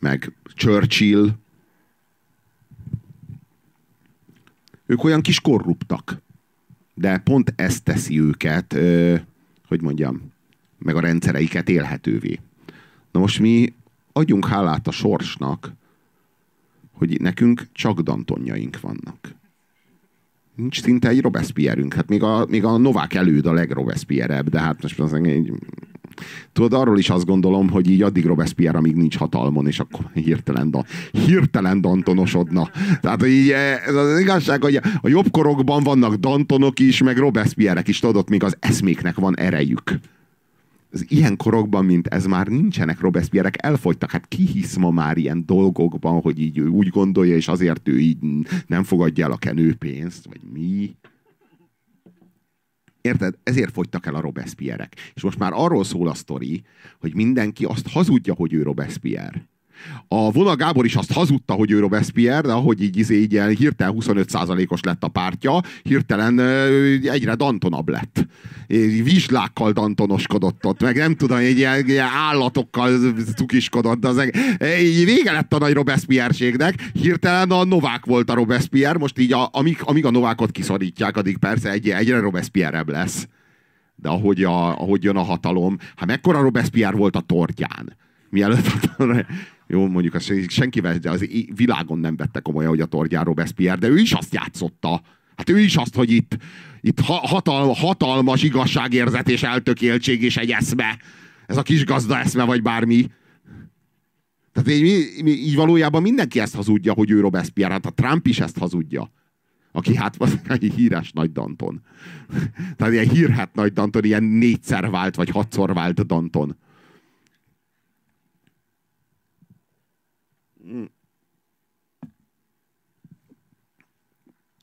meg 0.00 0.32
Churchill, 0.44 1.28
ők 4.86 5.04
olyan 5.04 5.20
kis 5.20 5.40
korruptak. 5.40 6.20
De 6.94 7.18
pont 7.18 7.52
ezt 7.56 7.84
teszi 7.84 8.20
őket, 8.20 8.76
hogy 9.66 9.82
mondjam, 9.82 10.32
meg 10.78 10.96
a 10.96 11.00
rendszereiket 11.00 11.68
élhetővé. 11.68 12.40
Na 13.10 13.20
most 13.20 13.38
mi 13.38 13.74
adjunk 14.12 14.46
hálát 14.46 14.86
a 14.86 14.90
sorsnak, 14.90 15.72
hogy 16.92 17.20
nekünk 17.20 17.66
csak 17.72 18.00
dantonjaink 18.00 18.80
vannak. 18.80 19.34
Nincs 20.54 20.80
szinte 20.80 21.08
egy 21.08 21.20
Robespierrünk. 21.20 21.94
Hát 21.94 22.08
még 22.08 22.22
a, 22.22 22.46
még 22.48 22.64
a 22.64 22.76
Novák 22.76 23.14
előd 23.14 23.46
a 23.46 23.52
legrobespierrebb, 23.52 24.48
de 24.48 24.60
hát 24.60 24.82
most 24.82 25.00
az 25.00 25.12
egy... 25.12 25.52
Tudod, 26.52 26.72
arról 26.72 26.98
is 26.98 27.10
azt 27.10 27.24
gondolom, 27.24 27.70
hogy 27.70 27.90
így 27.90 28.02
addig 28.02 28.24
Robespierre, 28.24 28.78
amíg 28.78 28.94
nincs 28.94 29.16
hatalmon, 29.16 29.66
és 29.66 29.80
akkor 29.80 30.00
hirtelen, 30.14 30.70
da, 30.70 30.84
hirtelen 31.12 31.80
dantonosodna. 31.80 32.70
Tehát 33.00 33.26
így, 33.26 33.50
ez 33.86 33.94
az 33.94 34.20
igazság, 34.20 34.62
hogy 34.62 34.80
a 35.00 35.08
jobb 35.08 35.30
korokban 35.30 35.82
vannak 35.82 36.14
dantonok 36.14 36.78
is, 36.78 37.02
meg 37.02 37.16
Robespierrek 37.16 37.88
is, 37.88 37.98
tudod, 37.98 38.30
még 38.30 38.42
az 38.42 38.56
eszméknek 38.60 39.14
van 39.14 39.38
erejük 39.38 40.00
az 40.92 41.04
ilyen 41.08 41.36
korokban, 41.36 41.84
mint 41.84 42.06
ez 42.06 42.26
már 42.26 42.46
nincsenek 42.46 43.00
Robespierrek, 43.00 43.64
elfogytak. 43.64 44.10
Hát 44.10 44.28
ki 44.28 44.46
hisz 44.46 44.76
ma 44.76 44.90
már 44.90 45.16
ilyen 45.16 45.42
dolgokban, 45.46 46.20
hogy 46.20 46.40
így 46.40 46.58
ő 46.58 46.66
úgy 46.66 46.88
gondolja, 46.88 47.34
és 47.34 47.48
azért 47.48 47.88
ő 47.88 47.98
így 47.98 48.16
nem 48.66 48.82
fogadja 48.82 49.24
el 49.24 49.32
a 49.32 49.36
kenőpénzt, 49.36 50.26
vagy 50.26 50.40
mi? 50.52 50.94
Érted? 53.00 53.34
Ezért 53.42 53.72
fogytak 53.72 54.06
el 54.06 54.14
a 54.14 54.20
Robespierrek. 54.20 54.96
És 55.14 55.22
most 55.22 55.38
már 55.38 55.52
arról 55.54 55.84
szól 55.84 56.08
a 56.08 56.14
sztori, 56.14 56.62
hogy 57.00 57.14
mindenki 57.14 57.64
azt 57.64 57.88
hazudja, 57.88 58.34
hogy 58.34 58.52
ő 58.52 58.62
Robespierre. 58.62 59.48
A 60.08 60.30
Vona 60.30 60.56
Gábor 60.56 60.84
is 60.84 60.94
azt 60.94 61.12
hazudta, 61.12 61.52
hogy 61.52 61.70
ő 61.70 61.78
Robespierre, 61.78 62.40
de 62.40 62.52
ahogy 62.52 62.82
így, 62.82 63.10
így, 63.10 63.32
így 63.34 63.58
hirtelen 63.58 63.94
25%-os 63.98 64.80
lett 64.80 65.04
a 65.04 65.08
pártja, 65.08 65.60
hirtelen 65.82 66.40
egyre 67.02 67.34
dantonabb 67.34 67.88
lett. 67.88 68.26
Vizslákkal 69.02 69.72
dantonoskodott 69.72 70.66
ott, 70.66 70.82
meg 70.82 70.96
nem 70.96 71.14
tudom, 71.14 71.36
egy 71.36 71.58
ilyen, 71.58 71.88
ilyen 71.88 72.06
állatokkal 72.06 72.98
cukiskodott, 73.36 74.04
az 74.04 74.18
egy, 74.18 75.04
vége 75.04 75.32
lett 75.32 75.54
a 75.54 75.58
nagy 75.58 75.72
Robespierre-ségnek, 75.72 76.90
hirtelen 76.92 77.50
a 77.50 77.64
Novák 77.64 78.04
volt 78.04 78.30
a 78.30 78.34
Robespierre, 78.34 78.98
most 78.98 79.18
így 79.18 79.32
a, 79.32 79.48
amíg, 79.52 79.78
amíg 79.82 80.04
a 80.04 80.10
Novákot 80.10 80.50
kiszorítják, 80.50 81.16
addig 81.16 81.38
persze 81.38 81.70
egy, 81.70 81.90
egyre 81.90 82.20
Robespierre 82.20 82.84
lesz. 82.86 83.28
De 83.96 84.08
ahogy, 84.08 84.44
a, 84.44 84.80
ahogy 84.80 85.04
jön 85.04 85.16
a 85.16 85.22
hatalom, 85.22 85.78
hát 85.96 86.06
mekkora 86.06 86.40
Robespierre 86.40 86.96
volt 86.96 87.16
a 87.16 87.20
tortján 87.20 87.98
mielőtt 88.30 88.90
jó, 89.70 89.88
mondjuk 89.88 90.14
azt 90.14 90.32
senkivel 90.48 90.98
az 91.02 91.28
világon 91.54 91.98
nem 91.98 92.16
vette 92.16 92.40
komolyan, 92.40 92.70
hogy 92.70 92.80
a 92.80 92.86
Torgyár 92.86 93.24
Robespierre, 93.24 93.78
de 93.78 93.88
ő 93.88 93.98
is 93.98 94.12
azt 94.12 94.34
játszotta. 94.34 95.02
Hát 95.36 95.50
ő 95.50 95.58
is 95.58 95.76
azt, 95.76 95.94
hogy 95.94 96.10
itt, 96.10 96.36
itt 96.80 97.00
hatal, 97.00 97.72
hatalmas 97.72 98.42
igazságérzet 98.42 99.28
és 99.28 99.42
eltökéltség 99.42 100.22
és 100.22 100.36
egy 100.36 100.50
eszme. 100.50 100.98
Ez 101.46 101.56
a 101.56 101.62
kis 101.62 101.84
gazda 101.84 102.18
eszme, 102.18 102.44
vagy 102.44 102.62
bármi. 102.62 103.06
Tehát 104.52 104.70
így, 104.70 105.26
így 105.26 105.54
valójában 105.54 106.02
mindenki 106.02 106.40
ezt 106.40 106.54
hazudja, 106.54 106.92
hogy 106.92 107.10
ő 107.10 107.20
Robespierre. 107.20 107.72
Hát 107.72 107.86
a 107.86 107.90
Trump 107.90 108.26
is 108.26 108.40
ezt 108.40 108.58
hazudja. 108.58 109.12
Aki 109.72 109.96
hát 109.96 110.16
egy 110.48 110.72
híres 110.76 111.12
nagy 111.12 111.32
Danton. 111.32 111.82
Tehát 112.76 112.92
ilyen 112.92 113.08
hírhet 113.08 113.54
nagy 113.54 113.72
Danton, 113.72 114.04
ilyen 114.04 114.22
négyszer 114.22 114.90
vált, 114.90 115.16
vagy 115.16 115.30
hatszor 115.30 115.74
vált 115.74 116.06
Danton. 116.06 116.56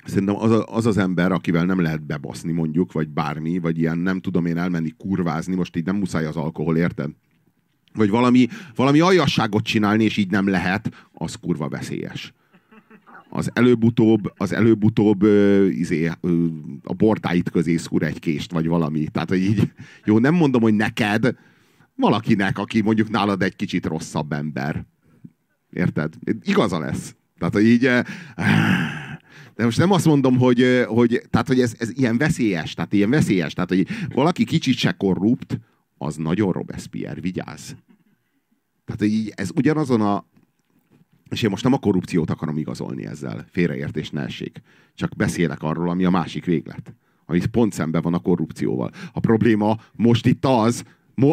Szerintem 0.05 0.35
az, 0.35 0.51
a, 0.51 0.65
az 0.65 0.85
az 0.85 0.97
ember, 0.97 1.31
akivel 1.31 1.65
nem 1.65 1.81
lehet 1.81 2.05
bebaszni 2.05 2.51
mondjuk, 2.51 2.91
vagy 2.91 3.09
bármi, 3.09 3.59
vagy 3.59 3.79
ilyen 3.79 3.97
nem 3.97 4.19
tudom 4.19 4.45
én 4.45 4.57
elmenni 4.57 4.93
kurvázni, 4.97 5.55
most 5.55 5.75
így 5.75 5.85
nem 5.85 5.95
muszáj 5.95 6.25
az 6.25 6.35
alkohol, 6.35 6.77
érted? 6.77 7.11
Vagy 7.93 8.09
valami, 8.09 8.47
valami 8.75 8.99
aljasságot 8.99 9.63
csinálni, 9.63 10.03
és 10.03 10.17
így 10.17 10.31
nem 10.31 10.47
lehet, 10.47 11.07
az 11.13 11.35
kurva 11.35 11.67
veszélyes. 11.67 12.33
Az 13.29 13.51
előbb-utóbb, 13.53 14.33
az 14.37 14.53
előbb-utóbb 14.53 15.23
ö, 15.23 15.65
izé, 15.65 16.11
ö, 16.21 16.45
a 16.83 16.93
bordáit 16.93 17.49
közé 17.49 17.77
szúr 17.77 18.03
egy 18.03 18.19
kést, 18.19 18.51
vagy 18.51 18.67
valami. 18.67 19.07
Tehát, 19.11 19.29
hogy 19.29 19.39
így, 19.39 19.71
jó, 20.05 20.19
nem 20.19 20.33
mondom, 20.33 20.61
hogy 20.61 20.73
neked, 20.73 21.35
valakinek, 21.95 22.57
aki 22.57 22.81
mondjuk 22.81 23.09
nálad 23.09 23.41
egy 23.41 23.55
kicsit 23.55 23.85
rosszabb 23.85 24.31
ember. 24.31 24.85
Érted? 25.69 26.13
Igaza 26.43 26.79
lesz. 26.79 27.15
Tehát, 27.37 27.59
így... 27.59 27.89
De 29.55 29.63
most 29.63 29.77
nem 29.77 29.91
azt 29.91 30.05
mondom, 30.05 30.37
hogy, 30.37 30.83
hogy, 30.87 31.21
tehát, 31.29 31.47
hogy 31.47 31.59
ez, 31.59 31.75
ez 31.77 31.91
ilyen 31.93 32.17
veszélyes, 32.17 32.73
tehát 32.73 32.93
ilyen 32.93 33.09
veszélyes, 33.09 33.53
tehát, 33.53 33.69
hogy 33.69 33.87
valaki 34.13 34.43
kicsit 34.43 34.77
se 34.77 34.91
korrupt, 34.91 35.59
az 35.97 36.15
nagyon 36.15 36.51
Robespierre, 36.51 37.21
vigyázz. 37.21 37.71
Tehát, 38.85 39.01
így, 39.01 39.31
ez 39.35 39.49
ugyanazon 39.55 40.01
a, 40.01 40.25
és 41.29 41.41
én 41.41 41.49
most 41.49 41.63
nem 41.63 41.73
a 41.73 41.77
korrupciót 41.77 42.29
akarom 42.29 42.57
igazolni 42.57 43.05
ezzel, 43.05 43.45
félreértés 43.51 44.09
ne 44.09 44.21
essék. 44.21 44.61
Csak 44.93 45.15
beszélek 45.15 45.63
arról, 45.63 45.89
ami 45.89 46.05
a 46.05 46.09
másik 46.09 46.45
véglet. 46.45 46.93
Ami 47.25 47.45
pont 47.51 47.73
szemben 47.73 48.01
van 48.01 48.13
a 48.13 48.19
korrupcióval. 48.19 48.91
A 49.13 49.19
probléma 49.19 49.79
most 49.95 50.25
itt 50.25 50.45
az, 50.45 50.83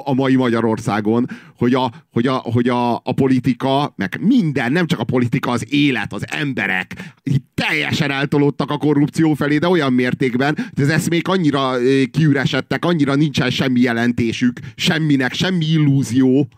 a 0.05 0.15
mai 0.15 0.35
Magyarországon, 0.35 1.29
hogy 1.57 1.75
a, 1.75 1.93
hogy 2.13 2.27
a, 2.27 2.35
hogy 2.35 2.69
a, 2.69 2.95
a 2.95 3.13
politika, 3.15 3.93
meg 3.97 4.19
minden, 4.21 4.73
nem 4.73 4.87
csak 4.87 4.99
a 4.99 5.05
politika, 5.05 5.51
az 5.51 5.67
élet, 5.69 6.13
az 6.13 6.25
emberek, 6.31 7.15
így 7.23 7.43
teljesen 7.55 8.11
eltolódtak 8.11 8.71
a 8.71 8.77
korrupció 8.77 9.35
felé, 9.35 9.59
de 9.59 9.69
olyan 9.69 9.93
mértékben, 9.93 10.55
hogy 10.75 10.85
az 10.85 10.91
eszmék 10.91 11.29
annyira 11.29 11.73
kiüresedtek, 12.11 12.85
annyira 12.85 13.15
nincsen 13.15 13.51
semmi 13.51 13.81
jelentésük, 13.81 14.59
semminek, 14.75 15.33
semmi 15.33 15.65
illúzió, 15.65 16.49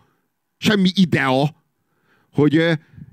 semmi 0.57 0.89
idea, 0.95 1.55
hogy 2.33 2.61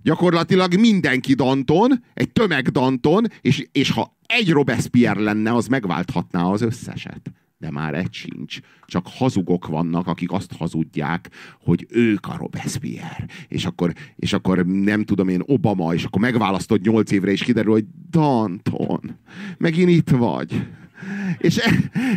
gyakorlatilag 0.03 0.75
mindenki 0.75 1.35
Danton, 1.35 2.05
egy 2.15 2.33
tömeg 2.33 2.69
Danton, 2.69 3.27
és, 3.41 3.67
és 3.73 3.91
ha 3.91 4.17
egy 4.27 4.51
Robespierre 4.51 5.21
lenne, 5.21 5.55
az 5.55 5.67
megválthatná 5.67 6.43
az 6.43 6.63
összeset 6.63 7.33
de 7.59 7.71
már 7.71 7.95
egy 7.95 8.13
sincs. 8.13 8.59
Csak 8.87 9.07
hazugok 9.09 9.67
vannak, 9.67 10.07
akik 10.07 10.33
azt 10.33 10.53
hazudják, 10.53 11.31
hogy 11.61 11.87
ők 11.91 12.27
a 12.27 12.37
Robespierre. 12.37 13.27
És 13.49 13.65
akkor, 13.65 13.93
és 14.17 14.33
akkor 14.33 14.67
nem 14.67 15.05
tudom 15.05 15.29
én, 15.29 15.43
Obama, 15.47 15.95
és 15.95 16.05
akkor 16.05 16.21
megválasztod 16.21 16.81
nyolc 16.81 17.11
évre, 17.11 17.31
és 17.31 17.43
kiderül, 17.43 17.73
hogy 17.73 17.85
Danton, 18.11 19.19
megint 19.59 19.91
itt 19.91 20.11
vagy. 20.11 20.67
És, 21.39 21.61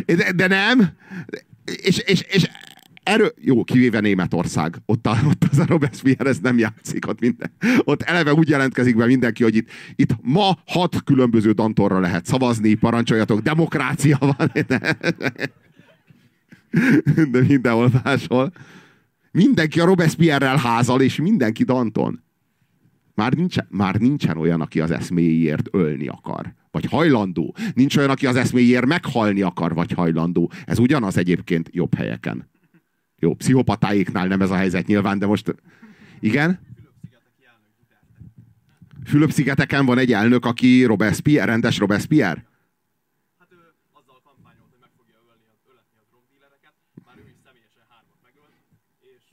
de, 0.06 0.32
de 0.32 0.46
nem, 0.46 0.88
és, 1.64 1.98
és, 1.98 2.20
és 2.20 2.48
erő, 3.08 3.32
jó, 3.40 3.64
kivéve 3.64 4.00
Németország, 4.00 4.76
ott, 4.86 5.06
a, 5.06 5.18
ott 5.26 5.44
az 5.50 5.58
a 5.58 5.66
Robespierre 5.66 6.28
ez 6.28 6.38
nem 6.38 6.58
játszik, 6.58 7.06
ott, 7.06 7.20
minden, 7.20 7.50
ott 7.84 8.02
eleve 8.02 8.34
úgy 8.34 8.48
jelentkezik 8.48 8.96
be 8.96 9.06
mindenki, 9.06 9.42
hogy 9.42 9.56
itt, 9.56 9.68
itt 9.96 10.16
ma 10.22 10.58
hat 10.66 11.02
különböző 11.04 11.52
dantorra 11.52 12.00
lehet 12.00 12.26
szavazni, 12.26 12.74
parancsoljatok, 12.74 13.40
demokrácia 13.40 14.18
van. 14.20 14.52
De 17.32 17.40
mindenhol 17.48 17.90
máshol. 18.04 18.52
Mindenki 19.30 19.80
a 19.80 19.84
Robespierrel 19.84 20.56
házal, 20.56 21.00
és 21.00 21.16
mindenki 21.16 21.64
Danton. 21.64 22.22
Már 23.14 23.32
nincsen, 23.32 23.66
már 23.70 23.94
nincsen 23.94 24.36
olyan, 24.36 24.60
aki 24.60 24.80
az 24.80 24.90
eszméjéért 24.90 25.68
ölni 25.70 26.08
akar, 26.08 26.54
vagy 26.70 26.84
hajlandó. 26.84 27.54
Nincs 27.74 27.96
olyan, 27.96 28.10
aki 28.10 28.26
az 28.26 28.36
eszméjéért 28.36 28.86
meghalni 28.86 29.42
akar, 29.42 29.74
vagy 29.74 29.92
hajlandó. 29.92 30.50
Ez 30.64 30.78
ugyanaz 30.78 31.16
egyébként 31.16 31.68
jobb 31.72 31.94
helyeken. 31.94 32.48
Jó, 33.18 33.34
pszichopatáiknál 33.34 34.26
nem 34.26 34.40
ez 34.40 34.50
a 34.50 34.56
helyzet 34.56 34.86
nyilván, 34.86 35.18
de 35.18 35.26
most... 35.26 35.54
Igen? 36.20 36.66
Fülöp-szigeteken 39.04 39.86
van 39.86 39.98
egy 39.98 40.12
elnök, 40.12 40.44
aki 40.44 40.84
Robespierre, 40.84 41.44
rendes 41.44 41.78
Robespierre? 41.78 42.46
Hát 43.38 43.48
ő 43.50 43.56
azzal 43.92 44.20
kampányolt, 44.24 44.68
hogy 44.70 44.78
meg 44.80 44.90
fogja 44.96 45.14
ölni, 45.28 45.44
öletni 45.70 45.98
a 45.98 46.04
drogdílereket, 46.10 46.72
már 47.06 47.16
ő 47.18 47.24
is 47.28 47.36
személyesen 47.44 47.84
hármat 47.88 48.18
megölt, 48.26 48.54
és... 49.12 49.24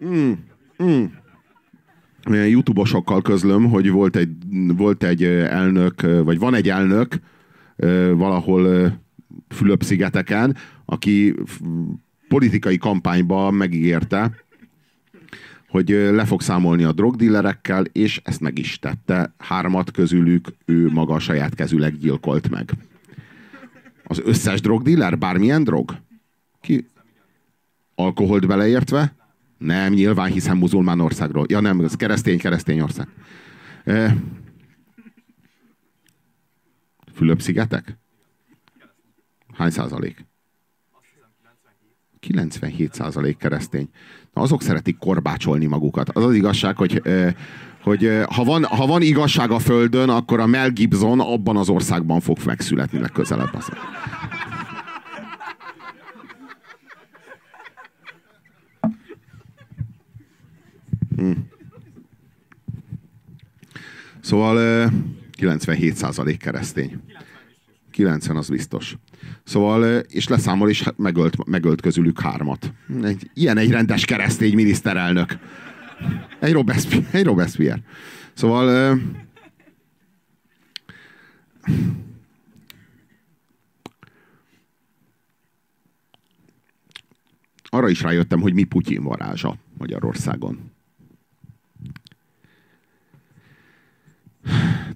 mm, 0.06 0.32
mm. 0.82 1.04
YouTube-osokkal 2.46 3.22
közlöm, 3.22 3.70
hogy 3.70 3.90
volt 3.90 4.16
egy, 4.16 4.36
volt 4.76 5.02
egy 5.02 5.24
elnök, 5.24 6.00
vagy 6.00 6.38
van 6.38 6.54
egy 6.54 6.68
elnök 6.68 7.14
valahol 8.16 8.92
Fülöp-szigeteken, 9.48 10.56
aki 10.84 11.34
politikai 12.28 12.76
kampányban 12.76 13.54
megígérte, 13.54 14.44
hogy 15.68 15.88
le 15.88 16.24
fog 16.24 16.40
számolni 16.40 16.84
a 16.84 16.92
drogdillerekkel, 16.92 17.84
és 17.84 18.20
ezt 18.24 18.40
meg 18.40 18.58
is 18.58 18.78
tette. 18.78 19.34
Hármat 19.38 19.90
közülük 19.90 20.48
ő 20.64 20.90
maga 20.90 21.18
saját 21.18 21.54
kezüleg 21.54 21.96
gyilkolt 21.96 22.50
meg. 22.50 22.72
Az 24.04 24.20
összes 24.24 24.60
drogdiller? 24.60 25.18
Bármilyen 25.18 25.64
drog? 25.64 25.96
Ki? 26.60 26.86
Alkoholt 27.94 28.46
beleértve? 28.46 29.14
Nem, 29.58 29.92
nyilván, 29.92 30.30
hiszen 30.30 30.56
muzulmán 30.56 31.00
országról. 31.00 31.46
Ja 31.48 31.60
nem, 31.60 31.80
ez 31.80 31.94
keresztény, 31.94 32.38
keresztény 32.38 32.80
ország. 32.80 33.08
Fülöp-szigetek? 37.14 37.98
Hány 39.54 39.70
százalék? 39.70 40.26
97 42.20 42.94
százalék 42.94 43.36
keresztény. 43.36 43.88
Na, 44.32 44.42
azok 44.42 44.62
szeretik 44.62 44.98
korbácsolni 44.98 45.66
magukat. 45.66 46.08
Az 46.08 46.24
az 46.24 46.34
igazság, 46.34 46.76
hogy, 46.76 47.02
hogy 47.82 48.10
ha, 48.28 48.44
van, 48.44 48.64
ha 48.64 48.86
van 48.86 49.02
igazság 49.02 49.50
a 49.50 49.58
Földön, 49.58 50.08
akkor 50.08 50.40
a 50.40 50.46
Mel 50.46 50.70
Gibson 50.70 51.20
abban 51.20 51.56
az 51.56 51.68
országban 51.68 52.20
fog 52.20 52.38
megszületni 52.44 52.98
legközelebb. 52.98 53.62
Hmm. 61.16 61.48
Szóval 64.20 64.90
97 65.32 65.96
százalék 65.96 66.38
keresztény. 66.38 67.00
90 67.90 68.36
az 68.36 68.48
biztos. 68.48 68.96
Szóval, 69.44 69.98
és 69.98 70.28
leszámol, 70.28 70.68
és 70.68 70.84
megölt, 70.96 71.46
megölt 71.46 71.80
közülük 71.80 72.20
hármat. 72.20 72.72
Egy, 73.02 73.30
ilyen 73.34 73.56
egy 73.56 73.70
rendes 73.70 74.04
keresztény 74.04 74.54
miniszterelnök. 74.54 75.38
Egy 76.40 76.52
Robespierre. 76.52 77.08
Egy 77.18 77.24
Robespierre. 77.24 77.82
Szóval... 78.34 78.98
arra 87.74 87.88
is 87.88 88.02
rájöttem, 88.02 88.40
hogy 88.40 88.54
mi 88.54 88.64
Putyin 88.64 89.02
varázsa 89.02 89.56
Magyarországon. 89.78 90.72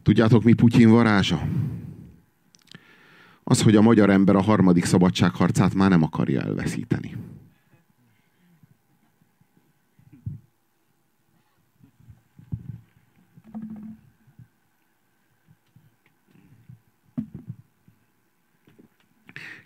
Tudjátok, 0.02 0.42
mi 0.42 0.52
Putyin 0.52 0.90
varázsa? 0.90 1.48
Az, 3.50 3.62
hogy 3.62 3.76
a 3.76 3.82
magyar 3.82 4.10
ember 4.10 4.36
a 4.36 4.42
harmadik 4.42 4.84
szabadságharcát 4.84 5.74
már 5.74 5.90
nem 5.90 6.02
akarja 6.02 6.40
elveszíteni. 6.40 7.16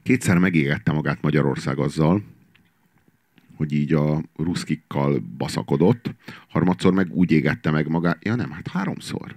Kétszer 0.03 0.39
megégette 0.39 0.93
magát 0.93 1.23
Magyarország 1.23 1.79
azzal, 1.79 2.23
hogy 3.57 3.73
így 3.73 3.93
a 3.93 4.23
ruszkikkal 4.37 5.19
baszakodott, 5.19 6.15
harmadszor 6.49 6.93
meg 6.93 7.13
úgy 7.13 7.31
égette 7.31 7.71
meg 7.71 7.89
magát, 7.89 8.25
ja 8.25 8.35
nem, 8.35 8.51
hát 8.51 8.69
háromszor. 8.69 9.37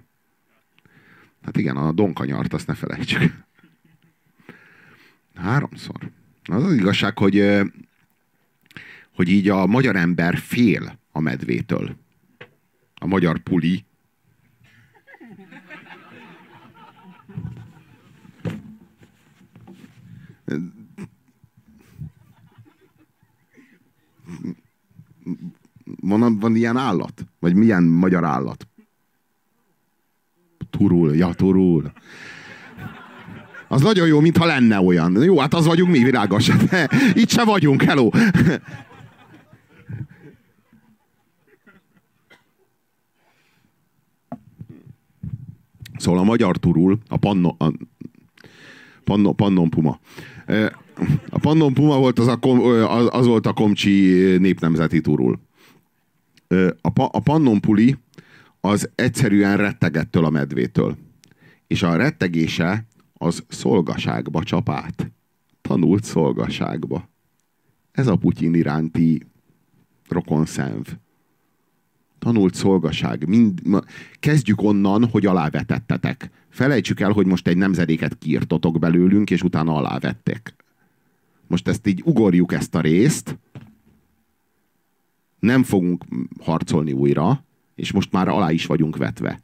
Hát 1.42 1.58
igen, 1.58 1.78
a 1.78 1.92
donkanyart, 1.92 2.54
azt 2.54 2.68
ne 2.68 2.74
felejtsük. 2.74 3.45
Háromszor. 5.36 6.12
Az 6.44 6.64
az 6.64 6.74
igazság, 6.74 7.18
hogy, 7.18 7.62
hogy 9.16 9.30
így 9.30 9.50
a 9.50 9.66
magyar 9.66 9.96
ember 9.96 10.38
fél 10.38 11.00
a 11.12 11.20
medvétől. 11.20 11.96
A 12.96 13.06
magyar 13.06 13.40
puli. 13.40 13.86
Van, 26.02 26.40
van 26.40 26.56
ilyen 26.56 26.78
állat? 26.78 27.26
Vagy 27.40 27.56
milyen 27.56 27.84
magyar 27.84 28.24
állat? 28.24 28.68
Turul, 30.70 31.16
ja, 31.16 31.34
turul. 31.34 31.92
Az 33.76 33.82
nagyon 33.82 34.08
jó, 34.08 34.20
mintha 34.20 34.46
lenne 34.46 34.80
olyan. 34.80 35.24
Jó, 35.24 35.40
hát 35.40 35.54
az 35.54 35.66
vagyunk 35.66 35.92
mi, 35.92 36.04
világos. 36.04 36.48
De 36.70 36.90
itt 37.14 37.30
se 37.30 37.44
vagyunk, 37.44 37.82
hello. 37.82 38.10
Szóval 45.98 46.20
a 46.20 46.24
magyar 46.24 46.58
turul, 46.58 47.00
a, 47.08 47.18
panno, 47.18 47.56
a 47.58 47.72
panno, 49.04 49.34
pannon 49.34 49.70
puma. 49.70 50.00
A 51.30 51.40
pannon 51.40 51.74
puma 51.74 51.98
volt 51.98 52.20
az, 52.20 52.28
a, 52.28 52.40
az 53.10 53.26
volt 53.26 53.46
a 53.46 53.54
komcsi 53.54 54.12
népnemzeti 54.38 55.02
turul. 55.02 55.40
A, 56.82 56.90
a 56.94 57.20
pannon 57.20 57.60
puli 57.60 57.98
az 58.62 58.90
egyszerűen 58.96 59.58
rettegettől 59.58 60.26
a 60.26 60.30
medvétől. 60.30 60.98
És 61.68 61.84
a 61.84 61.96
rettegése 61.96 62.86
az 63.26 63.44
szolgaságba 63.48 64.44
csapát. 64.44 65.12
Tanult 65.62 66.04
szolgaságba. 66.04 67.10
Ez 67.92 68.08
a 68.08 68.16
Putyin 68.16 68.54
iránti 68.54 69.26
rokonszenv. 70.08 70.86
Tanult 72.20 72.54
szolgaság. 72.54 73.28
Mind, 73.28 73.62
kezdjük 74.20 74.62
onnan, 74.62 75.10
hogy 75.10 75.26
alávetettetek. 75.26 76.30
Felejtsük 76.50 77.00
el, 77.00 77.12
hogy 77.12 77.26
most 77.26 77.48
egy 77.48 77.58
nemzedéket 77.58 78.18
kiirtotok 78.18 78.80
belőlünk, 78.80 79.32
és 79.32 79.44
utána 79.44 79.76
alávettek. 79.76 80.56
Most 81.48 81.68
ezt 81.68 81.88
így 81.88 82.02
ugorjuk 82.06 82.54
ezt 82.54 82.76
a 82.76 82.82
részt, 82.82 83.38
nem 85.40 85.64
fogunk 85.64 86.04
harcolni 86.40 86.92
újra, 86.92 87.46
és 87.76 87.92
most 87.92 88.12
már 88.12 88.28
alá 88.28 88.52
is 88.52 88.66
vagyunk 88.66 88.98
vetve. 88.98 89.42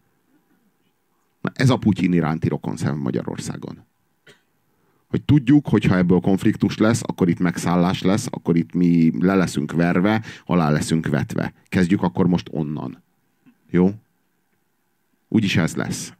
Na 1.41 1.51
ez 1.53 1.69
a 1.69 1.77
Putyin 1.77 2.13
iránti 2.13 2.47
rokonszem 2.47 2.97
Magyarországon. 2.97 3.85
Hogy 5.07 5.21
tudjuk, 5.21 5.67
hogy 5.67 5.85
ha 5.85 5.97
ebből 5.97 6.19
konfliktus 6.19 6.77
lesz, 6.77 7.01
akkor 7.05 7.29
itt 7.29 7.39
megszállás 7.39 8.01
lesz, 8.01 8.27
akkor 8.29 8.57
itt 8.57 8.73
mi 8.73 9.11
le 9.19 9.35
leszünk 9.35 9.71
verve, 9.71 10.23
alá 10.45 10.69
leszünk 10.69 11.07
vetve. 11.07 11.53
Kezdjük 11.67 12.01
akkor 12.01 12.27
most 12.27 12.47
onnan. 12.51 13.03
Jó? 13.69 13.91
Úgyis 15.27 15.55
ez 15.55 15.75
lesz. 15.75 16.13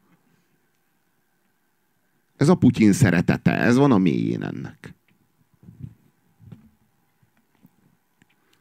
Ez 2.38 2.50
a 2.50 2.56
Putyin 2.56 2.94
szeretete, 2.94 3.58
ez 3.58 3.76
van 3.76 3.92
a 3.92 3.98
mélyén 3.98 4.44
ennek. 4.44 4.94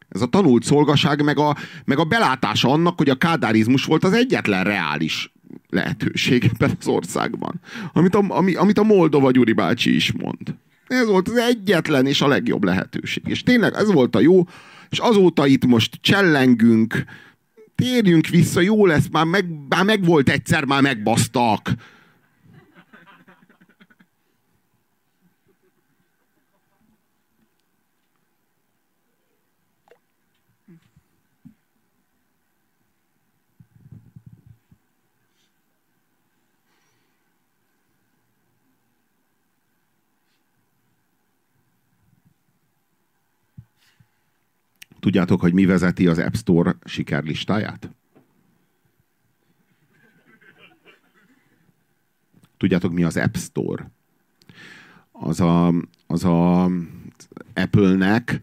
Ez 0.08 0.22
a 0.22 0.26
tanult 0.26 0.64
szolgaság, 0.64 1.24
meg 1.24 1.38
a, 1.38 1.56
meg 1.84 1.98
a 1.98 2.04
belátása 2.04 2.68
annak, 2.68 2.98
hogy 2.98 3.08
a 3.08 3.14
kádárizmus 3.14 3.84
volt 3.84 4.04
az 4.04 4.12
egyetlen 4.12 4.64
reális 4.64 5.32
lehetőség 5.70 6.50
ebben 6.52 6.76
az 6.80 6.86
országban. 6.86 7.60
Amit 7.92 8.14
a, 8.14 8.24
ami, 8.28 8.54
amit 8.54 8.78
a 8.78 8.82
Moldova 8.82 9.30
Gyuri 9.30 9.52
bácsi 9.52 9.94
is 9.94 10.12
mond. 10.12 10.54
Ez 10.86 11.06
volt 11.06 11.28
az 11.28 11.36
egyetlen 11.36 12.06
és 12.06 12.20
a 12.20 12.28
legjobb 12.28 12.64
lehetőség. 12.64 13.22
És 13.26 13.42
tényleg 13.42 13.74
ez 13.74 13.92
volt 13.92 14.16
a 14.16 14.20
jó, 14.20 14.44
és 14.88 14.98
azóta 14.98 15.46
itt 15.46 15.66
most 15.66 15.98
csellengünk, 16.00 17.04
térjünk 17.74 18.26
vissza, 18.26 18.60
jó 18.60 18.86
lesz, 18.86 19.08
már 19.10 19.24
meg, 19.24 19.44
már 19.68 19.84
meg 19.84 20.04
volt 20.04 20.28
egyszer, 20.28 20.64
már 20.64 20.82
megbasztak. 20.82 21.74
Tudjátok, 45.00 45.40
hogy 45.40 45.52
mi 45.52 45.64
vezeti 45.64 46.06
az 46.06 46.18
App 46.18 46.34
Store 46.34 46.76
sikerlistáját? 46.84 47.90
Tudjátok, 52.56 52.92
mi 52.92 53.02
az 53.02 53.16
App 53.16 53.34
Store? 53.34 53.90
Az 55.12 55.40
a, 55.40 55.74
az 56.06 56.24
a 56.24 56.70
Apple-nek 57.54 58.40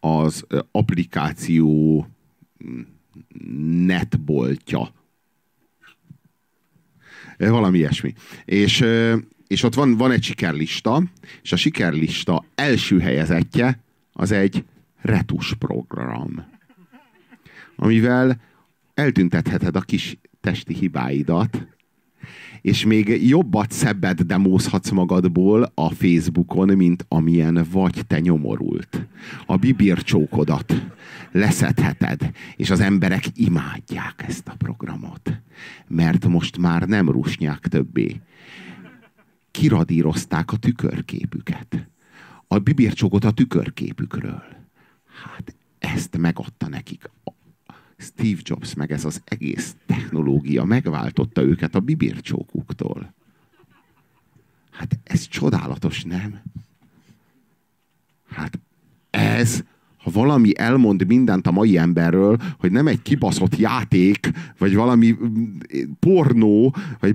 az 0.00 0.46
applikáció 0.70 2.06
netboltja. 3.86 4.92
Valami 7.38 7.78
ilyesmi. 7.78 8.14
És, 8.44 8.84
és 9.46 9.62
ott 9.62 9.74
van, 9.74 9.96
van 9.96 10.10
egy 10.10 10.22
sikerlista, 10.22 11.02
és 11.42 11.52
a 11.52 11.56
sikerlista 11.56 12.44
első 12.54 13.00
helyezettje 13.00 13.82
az 14.12 14.30
egy 14.30 14.64
retusprogram, 15.00 16.44
amivel 17.76 18.40
eltüntetheted 18.94 19.76
a 19.76 19.80
kis 19.80 20.18
testi 20.40 20.74
hibáidat, 20.74 21.66
és 22.60 22.84
még 22.84 23.28
jobbat, 23.28 23.70
szebbet 23.70 24.26
demózhatsz 24.26 24.90
magadból 24.90 25.72
a 25.74 25.90
Facebookon, 25.90 26.76
mint 26.76 27.04
amilyen 27.08 27.66
vagy 27.70 28.06
te 28.06 28.20
nyomorult. 28.20 29.06
A 29.46 29.56
bibircsókodat 29.56 30.82
leszedheted, 31.32 32.30
és 32.56 32.70
az 32.70 32.80
emberek 32.80 33.24
imádják 33.34 34.24
ezt 34.28 34.48
a 34.48 34.54
programot. 34.58 35.40
Mert 35.86 36.26
most 36.26 36.58
már 36.58 36.82
nem 36.82 37.10
rusnyák 37.10 37.66
többé. 37.66 38.20
Kiradírozták 39.50 40.52
a 40.52 40.56
tükörképüket. 40.56 41.88
A 42.46 42.58
bibircsókot 42.58 43.24
a 43.24 43.30
tükörképükről 43.30 44.59
Hát 45.22 45.54
ezt 45.78 46.16
megadta 46.16 46.68
nekik. 46.68 47.10
Steve 47.96 48.40
Jobs, 48.42 48.74
meg 48.74 48.92
ez 48.92 49.04
az 49.04 49.22
egész 49.24 49.76
technológia 49.86 50.64
megváltotta 50.64 51.42
őket 51.42 51.74
a 51.74 51.80
bibircsókuktól. 51.80 53.14
Hát 54.70 54.98
ez 55.04 55.28
csodálatos, 55.28 56.02
nem? 56.02 56.40
Hát 58.28 58.58
ez, 59.10 59.64
ha 59.96 60.10
valami 60.10 60.58
elmond 60.58 61.06
mindent 61.06 61.46
a 61.46 61.50
mai 61.50 61.78
emberről, 61.78 62.36
hogy 62.58 62.70
nem 62.70 62.86
egy 62.86 63.02
kibaszott 63.02 63.56
játék, 63.56 64.30
vagy 64.58 64.74
valami 64.74 65.10
mm, 65.10 65.56
pornó, 65.98 66.74
vagy 67.00 67.14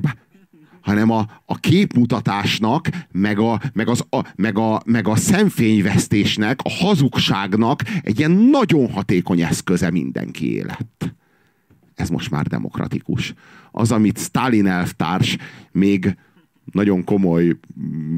hanem 0.86 1.10
a, 1.10 1.28
a 1.46 1.56
képmutatásnak, 1.56 2.90
meg 3.12 3.40
a, 3.40 3.62
meg, 3.74 3.88
az, 3.88 4.06
a, 4.10 4.20
meg, 4.36 4.58
a, 4.58 4.82
meg 4.86 5.08
a 5.08 5.16
szemfényvesztésnek, 5.16 6.60
a 6.64 6.70
hazugságnak 6.70 7.82
egy 8.02 8.20
ilyen 8.20 8.32
nagyon 8.32 8.92
hatékony 8.92 9.42
eszköze 9.42 9.92
mindenki 9.92 10.54
élet. 10.54 11.16
Ez 11.96 12.10
most 12.10 12.30
már 12.30 12.48
demokratikus. 12.48 13.34
Az, 13.72 13.92
amit 13.92 14.18
Stalin 14.18 14.68
elvtárs 14.68 15.38
még 15.72 16.18
nagyon 16.72 17.04
komoly 17.04 17.58
mm, 17.80 18.18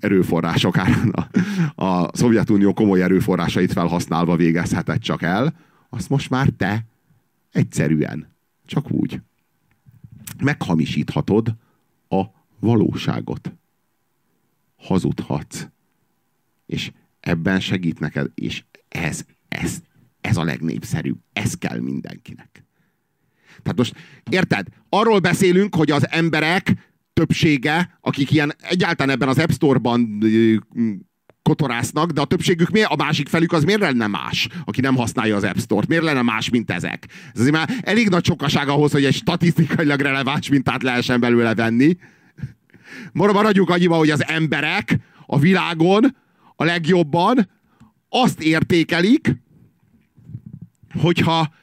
erőforrások 0.00 0.76
a, 0.76 1.84
a 1.84 2.16
Szovjetunió 2.16 2.72
komoly 2.72 3.02
erőforrásait 3.02 3.72
felhasználva 3.72 4.36
végezhetett 4.36 5.00
csak 5.00 5.22
el, 5.22 5.54
azt 5.90 6.08
most 6.08 6.30
már 6.30 6.48
te 6.48 6.86
egyszerűen, 7.52 8.26
csak 8.66 8.90
úgy 8.90 9.20
meghamisíthatod 10.42 11.56
a 12.12 12.30
valóságot. 12.60 13.52
Hazudhatsz. 14.76 15.66
És 16.66 16.92
ebben 17.20 17.60
segít 17.60 17.98
neked, 17.98 18.30
és 18.34 18.64
ez, 18.88 19.24
ez, 19.48 19.80
ez 20.20 20.36
a 20.36 20.44
legnépszerűbb. 20.44 21.18
Ez 21.32 21.54
kell 21.54 21.78
mindenkinek. 21.78 22.64
Tehát 23.62 23.78
most, 23.78 23.94
érted? 24.30 24.66
Arról 24.88 25.18
beszélünk, 25.18 25.74
hogy 25.74 25.90
az 25.90 26.10
emberek 26.10 26.92
többsége, 27.12 27.98
akik 28.00 28.30
ilyen 28.30 28.52
egyáltalán 28.60 29.14
ebben 29.14 29.28
az 29.28 29.38
App 29.38 29.50
Store-ban 29.50 30.18
kotorásznak, 31.52 32.10
de 32.10 32.20
a 32.20 32.24
többségük 32.24 32.70
miért, 32.70 32.90
a 32.90 32.96
másik 32.96 33.28
felük 33.28 33.52
az 33.52 33.64
miért 33.64 33.80
lenne 33.80 34.06
más, 34.06 34.48
aki 34.64 34.80
nem 34.80 34.96
használja 34.96 35.36
az 35.36 35.44
App 35.44 35.58
Store-t? 35.58 35.88
Miért 35.88 36.04
lenne 36.04 36.22
más, 36.22 36.50
mint 36.50 36.70
ezek? 36.70 37.06
Ez 37.34 37.40
azért 37.40 37.54
már 37.54 37.70
elég 37.80 38.08
nagy 38.08 38.24
sokaság 38.24 38.68
ahhoz, 38.68 38.92
hogy 38.92 39.04
egy 39.04 39.14
statisztikailag 39.14 40.00
releváns 40.00 40.48
mintát 40.48 40.82
lehessen 40.82 41.20
belőle 41.20 41.54
venni. 41.54 41.96
Maradjunk 43.12 43.70
annyiba, 43.70 43.96
hogy 43.96 44.10
az 44.10 44.26
emberek 44.26 44.98
a 45.26 45.38
világon 45.38 46.16
a 46.56 46.64
legjobban 46.64 47.50
azt 48.08 48.42
értékelik, 48.42 49.36
hogyha, 51.00 51.54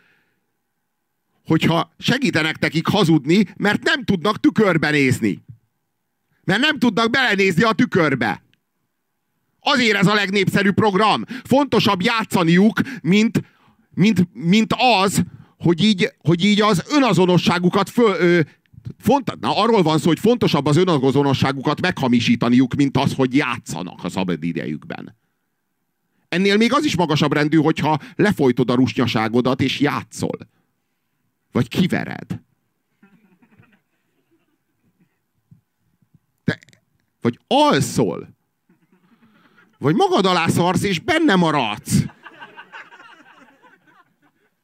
hogyha 1.45 1.93
segítenek 1.97 2.59
nekik 2.59 2.87
hazudni, 2.87 3.45
mert 3.57 3.83
nem 3.83 4.03
tudnak 4.03 4.39
tükörbe 4.39 4.89
nézni. 4.89 5.43
Mert 6.43 6.61
nem 6.61 6.79
tudnak 6.79 7.09
belenézni 7.09 7.63
a 7.63 7.73
tükörbe. 7.73 8.41
Azért 9.59 9.97
ez 9.97 10.07
a 10.07 10.13
legnépszerűbb 10.13 10.73
program. 10.73 11.23
Fontosabb 11.43 12.01
játszaniuk, 12.01 12.79
mint, 13.01 13.43
mint, 13.93 14.27
mint 14.33 14.75
az, 15.01 15.23
hogy 15.57 15.83
így, 15.83 16.13
hogy 16.17 16.45
így 16.45 16.61
az 16.61 16.83
önazonosságukat 16.89 17.89
föl, 17.89 18.15
ö, 18.19 18.39
font, 18.97 19.39
na, 19.39 19.57
arról 19.57 19.81
van 19.81 19.97
szó, 19.97 20.07
hogy 20.07 20.19
fontosabb 20.19 20.65
az 20.65 20.77
önazonosságukat 20.77 21.81
meghamisítaniuk, 21.81 22.73
mint 22.73 22.97
az, 22.97 23.13
hogy 23.13 23.35
játszanak 23.35 24.03
a 24.03 24.09
szabad 24.09 24.43
idejükben. 24.43 25.17
Ennél 26.29 26.57
még 26.57 26.73
az 26.73 26.85
is 26.85 26.95
magasabb 26.95 27.33
rendű, 27.33 27.57
hogyha 27.57 27.99
lefolytod 28.15 28.69
a 28.69 28.75
rusnyaságodat 28.75 29.61
és 29.61 29.79
játszol. 29.79 30.37
Vagy 31.51 31.67
kivered. 31.67 32.41
De, 36.43 36.59
vagy 37.21 37.39
alszol. 37.47 38.37
Vagy 39.79 39.95
magad 39.95 40.25
alá 40.25 40.47
szarsz, 40.47 40.83
és 40.83 40.99
benne 40.99 41.35
maradsz. 41.35 41.93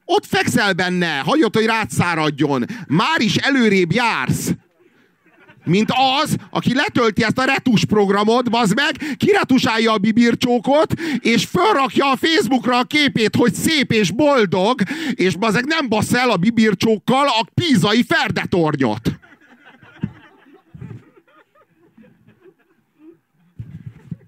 Ott 0.06 0.26
fekszel 0.26 0.74
benne, 0.74 1.18
hagyod, 1.18 1.56
hogy 1.56 1.66
rád 1.66 1.90
száradjon. 1.90 2.66
Már 2.88 3.22
is 3.22 3.36
előrébb 3.36 3.92
jársz. 3.92 4.52
Mint 5.64 5.92
az, 6.22 6.36
aki 6.50 6.74
letölti 6.74 7.24
ezt 7.24 7.38
a 7.38 7.44
retus 7.44 7.86
programot, 7.86 8.50
bazd 8.50 8.76
meg, 8.76 9.16
kiretusálja 9.18 9.92
a 9.92 9.98
bibircsókot, 9.98 10.94
és 11.20 11.46
felrakja 11.46 12.12
a 12.12 12.16
Facebookra 12.16 12.78
a 12.78 12.84
képét, 12.84 13.36
hogy 13.36 13.54
szép 13.54 13.92
és 13.92 14.12
boldog, 14.12 14.82
és 15.14 15.36
bazeg 15.36 15.66
nem 15.66 15.90
bassz 15.90 16.14
el 16.14 16.30
a 16.30 16.38
bibircsókkal 16.38 17.28
a 17.28 17.48
pízai 17.54 18.04
ferdetornyot. 18.04 19.15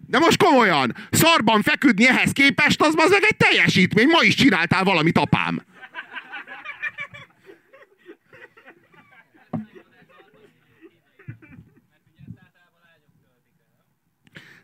De 0.08 0.20
most 0.20 0.44
komolyan, 0.44 0.96
szarban 1.12 1.62
feküdni 1.62 2.08
ehhez 2.08 2.32
képest, 2.32 2.82
az 2.82 2.94
az 2.98 3.10
meg 3.10 3.24
egy 3.30 3.38
teljesítmény. 3.38 4.08
Ma 4.08 4.24
is 4.24 4.36
csináltál 4.36 4.84
valamit, 4.84 5.18
apám. 5.18 5.62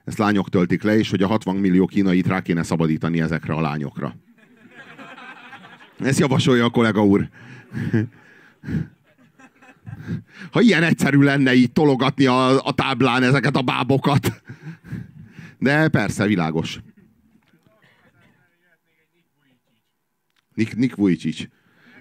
Ezt 0.05 0.17
lányok 0.17 0.49
töltik 0.49 0.83
le, 0.83 0.97
és 0.97 1.09
hogy 1.09 1.23
a 1.23 1.27
60 1.27 1.55
millió 1.55 1.85
kínait 1.85 2.27
rá 2.27 2.41
kéne 2.41 2.63
szabadítani 2.63 3.21
ezekre 3.21 3.53
a 3.53 3.61
lányokra. 3.61 4.15
Ezt 5.99 6.19
javasolja 6.19 6.65
a 6.65 6.69
kollega 6.69 7.05
úr. 7.05 7.29
Ha 10.51 10.61
ilyen 10.61 10.83
egyszerű 10.83 11.19
lenne 11.19 11.53
így 11.53 11.71
tologatni 11.71 12.25
a, 12.25 12.65
a 12.65 12.71
táblán 12.71 13.23
ezeket 13.23 13.55
a 13.55 13.61
bábokat. 13.61 14.42
De 15.64 15.88
persze, 15.88 16.26
világos. 16.26 16.80
Nick, 20.53 20.76
Nick 20.76 20.95
Vujicic. 20.95 21.47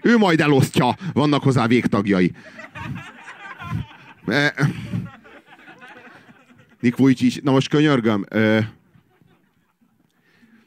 Ő 0.03 0.17
majd 0.17 0.41
elosztja, 0.41 0.97
vannak 1.13 1.43
hozzá 1.43 1.67
végtagjai. 1.67 2.33
Nick 6.81 6.97
Vujicic, 6.97 7.43
na 7.43 7.51
most 7.51 7.69
könyörgöm. 7.69 8.27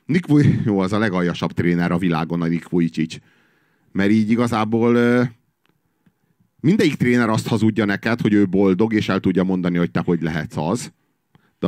Nick 0.06 0.28
Vujicic, 0.28 0.66
jó, 0.66 0.80
az 0.80 0.94
a 0.94 0.98
legaljasabb 0.98 1.52
tréner 1.52 1.92
a 1.92 1.98
világon 1.98 2.42
a 2.42 2.48
Nick 2.48 2.70
Vujicic. 2.70 3.18
Mert 3.92 4.12
így 4.12 4.30
igazából 4.30 4.98
mindegyik 6.60 6.96
tréner 6.96 7.30
azt 7.30 7.48
hazudja 7.48 7.86
neked, 7.86 8.22
hogy 8.22 8.34
ő 8.34 8.48
boldog, 8.48 8.94
és 8.94 9.10
el 9.10 9.20
tudja 9.20 9.44
mondani, 9.44 9.78
hogy 9.78 9.92
te 9.92 10.02
hogy 10.06 10.22
lehetsz 10.22 10.58
az 10.58 10.94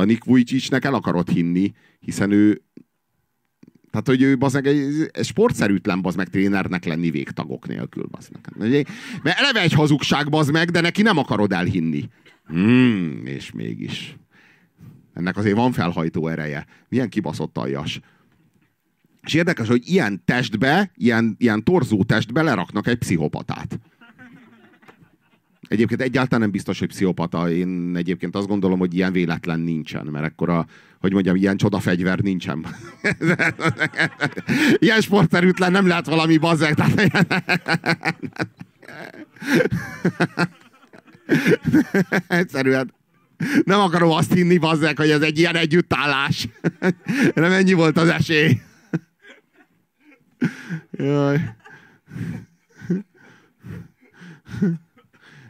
Nick 0.04 0.24
Vujicicnek 0.24 0.84
el 0.84 0.94
akarod 0.94 1.28
hinni, 1.28 1.72
hiszen 2.00 2.30
ő 2.30 2.62
tehát, 3.90 4.06
hogy 4.06 4.22
ő 4.22 4.38
bazeg, 4.38 4.66
egy, 4.66 5.08
egy 5.12 5.24
sportszerűtlen 5.24 6.02
bazd 6.02 6.16
meg 6.16 6.28
trénernek 6.28 6.84
lenni 6.84 7.10
végtagok 7.10 7.68
nélkül. 7.68 8.06
Bazd 8.10 8.30
meg. 8.58 8.88
Mert 9.22 9.38
eleve 9.38 9.60
egy 9.60 9.72
hazugság 9.72 10.28
bazd 10.28 10.52
meg, 10.52 10.70
de 10.70 10.80
neki 10.80 11.02
nem 11.02 11.16
akarod 11.16 11.52
elhinni. 11.52 12.08
Hmm, 12.46 13.20
és 13.24 13.52
mégis. 13.52 14.16
Ennek 15.14 15.36
azért 15.36 15.56
van 15.56 15.72
felhajtó 15.72 16.28
ereje. 16.28 16.66
Milyen 16.88 17.08
kibaszott 17.08 17.58
aljas. 17.58 18.00
És 19.22 19.34
érdekes, 19.34 19.68
hogy 19.68 19.82
ilyen 19.90 20.22
testbe, 20.24 20.90
ilyen, 20.94 21.36
ilyen 21.38 21.64
torzó 21.64 22.04
testbe 22.04 22.42
leraknak 22.42 22.86
egy 22.86 22.98
pszichopatát. 22.98 23.78
Egyébként 25.68 26.00
egyáltalán 26.02 26.40
nem 26.40 26.50
biztos, 26.50 26.78
hogy 26.78 26.88
pszichopata. 26.88 27.50
Én 27.50 27.92
egyébként 27.96 28.36
azt 28.36 28.46
gondolom, 28.46 28.78
hogy 28.78 28.94
ilyen 28.94 29.12
véletlen 29.12 29.60
nincsen, 29.60 30.06
mert 30.06 30.26
akkor 30.26 30.48
a, 30.48 30.66
hogy 31.00 31.12
mondjam, 31.12 31.36
ilyen 31.36 31.56
csodafegyver 31.56 32.18
nincsen. 32.18 32.66
ilyen 34.78 35.00
sportszerűtlen 35.00 35.72
nem 35.72 35.86
lehet 35.86 36.06
valami 36.06 36.36
bazzeg. 36.36 36.78
Egyszerűen 42.28 42.96
nem 43.64 43.80
akarom 43.80 44.10
azt 44.10 44.32
hinni, 44.32 44.58
bazzeg, 44.58 44.96
hogy 44.96 45.10
ez 45.10 45.20
egy 45.20 45.38
ilyen 45.38 45.56
együttállás. 45.56 46.48
nem 47.34 47.52
ennyi 47.52 47.72
volt 47.72 47.96
az 47.96 48.08
esély. 48.08 48.60
Jaj. 50.90 51.56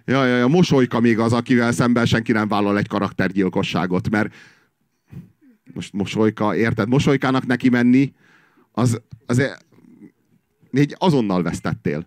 Ja, 0.08 0.26
ja, 0.26 0.36
ja, 0.36 0.46
mosolyka 0.46 1.00
még 1.00 1.18
az, 1.18 1.32
akivel 1.32 1.72
szemben 1.72 2.06
senki 2.06 2.32
nem 2.32 2.48
vállal 2.48 2.78
egy 2.78 2.88
karaktergyilkosságot, 2.88 4.10
mert 4.10 4.34
most 5.74 5.92
mosolyka, 5.92 6.56
érted? 6.56 6.88
Mosolykának 6.88 7.46
neki 7.46 7.68
menni, 7.68 8.14
az, 8.72 9.00
az 9.26 9.42
egy 10.70 10.94
azonnal 10.98 11.42
vesztettél. 11.42 12.06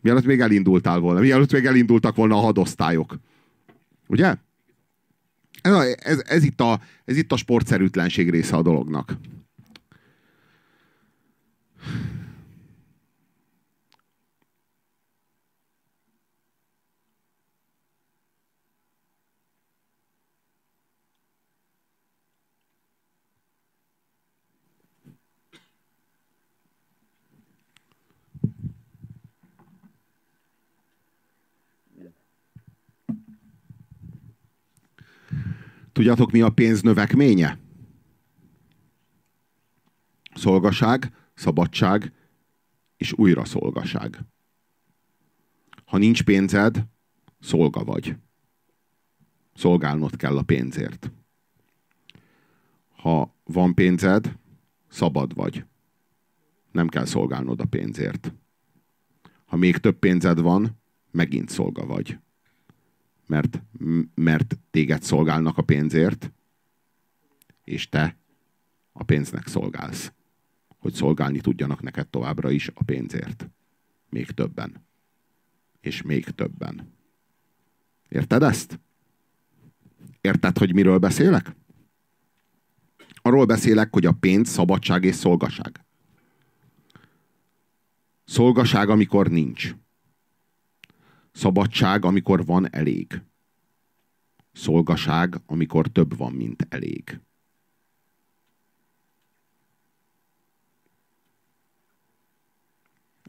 Mielőtt 0.00 0.24
még 0.24 0.40
elindultál 0.40 0.98
volna. 0.98 1.20
Mielőtt 1.20 1.52
még 1.52 1.64
elindultak 1.64 2.16
volna 2.16 2.36
a 2.36 2.40
hadosztályok. 2.40 3.18
Ugye? 4.06 4.34
Ez, 5.62 5.74
ez, 5.98 6.22
ez, 6.26 6.44
itt 6.44 6.60
a, 6.60 6.80
ez 7.04 7.16
itt 7.16 7.32
a 7.32 7.36
sportszerűtlenség 7.36 8.30
része 8.30 8.56
a 8.56 8.62
dolognak. 8.62 9.16
Tudjátok, 35.92 36.30
mi 36.30 36.40
a 36.40 36.50
pénz 36.50 36.82
növekménye? 36.82 37.58
Szolgaság, 40.34 41.14
szabadság 41.34 42.12
és 42.96 43.12
újra 43.12 43.44
szolgaság. 43.44 44.20
Ha 45.84 45.98
nincs 45.98 46.22
pénzed, 46.22 46.86
szolga 47.40 47.84
vagy. 47.84 48.16
Szolgálnod 49.54 50.16
kell 50.16 50.36
a 50.36 50.42
pénzért. 50.42 51.12
Ha 52.96 53.34
van 53.44 53.74
pénzed, 53.74 54.38
szabad 54.88 55.34
vagy. 55.34 55.64
Nem 56.70 56.88
kell 56.88 57.04
szolgálnod 57.04 57.60
a 57.60 57.64
pénzért. 57.64 58.34
Ha 59.44 59.56
még 59.56 59.76
több 59.76 59.98
pénzed 59.98 60.40
van, 60.40 60.80
megint 61.10 61.48
szolga 61.48 61.86
vagy 61.86 62.18
mert, 63.32 63.62
mert 64.14 64.58
téged 64.70 65.02
szolgálnak 65.02 65.58
a 65.58 65.62
pénzért, 65.62 66.32
és 67.64 67.88
te 67.88 68.16
a 68.92 69.04
pénznek 69.04 69.46
szolgálsz. 69.46 70.12
Hogy 70.78 70.92
szolgálni 70.92 71.40
tudjanak 71.40 71.82
neked 71.82 72.08
továbbra 72.08 72.50
is 72.50 72.68
a 72.74 72.84
pénzért. 72.84 73.48
Még 74.08 74.30
többen. 74.30 74.86
És 75.80 76.02
még 76.02 76.24
többen. 76.24 76.92
Érted 78.08 78.42
ezt? 78.42 78.80
Érted, 80.20 80.58
hogy 80.58 80.74
miről 80.74 80.98
beszélek? 80.98 81.54
Arról 83.22 83.44
beszélek, 83.46 83.92
hogy 83.92 84.06
a 84.06 84.12
pénz 84.12 84.48
szabadság 84.48 85.04
és 85.04 85.14
szolgaság. 85.14 85.84
Szolgaság, 88.24 88.88
amikor 88.88 89.28
nincs. 89.28 89.74
Szabadság, 91.32 92.04
amikor 92.04 92.44
van 92.44 92.72
elég. 92.72 93.22
Szolgaság, 94.52 95.40
amikor 95.46 95.88
több 95.88 96.16
van, 96.16 96.32
mint 96.32 96.66
elég. 96.68 97.20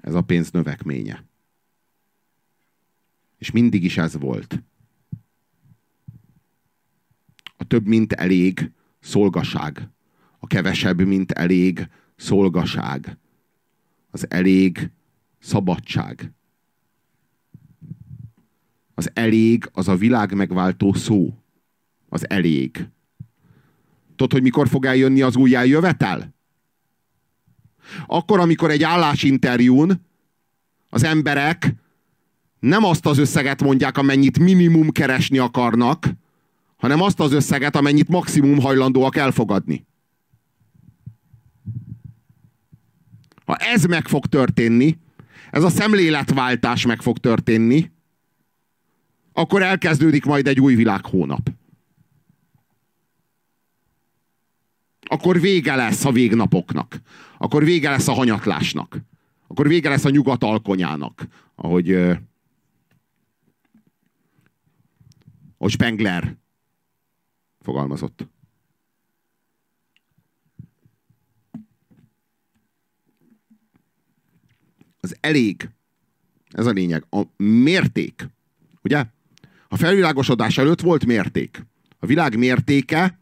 Ez 0.01 0.13
a 0.13 0.21
pénz 0.21 0.51
növekménye. 0.51 1.25
És 3.37 3.51
mindig 3.51 3.83
is 3.83 3.97
ez 3.97 4.17
volt. 4.17 4.63
A 7.57 7.63
több, 7.67 7.85
mint 7.85 8.13
elég 8.13 8.71
szolgaság. 8.99 9.89
A 10.39 10.47
kevesebb, 10.47 11.01
mint 11.01 11.31
elég 11.31 11.89
szolgaság. 12.15 13.17
Az 14.09 14.29
elég 14.29 14.91
szabadság. 15.39 16.31
Az 18.95 19.09
elég 19.13 19.69
az 19.73 19.87
a 19.87 19.95
világ 19.95 20.33
megváltó 20.33 20.93
szó. 20.93 21.33
Az 22.09 22.29
elég. 22.29 22.87
Tudod, 24.15 24.31
hogy 24.31 24.41
mikor 24.41 24.67
fog 24.67 24.85
eljönni 24.85 25.21
az 25.21 25.35
újjájövetel? 25.35 26.33
Akkor, 28.05 28.39
amikor 28.39 28.69
egy 28.71 28.83
állásinterjún 28.83 30.05
az 30.89 31.03
emberek 31.03 31.73
nem 32.59 32.83
azt 32.83 33.05
az 33.05 33.17
összeget 33.17 33.61
mondják, 33.61 33.97
amennyit 33.97 34.39
minimum 34.39 34.91
keresni 34.91 35.37
akarnak, 35.37 36.09
hanem 36.75 37.01
azt 37.01 37.19
az 37.19 37.31
összeget, 37.31 37.75
amennyit 37.75 38.07
maximum 38.07 38.59
hajlandóak 38.59 39.15
elfogadni. 39.15 39.85
Ha 43.45 43.55
ez 43.55 43.83
meg 43.83 44.07
fog 44.07 44.25
történni, 44.25 44.97
ez 45.51 45.63
a 45.63 45.69
szemléletváltás 45.69 46.85
meg 46.85 47.01
fog 47.01 47.17
történni, 47.17 47.91
akkor 49.33 49.61
elkezdődik 49.61 50.25
majd 50.25 50.47
egy 50.47 50.59
új 50.59 50.75
világhónap. 50.75 51.49
Akkor 55.01 55.39
vége 55.39 55.75
lesz 55.75 56.05
a 56.05 56.11
végnapoknak. 56.11 57.01
Akkor 57.37 57.63
vége 57.63 57.89
lesz 57.89 58.07
a 58.07 58.13
hanyatlásnak. 58.13 58.97
Akkor 59.47 59.67
vége 59.67 59.89
lesz 59.89 60.05
a 60.05 60.09
nyugat 60.09 60.43
alkonyának. 60.43 61.27
Ahogy, 61.55 61.91
ahogy 65.57 65.71
Spengler 65.71 66.37
fogalmazott. 67.59 68.27
Az 74.99 75.17
elég. 75.19 75.69
Ez 76.51 76.65
a 76.65 76.71
lényeg. 76.71 77.05
A 77.09 77.21
mérték. 77.37 78.27
Ugye? 78.81 79.05
A 79.73 79.77
felvilágosodás 79.77 80.57
előtt 80.57 80.81
volt 80.81 81.05
mérték. 81.05 81.65
A 81.99 82.05
világ 82.05 82.37
mértéke 82.37 83.19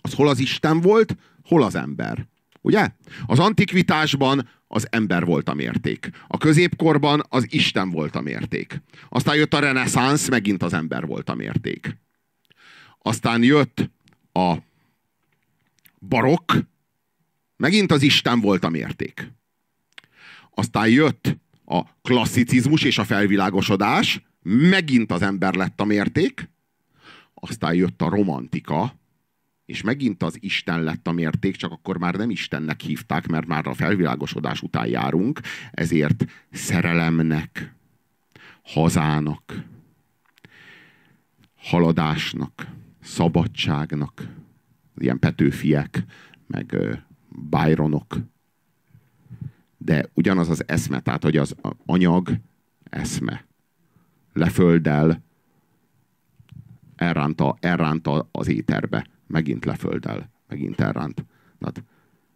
az 0.00 0.14
hol 0.14 0.28
az 0.28 0.38
Isten 0.38 0.80
volt, 0.80 1.16
hol 1.44 1.62
az 1.62 1.74
ember. 1.74 2.26
Ugye? 2.60 2.90
Az 3.26 3.38
antikvitásban 3.38 4.48
az 4.66 4.86
ember 4.90 5.24
volt 5.24 5.48
a 5.48 5.54
mérték. 5.54 6.10
A 6.26 6.38
középkorban 6.38 7.22
az 7.28 7.46
Isten 7.52 7.90
volt 7.90 8.16
a 8.16 8.20
mérték. 8.20 8.82
Aztán 9.08 9.36
jött 9.36 9.54
a 9.54 9.58
reneszánsz, 9.58 10.28
megint 10.28 10.62
az 10.62 10.72
ember 10.72 11.06
volt 11.06 11.28
a 11.28 11.34
mérték. 11.34 11.96
Aztán 12.98 13.42
jött 13.42 13.90
a 14.32 14.54
barokk, 16.08 16.52
megint 17.56 17.92
az 17.92 18.02
Isten 18.02 18.40
volt 18.40 18.64
a 18.64 18.68
mérték. 18.68 19.32
Aztán 20.54 20.88
jött 20.88 21.36
a 21.64 21.82
klasszicizmus 22.02 22.82
és 22.82 22.98
a 22.98 23.04
felvilágosodás, 23.04 24.20
megint 24.42 25.12
az 25.12 25.22
ember 25.22 25.54
lett 25.54 25.80
a 25.80 25.84
mérték. 25.84 26.50
Aztán 27.34 27.74
jött 27.74 28.02
a 28.02 28.08
romantika, 28.08 29.00
és 29.64 29.82
megint 29.82 30.22
az 30.22 30.36
Isten 30.40 30.82
lett 30.82 31.06
a 31.08 31.12
mérték, 31.12 31.56
csak 31.56 31.72
akkor 31.72 31.98
már 31.98 32.14
nem 32.14 32.30
Istennek 32.30 32.80
hívták, 32.80 33.26
mert 33.26 33.46
már 33.46 33.66
a 33.66 33.74
felvilágosodás 33.74 34.62
után 34.62 34.86
járunk, 34.86 35.40
ezért 35.70 36.24
szerelemnek, 36.50 37.74
hazának, 38.62 39.64
haladásnak, 41.56 42.66
szabadságnak, 43.02 44.28
ilyen 44.96 45.18
Petőfiek, 45.18 46.04
meg 46.46 46.76
Byronok. 47.28 48.18
De 49.76 50.08
ugyanaz 50.14 50.48
az 50.48 50.68
eszme, 50.68 51.00
tehát 51.00 51.22
hogy 51.22 51.36
az 51.36 51.54
anyag 51.86 52.30
eszme 52.90 53.44
lefölddel 54.32 55.22
elránta, 56.96 57.56
elránta 57.60 58.28
az 58.32 58.48
éterbe 58.48 59.06
megint 59.26 59.64
leföldel, 59.64 60.30
megint 60.48 60.80
elránt. 60.80 61.24
Tehát 61.58 61.84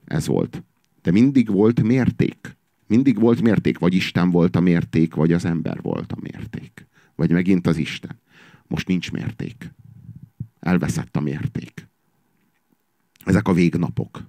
ez 0.05 0.27
volt. 0.27 0.63
De 1.03 1.11
mindig 1.11 1.51
volt 1.51 1.83
mérték. 1.83 2.57
Mindig 2.87 3.19
volt 3.19 3.43
mérték. 3.43 3.79
Vagy 3.79 3.95
Isten 3.95 4.31
volt 4.31 4.57
a 4.57 4.61
mérték, 4.61 5.15
vagy 5.15 5.33
az 5.33 5.45
ember 5.45 5.83
volt 5.83 6.13
a 6.13 6.17
mérték. 6.21 6.87
Vagy 7.15 7.31
megint 7.31 7.67
az 7.67 7.77
Isten. 7.77 8.21
Most 8.67 8.89
nincs 8.89 9.13
mérték. 9.13 9.75
Elveszett 10.61 11.17
a 11.17 11.21
mérték. 11.21 11.89
Ezek 13.25 13.49
a 13.49 13.53
végnapok. 13.53 14.23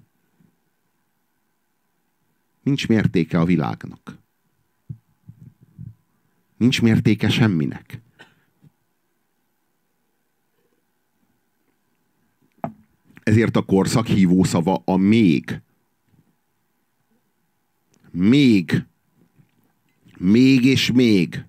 Nincs 2.64 2.88
mértéke 2.88 3.40
a 3.40 3.46
világnak. 3.46 4.18
Nincs 6.58 6.82
mértéke 6.82 7.30
semminek. 7.30 8.02
Ezért 13.24 13.56
a 13.56 13.66
korszak 13.66 14.08
hívószava 14.08 14.82
a 14.86 14.96
még. 14.96 15.62
Még. 18.12 18.86
Még 20.18 20.66
és 20.66 20.92
még. 20.92 21.46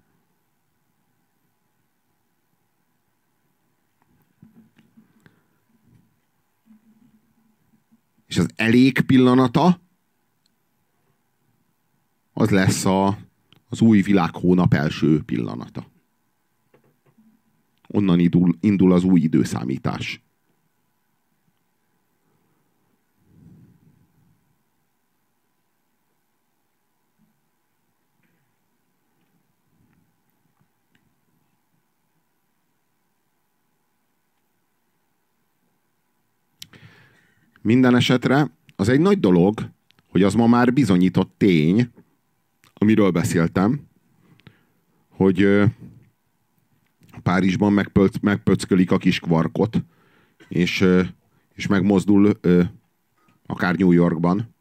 És 8.27 8.39
az 8.39 8.49
elég 8.57 9.01
pillanata 9.01 9.81
az 12.33 12.51
lesz 12.51 12.85
a, 12.85 13.28
az 13.69 13.81
új 13.81 14.01
világ 14.01 14.35
hónap 14.35 14.75
első 14.75 15.23
pillanata. 15.23 15.87
Onnan 17.89 18.19
indul, 18.19 18.57
indul 18.61 18.93
az 18.93 19.05
új 19.05 19.21
időszámítás. 19.21 20.23
Minden 37.63 37.95
esetre 37.95 38.51
az 38.77 38.89
egy 38.89 39.01
nagy 39.01 39.21
dolog, 39.21 39.71
hogy 40.07 40.23
az 40.23 40.35
ma 40.35 40.47
már 40.47 40.73
bizonyított 40.73 41.35
tény, 41.37 41.91
amiről 42.79 43.11
beszéltem, 43.11 43.81
hogy 45.09 45.63
Párizsban 47.23 47.73
megpölc, 47.73 48.19
megpöckölik 48.21 48.91
a 48.91 48.99
kis 48.99 49.21
kvarkot, 49.21 49.85
és, 50.49 50.85
és 51.55 51.67
megmozdul 51.67 52.41
akár 53.47 53.77
New 53.77 53.93
Yorkban, 53.93 54.55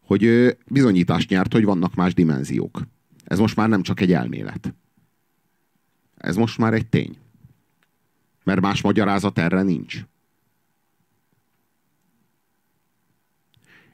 hogy 0.00 0.56
bizonyítást 0.66 1.28
nyert, 1.28 1.52
hogy 1.52 1.64
vannak 1.64 1.94
más 1.94 2.14
dimenziók. 2.14 2.82
Ez 3.24 3.38
most 3.38 3.56
már 3.56 3.68
nem 3.68 3.82
csak 3.82 4.00
egy 4.00 4.12
elmélet. 4.12 4.74
Ez 6.16 6.36
most 6.36 6.58
már 6.58 6.74
egy 6.74 6.88
tény. 6.88 7.16
Mert 8.44 8.60
más 8.60 8.82
magyarázat 8.82 9.38
erre 9.38 9.62
nincs. 9.62 10.04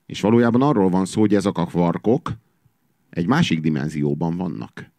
És 0.07 0.21
valójában 0.21 0.63
arról 0.63 0.89
van 0.89 1.05
szó, 1.05 1.21
hogy 1.21 1.35
ezek 1.35 1.59
a 1.59 1.67
kvarkok 1.67 2.33
egy 3.17 3.27
másik 3.27 3.61
dimenzióban 3.61 4.37
vannak. 4.37 4.91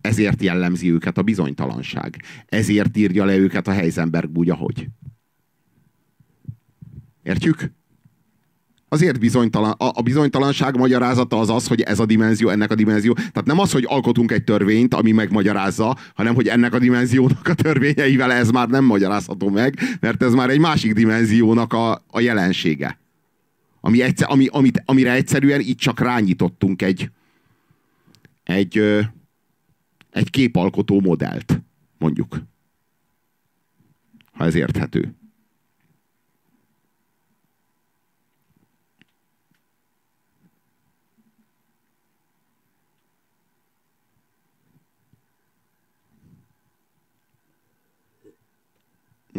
Ezért 0.00 0.42
jellemzi 0.42 0.92
őket 0.92 1.18
a 1.18 1.22
bizonytalanság. 1.22 2.22
Ezért 2.46 2.96
írja 2.96 3.24
le 3.24 3.36
őket 3.36 3.68
a 3.68 3.72
Heisenberg 3.72 4.38
úgy, 4.38 4.50
ahogy. 4.50 4.88
Értjük? 7.22 7.70
Azért 8.88 9.18
bizonytalan, 9.18 9.70
a, 9.70 10.02
bizonytalanság 10.02 10.76
magyarázata 10.76 11.38
az 11.38 11.50
az, 11.50 11.66
hogy 11.66 11.80
ez 11.80 11.98
a 11.98 12.06
dimenzió, 12.06 12.48
ennek 12.48 12.70
a 12.70 12.74
dimenzió. 12.74 13.12
Tehát 13.12 13.44
nem 13.44 13.58
az, 13.58 13.72
hogy 13.72 13.84
alkotunk 13.88 14.32
egy 14.32 14.44
törvényt, 14.44 14.94
ami 14.94 15.12
megmagyarázza, 15.12 15.96
hanem 16.14 16.34
hogy 16.34 16.48
ennek 16.48 16.74
a 16.74 16.78
dimenziónak 16.78 17.48
a 17.48 17.54
törvényeivel 17.54 18.32
ez 18.32 18.50
már 18.50 18.68
nem 18.68 18.84
magyarázható 18.84 19.48
meg, 19.48 19.78
mert 20.00 20.22
ez 20.22 20.32
már 20.32 20.50
egy 20.50 20.58
másik 20.58 20.92
dimenziónak 20.92 21.72
a, 21.72 22.04
a 22.06 22.20
jelensége. 22.20 22.98
Ami 23.80 24.02
egyszer, 24.02 24.30
ami, 24.30 24.46
amit, 24.46 24.82
amire 24.84 25.12
egyszerűen 25.12 25.60
itt 25.60 25.78
csak 25.78 26.00
rányítottunk 26.00 26.82
egy, 26.82 27.10
egy, 28.46 28.78
egy 30.10 30.30
képalkotó 30.30 31.00
modellt, 31.00 31.62
mondjuk. 31.98 32.42
Ha 34.32 34.44
ez 34.44 34.54
érthető. 34.54 35.14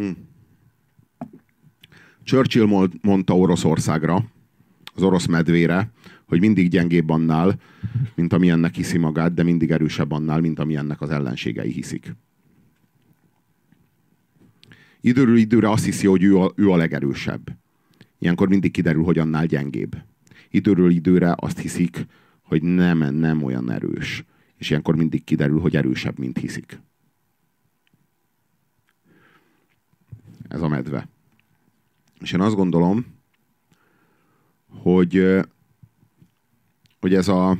Mm. 0.00 0.10
Churchill 2.24 2.88
mondta 3.02 3.36
Oroszországra, 3.36 4.24
az 4.94 5.02
orosz 5.02 5.26
medvére, 5.26 5.92
hogy 6.26 6.40
mindig 6.40 6.68
gyengébb 6.68 7.10
annál, 7.10 7.60
mint 8.14 8.32
amilyennek 8.32 8.74
hiszi 8.74 8.98
magát, 8.98 9.34
de 9.34 9.42
mindig 9.42 9.70
erősebb 9.70 10.12
annál, 10.12 10.40
mint 10.40 10.58
amilyennek 10.58 11.00
az 11.00 11.10
ellenségei 11.10 11.72
hiszik. 11.72 12.14
Időről 15.00 15.36
időre 15.36 15.70
azt 15.70 15.84
hiszi, 15.84 16.06
hogy 16.06 16.22
ő 16.22 16.38
a, 16.38 16.52
ő 16.56 16.70
a 16.70 16.76
legerősebb. 16.76 17.58
Ilyenkor 18.18 18.48
mindig 18.48 18.70
kiderül, 18.70 19.02
hogy 19.02 19.18
annál 19.18 19.46
gyengébb. 19.46 19.96
Időről 20.50 20.90
időre 20.90 21.34
azt 21.36 21.58
hiszik, 21.58 22.06
hogy 22.42 22.62
nem, 22.62 23.14
nem 23.14 23.42
olyan 23.42 23.70
erős. 23.70 24.24
És 24.56 24.70
ilyenkor 24.70 24.96
mindig 24.96 25.24
kiderül, 25.24 25.60
hogy 25.60 25.76
erősebb, 25.76 26.18
mint 26.18 26.38
hiszik. 26.38 26.80
Ez 30.48 30.62
a 30.62 30.68
medve. 30.68 31.08
És 32.20 32.32
én 32.32 32.40
azt 32.40 32.54
gondolom, 32.54 33.06
hogy, 34.68 35.38
hogy 37.00 37.14
ez 37.14 37.28
a 37.28 37.58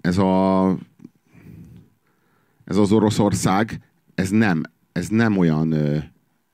ez 0.00 0.18
a 0.18 0.76
ez 2.64 2.76
az 2.76 2.92
Oroszország, 2.92 3.80
ez 4.14 4.30
nem, 4.30 4.62
ez 4.92 5.08
nem 5.08 5.36
olyan 5.36 5.72
ö, 5.72 5.98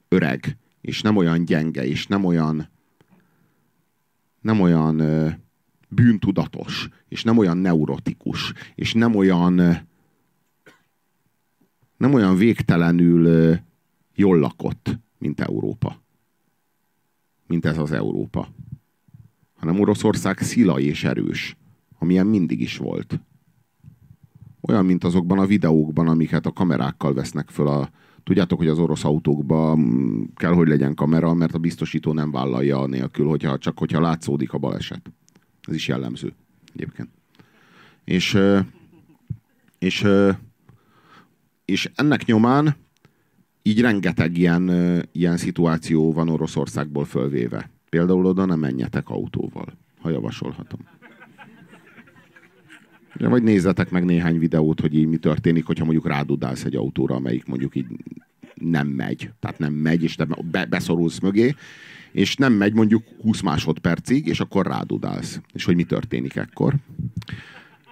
öreg, 0.09 0.57
és 0.81 1.03
nem 1.03 1.17
olyan 1.17 1.45
gyenge, 1.45 1.87
és 1.87 2.07
nem 2.07 2.25
olyan 2.25 2.69
nem 4.41 4.61
olyan 4.61 4.99
ö, 4.99 5.29
bűntudatos, 5.89 6.89
és 7.09 7.23
nem 7.23 7.39
olyan 7.39 7.57
neurotikus, 7.57 8.53
és 8.75 8.93
nem 8.93 9.15
olyan 9.15 9.55
nem 11.97 12.15
olyan 12.15 12.37
végtelenül 12.37 13.25
ö, 13.25 13.55
jól 14.15 14.39
lakott, 14.39 14.99
mint 15.19 15.41
Európa. 15.41 16.03
Mint 17.47 17.65
ez 17.65 17.79
az 17.79 17.93
Európa. 17.93 18.49
Hanem 19.57 19.81
Oroszország 19.81 20.39
szila 20.39 20.81
és 20.81 21.05
erős, 21.05 21.57
amilyen 21.99 22.27
mindig 22.27 22.61
is 22.61 22.77
volt. 22.77 23.21
Olyan, 24.69 24.85
mint 24.85 25.05
azokban 25.05 25.39
a 25.39 25.47
videókban, 25.47 26.09
amiket 26.09 26.47
a 26.47 26.53
kamerákkal 26.53 27.15
vesznek 27.15 27.51
föl 27.51 27.67
a, 27.67 27.91
Tudjátok, 28.27 28.59
hogy 28.59 28.69
az 28.69 28.79
orosz 28.79 29.05
autókban 29.05 29.79
mm, 29.79 30.23
kell, 30.35 30.53
hogy 30.53 30.69
legyen 30.69 30.95
kamera, 30.95 31.35
mert 31.35 31.55
a 31.55 31.59
biztosító 31.59 32.13
nem 32.13 32.31
vállalja 32.31 32.87
nélkül, 32.87 33.27
hogyha, 33.27 33.59
csak 33.59 33.79
hogyha 33.79 34.01
látszódik 34.01 34.53
a 34.53 34.59
baleset. 34.59 35.11
Ez 35.63 35.75
is 35.75 35.89
jellemző 35.89 36.33
egyébként. 36.75 37.09
És, 38.05 38.39
és, 39.79 40.07
és 41.65 41.91
ennek 41.95 42.25
nyomán 42.25 42.77
így 43.63 43.81
rengeteg 43.81 44.37
ilyen, 44.37 44.71
ilyen 45.13 45.37
szituáció 45.37 46.13
van 46.13 46.29
Oroszországból 46.29 47.05
fölvéve. 47.05 47.71
Például 47.89 48.27
oda 48.27 48.45
nem 48.45 48.59
menjetek 48.59 49.09
autóval, 49.09 49.79
ha 50.01 50.11
javasolhatom. 50.11 50.81
Ja, 53.19 53.29
vagy 53.29 53.43
nézzetek 53.43 53.91
meg 53.91 54.05
néhány 54.05 54.39
videót, 54.39 54.81
hogy 54.81 54.95
így 54.95 55.07
mi 55.07 55.17
történik, 55.17 55.65
hogyha 55.65 55.85
mondjuk 55.85 56.07
rádudálsz 56.07 56.65
egy 56.65 56.77
autóra, 56.77 57.15
amelyik 57.15 57.47
mondjuk 57.47 57.77
így 57.77 57.87
nem 58.55 58.89
megy. 58.89 59.31
Tehát 59.41 59.59
nem 59.59 59.73
megy, 59.73 60.03
és 60.03 60.15
te 60.15 60.27
be, 60.51 60.65
beszorulsz 60.65 61.19
mögé, 61.19 61.55
és 62.13 62.37
nem 62.37 62.53
megy 62.53 62.75
mondjuk 62.75 63.03
20 63.21 63.41
másodpercig, 63.41 64.27
és 64.27 64.41
akkor 64.41 64.67
rádudálsz. 64.67 65.41
És 65.53 65.65
hogy 65.65 65.75
mi 65.77 65.85
történik 65.85 66.37
ekkor. 66.37 66.75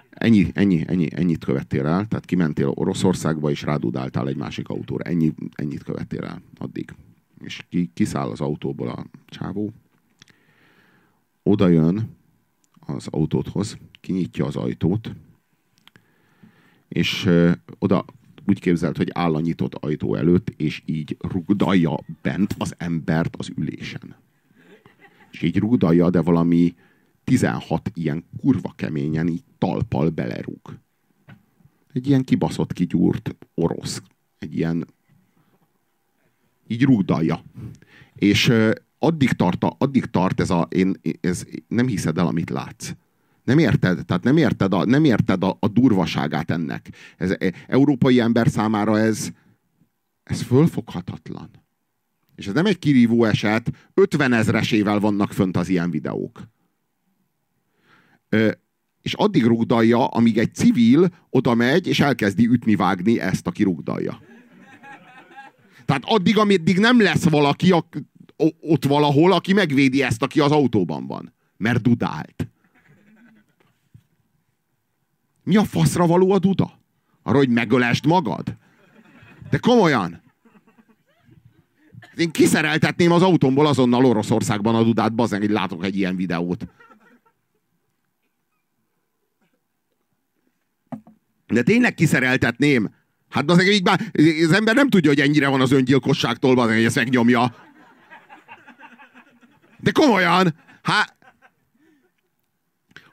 Ennyi, 0.09 0.47
ennyi, 0.53 0.83
ennyi, 0.87 1.07
ennyit 1.11 1.45
követtél 1.45 1.85
el, 1.85 2.05
tehát 2.05 2.25
kimentél 2.25 2.71
Oroszországba, 2.75 3.49
és 3.49 3.61
rádudáltál 3.61 4.27
egy 4.27 4.37
másik 4.37 4.67
autóra. 4.67 5.03
Ennyi, 5.03 5.33
ennyit 5.55 5.83
követtél 5.83 6.23
el 6.23 6.41
addig. 6.57 6.95
És 7.43 7.65
ki, 7.69 7.91
kiszáll 7.93 8.29
az 8.29 8.41
autóból 8.41 8.87
a 8.87 9.05
csávó, 9.25 9.73
oda 11.43 11.67
jön 11.67 12.09
az 12.79 13.07
autóthoz, 13.09 13.77
kinyitja 14.05 14.45
az 14.45 14.55
ajtót, 14.55 15.15
és 16.87 17.29
oda 17.79 18.05
úgy 18.47 18.59
képzelt, 18.59 18.97
hogy 18.97 19.09
áll 19.13 19.35
a 19.35 19.39
nyitott 19.39 19.75
ajtó 19.75 20.15
előtt, 20.15 20.49
és 20.57 20.81
így 20.85 21.17
rugdalja 21.19 21.99
bent 22.21 22.55
az 22.57 22.73
embert 22.77 23.35
az 23.35 23.51
ülésen. 23.55 24.15
És 25.31 25.41
így 25.41 25.57
rugdalja, 25.57 26.09
de 26.09 26.21
valami 26.21 26.75
16 27.23 27.91
ilyen 27.93 28.23
kurva 28.39 28.73
keményen 28.75 29.27
így 29.27 29.43
talpal 29.57 30.09
belerúg. 30.09 30.79
Egy 31.93 32.07
ilyen 32.07 32.23
kibaszott, 32.23 32.73
kigyúrt 32.73 33.35
orosz. 33.53 34.01
Egy 34.39 34.57
ilyen 34.57 34.85
így 36.67 36.83
rúgdalja. 36.83 37.43
És 38.15 38.51
addig 38.99 39.31
tart, 39.31 39.63
addig 39.77 40.05
tart 40.05 40.39
ez 40.39 40.49
a, 40.49 40.67
én, 40.69 40.95
ez, 41.21 41.45
nem 41.67 41.87
hiszed 41.87 42.17
el, 42.17 42.27
amit 42.27 42.49
látsz. 42.49 42.93
Nem 43.45 43.57
érted, 43.57 44.05
tehát 44.05 44.23
nem 44.23 44.37
érted 44.37 44.73
a, 44.73 44.85
nem 44.85 45.03
érted 45.03 45.43
a, 45.43 45.57
a 45.59 45.67
durvaságát 45.67 46.51
ennek. 46.51 46.89
Ez 47.17 47.31
e, 47.31 47.53
európai 47.67 48.19
ember 48.19 48.47
számára 48.47 48.99
ez, 48.99 49.29
ez 50.23 50.41
fölfoghatatlan. 50.41 51.49
És 52.35 52.47
ez 52.47 52.53
nem 52.53 52.65
egy 52.65 52.79
kirívó 52.79 53.23
eset, 53.23 53.71
50 53.93 54.33
ezresével 54.33 54.99
vannak 54.99 55.33
fönt 55.33 55.57
az 55.57 55.69
ilyen 55.69 55.89
videók. 55.89 56.41
Ö, 58.29 58.51
és 59.01 59.13
addig 59.13 59.43
rugdalja, 59.45 60.07
amíg 60.07 60.37
egy 60.37 60.53
civil 60.53 61.09
oda 61.29 61.53
megy, 61.53 61.87
és 61.87 61.99
elkezdi 61.99 62.47
ütni-vágni 62.47 63.19
ezt, 63.19 63.47
aki 63.47 63.63
rugdalja. 63.63 64.21
Tehát 65.85 66.03
addig, 66.05 66.37
ameddig 66.37 66.79
nem 66.79 67.01
lesz 67.01 67.29
valaki 67.29 67.71
a, 67.71 67.87
ott 68.61 68.85
valahol, 68.85 69.31
aki 69.31 69.53
megvédi 69.53 70.03
ezt, 70.03 70.23
aki 70.23 70.39
az 70.39 70.51
autóban 70.51 71.07
van. 71.07 71.33
Mert 71.57 71.81
dudált. 71.81 72.47
Mi 75.45 75.55
a 75.55 75.63
faszra 75.63 76.07
való 76.07 76.31
a 76.31 76.39
duda? 76.39 76.79
Arra, 77.23 77.37
hogy 77.37 77.49
megölest 77.49 78.05
magad? 78.05 78.57
De 79.49 79.57
komolyan. 79.57 80.21
Én 82.15 82.31
kiszereltetném 82.31 83.11
az 83.11 83.21
autómból 83.21 83.67
azonnal 83.67 84.05
Oroszországban 84.05 84.75
a 84.75 84.83
dudát, 84.83 85.13
bazen, 85.13 85.39
hogy 85.39 85.49
látok 85.49 85.85
egy 85.85 85.97
ilyen 85.97 86.15
videót. 86.15 86.67
De 91.47 91.61
tényleg 91.63 91.93
kiszereltetném. 91.93 92.93
Hát 93.29 93.49
az, 93.49 93.63
így 93.63 93.83
már, 93.83 94.11
az 94.45 94.51
ember 94.51 94.75
nem 94.75 94.89
tudja, 94.89 95.09
hogy 95.09 95.19
ennyire 95.19 95.47
van 95.47 95.61
az 95.61 95.71
öngyilkosságtól, 95.71 96.55
bazen, 96.55 96.75
hogy 96.75 96.83
ezt 96.83 96.95
megnyomja. 96.95 97.55
De 99.79 99.91
komolyan, 99.91 100.55
hát 100.81 101.15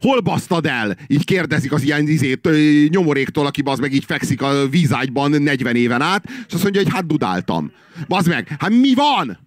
hol 0.02 0.20
basztad 0.20 0.66
el? 0.66 0.96
Így 1.06 1.24
kérdezik 1.24 1.72
az 1.72 1.82
ilyen 1.82 2.08
izét, 2.08 2.48
nyomoréktól, 2.88 3.46
aki 3.46 3.62
az 3.64 3.78
meg 3.78 3.92
így 3.92 4.04
fekszik 4.04 4.42
a 4.42 4.68
vízágyban 4.68 5.30
40 5.30 5.76
éven 5.76 6.00
át, 6.00 6.24
és 6.46 6.54
azt 6.54 6.62
mondja, 6.62 6.82
hogy 6.82 6.92
hát 6.92 7.06
dudáltam. 7.06 7.72
Bazd 8.08 8.28
meg, 8.28 8.56
hát 8.58 8.70
mi 8.70 8.94
van? 8.94 9.38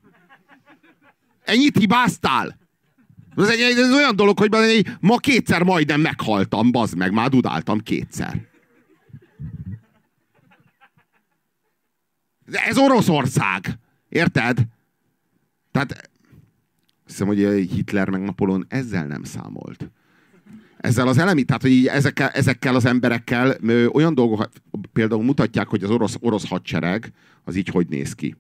Ennyit 1.44 1.78
hibáztál? 1.78 2.58
Ez, 3.38 3.50
egy, 3.50 3.60
ez 3.60 3.94
olyan 3.94 4.16
dolog, 4.16 4.40
hogy 4.40 4.86
ma 5.00 5.18
kétszer 5.18 5.64
majdnem 5.64 6.02
meghaltam, 6.02 6.72
bazd 6.72 6.98
meg, 6.98 7.12
már 7.12 7.30
dudáltam 7.30 7.80
kétszer. 7.80 8.42
De 12.46 12.60
ez 12.60 12.78
Oroszország. 12.78 13.80
Érted? 14.10 14.58
Tehát 15.72 15.92
azt 15.92 17.18
hiszem, 17.18 17.28
hogy 17.28 17.70
Hitler 17.72 18.10
meg 18.10 18.22
Napolon 18.22 18.66
ezzel 18.70 19.06
nem 19.06 19.24
számolt 19.24 19.90
ezzel 20.86 21.08
az 21.08 21.18
elemi, 21.18 21.44
tehát 21.44 21.62
hogy 21.62 21.88
ezekkel, 21.88 22.30
ezekkel 22.30 22.76
az 22.76 22.86
emberekkel 22.86 23.56
ö, 23.62 23.86
olyan 23.86 24.16
dolgok 24.16 24.50
például 24.94 25.24
mutatják, 25.24 25.68
hogy 25.68 25.84
az 25.84 25.90
orosz, 25.90 26.18
orosz 26.20 26.48
hadsereg 26.48 27.12
az 27.44 27.56
így 27.56 27.68
hogy 27.68 27.88
néz 27.90 28.14
ki. 28.14 28.36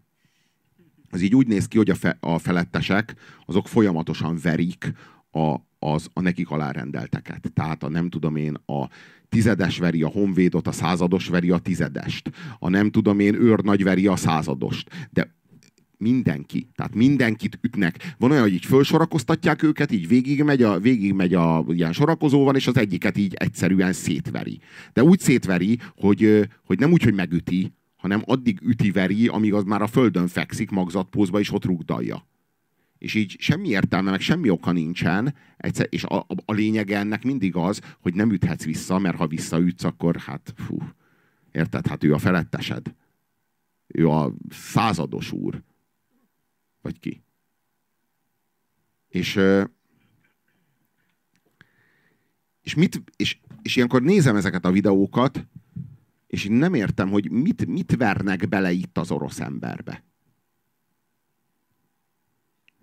Az 1.10 1.22
így 1.22 1.36
úgy 1.36 1.48
néz 1.48 1.68
ki, 1.68 1.78
hogy 1.78 1.90
a, 1.90 1.96
fe, 1.96 2.18
a 2.20 2.38
felettesek 2.38 3.16
azok 3.46 3.68
folyamatosan 3.68 4.40
verik 4.42 4.92
a, 5.32 5.56
az, 5.80 6.08
a 6.14 6.22
nekik 6.22 6.50
alárendelteket. 6.50 7.52
Tehát 7.54 7.84
a 7.84 7.90
nem 7.90 8.10
tudom 8.10 8.36
én, 8.36 8.54
a 8.66 8.90
tizedes 9.30 9.78
veri 9.78 10.04
a 10.04 10.08
honvédot, 10.08 10.68
a 10.68 10.72
százados 10.72 11.28
veri 11.28 11.52
a 11.52 11.58
tizedest. 11.58 12.32
A 12.60 12.70
nem 12.70 12.92
tudom 12.92 13.20
én, 13.20 13.36
őrnagy 13.36 13.84
veri 13.84 14.08
a 14.08 14.16
századost. 14.16 15.10
De 15.12 15.36
mindenki. 15.98 16.68
Tehát 16.76 16.96
mindenkit 16.96 17.60
ütnek. 17.62 18.16
Van 18.18 18.32
olyan, 18.32 18.44
hogy 18.44 18.54
így 18.54 18.66
felsorakoztatják 18.66 19.64
őket, 19.64 19.92
így 19.92 20.08
végigmegy 20.08 20.64
a, 20.64 20.80
végigmegy 20.80 21.34
a 21.34 21.66
ilyen 21.68 21.94
sorakozóval, 21.94 22.56
és 22.56 22.68
az 22.68 22.78
egyiket 22.78 23.18
így 23.18 23.34
egyszerűen 23.34 23.94
szétveri. 23.94 24.60
De 24.94 25.04
úgy 25.04 25.20
szétveri, 25.20 25.80
hogy, 25.96 26.50
hogy 26.66 26.80
nem 26.80 26.92
úgy, 26.92 27.04
hogy 27.04 27.14
megüti, 27.14 27.74
hanem 27.96 28.22
addig 28.26 28.60
üti-veri, 28.62 29.28
amíg 29.28 29.54
az 29.54 29.64
már 29.64 29.82
a 29.82 29.88
földön 29.88 30.28
fekszik 30.28 30.70
magzatpózba, 30.70 31.40
és 31.40 31.52
ott 31.52 31.66
rugdalja. 31.66 32.28
És 32.98 33.14
így 33.14 33.36
semmi 33.40 33.68
értelme, 33.68 34.12
meg 34.12 34.20
semmi 34.20 34.50
oka 34.50 34.72
nincsen, 34.72 35.36
egyszer, 35.58 35.88
és 35.90 36.04
a, 36.04 36.18
a, 36.18 36.36
a 36.46 36.54
lényege 36.54 36.98
ennek 36.98 37.24
mindig 37.24 37.56
az, 37.56 37.82
hogy 38.00 38.14
nem 38.14 38.32
üthetsz 38.32 38.64
vissza, 38.64 39.00
mert 39.00 39.18
ha 39.18 39.28
visszaütsz, 39.28 39.84
akkor 39.84 40.16
hát 40.16 40.54
fú, 40.58 40.78
érted, 41.52 41.88
hát 41.88 42.04
ő 42.04 42.14
a 42.14 42.18
felettesed 42.18 42.96
Ő 43.88 44.10
a 44.10 44.34
százados 44.50 45.32
úr. 45.32 45.64
Vagy 46.86 47.00
ki. 47.00 47.24
És, 49.08 49.40
és, 52.62 52.76
mit, 52.76 53.04
és, 53.16 53.40
és 53.62 53.76
ilyenkor 53.76 54.02
nézem 54.02 54.36
ezeket 54.36 54.66
a 54.66 54.72
videókat, 54.72 55.48
és 56.28 56.46
én 56.46 56.52
nem 56.52 56.74
értem, 56.74 57.10
hogy 57.10 57.32
mit, 57.32 57.66
mit 57.66 57.96
vernek 57.96 58.48
bele 58.48 58.72
itt 58.72 58.98
az 58.98 59.12
orosz 59.12 59.40
emberbe. 59.40 60.04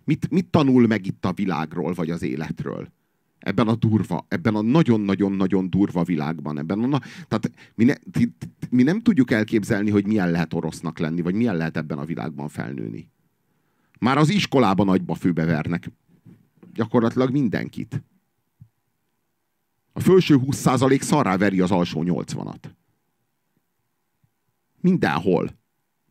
Mit, 0.05 0.31
mit 0.31 0.47
tanul 0.47 0.87
meg 0.87 1.07
itt 1.07 1.25
a 1.25 1.33
világról, 1.33 1.93
vagy 1.93 2.11
az 2.11 2.23
életről? 2.23 2.93
Ebben 3.39 3.69
a 3.69 3.75
durva, 3.75 4.27
ebben 4.29 4.55
a 4.55 4.63
nagyon-nagyon-nagyon 4.63 5.71
durva 5.71 6.05
világban. 6.05 6.59
Ebben 6.59 6.83
a, 6.83 6.87
na, 6.87 6.99
tehát 7.29 7.53
mi, 7.75 7.85
ne, 7.85 7.95
mi 8.71 8.83
nem 8.83 9.01
tudjuk 9.01 9.31
elképzelni, 9.31 9.91
hogy 9.91 10.07
milyen 10.07 10.31
lehet 10.31 10.55
orosznak 10.55 10.99
lenni, 10.99 11.21
vagy 11.21 11.35
milyen 11.35 11.57
lehet 11.57 11.77
ebben 11.77 11.99
a 11.99 12.05
világban 12.05 12.49
felnőni. 12.49 13.11
Már 14.03 14.19
az 14.19 14.29
iskolában 14.29 14.87
nagyba 14.87 15.15
főbevernek 15.15 15.91
gyakorlatilag 16.73 17.31
mindenkit. 17.31 18.03
A 19.93 20.01
felső 20.01 20.37
20% 20.39 21.01
szarrá 21.01 21.37
veri 21.37 21.61
az 21.61 21.71
alsó 21.71 22.03
80-at. 22.05 22.65
Mindenhol. 24.81 25.59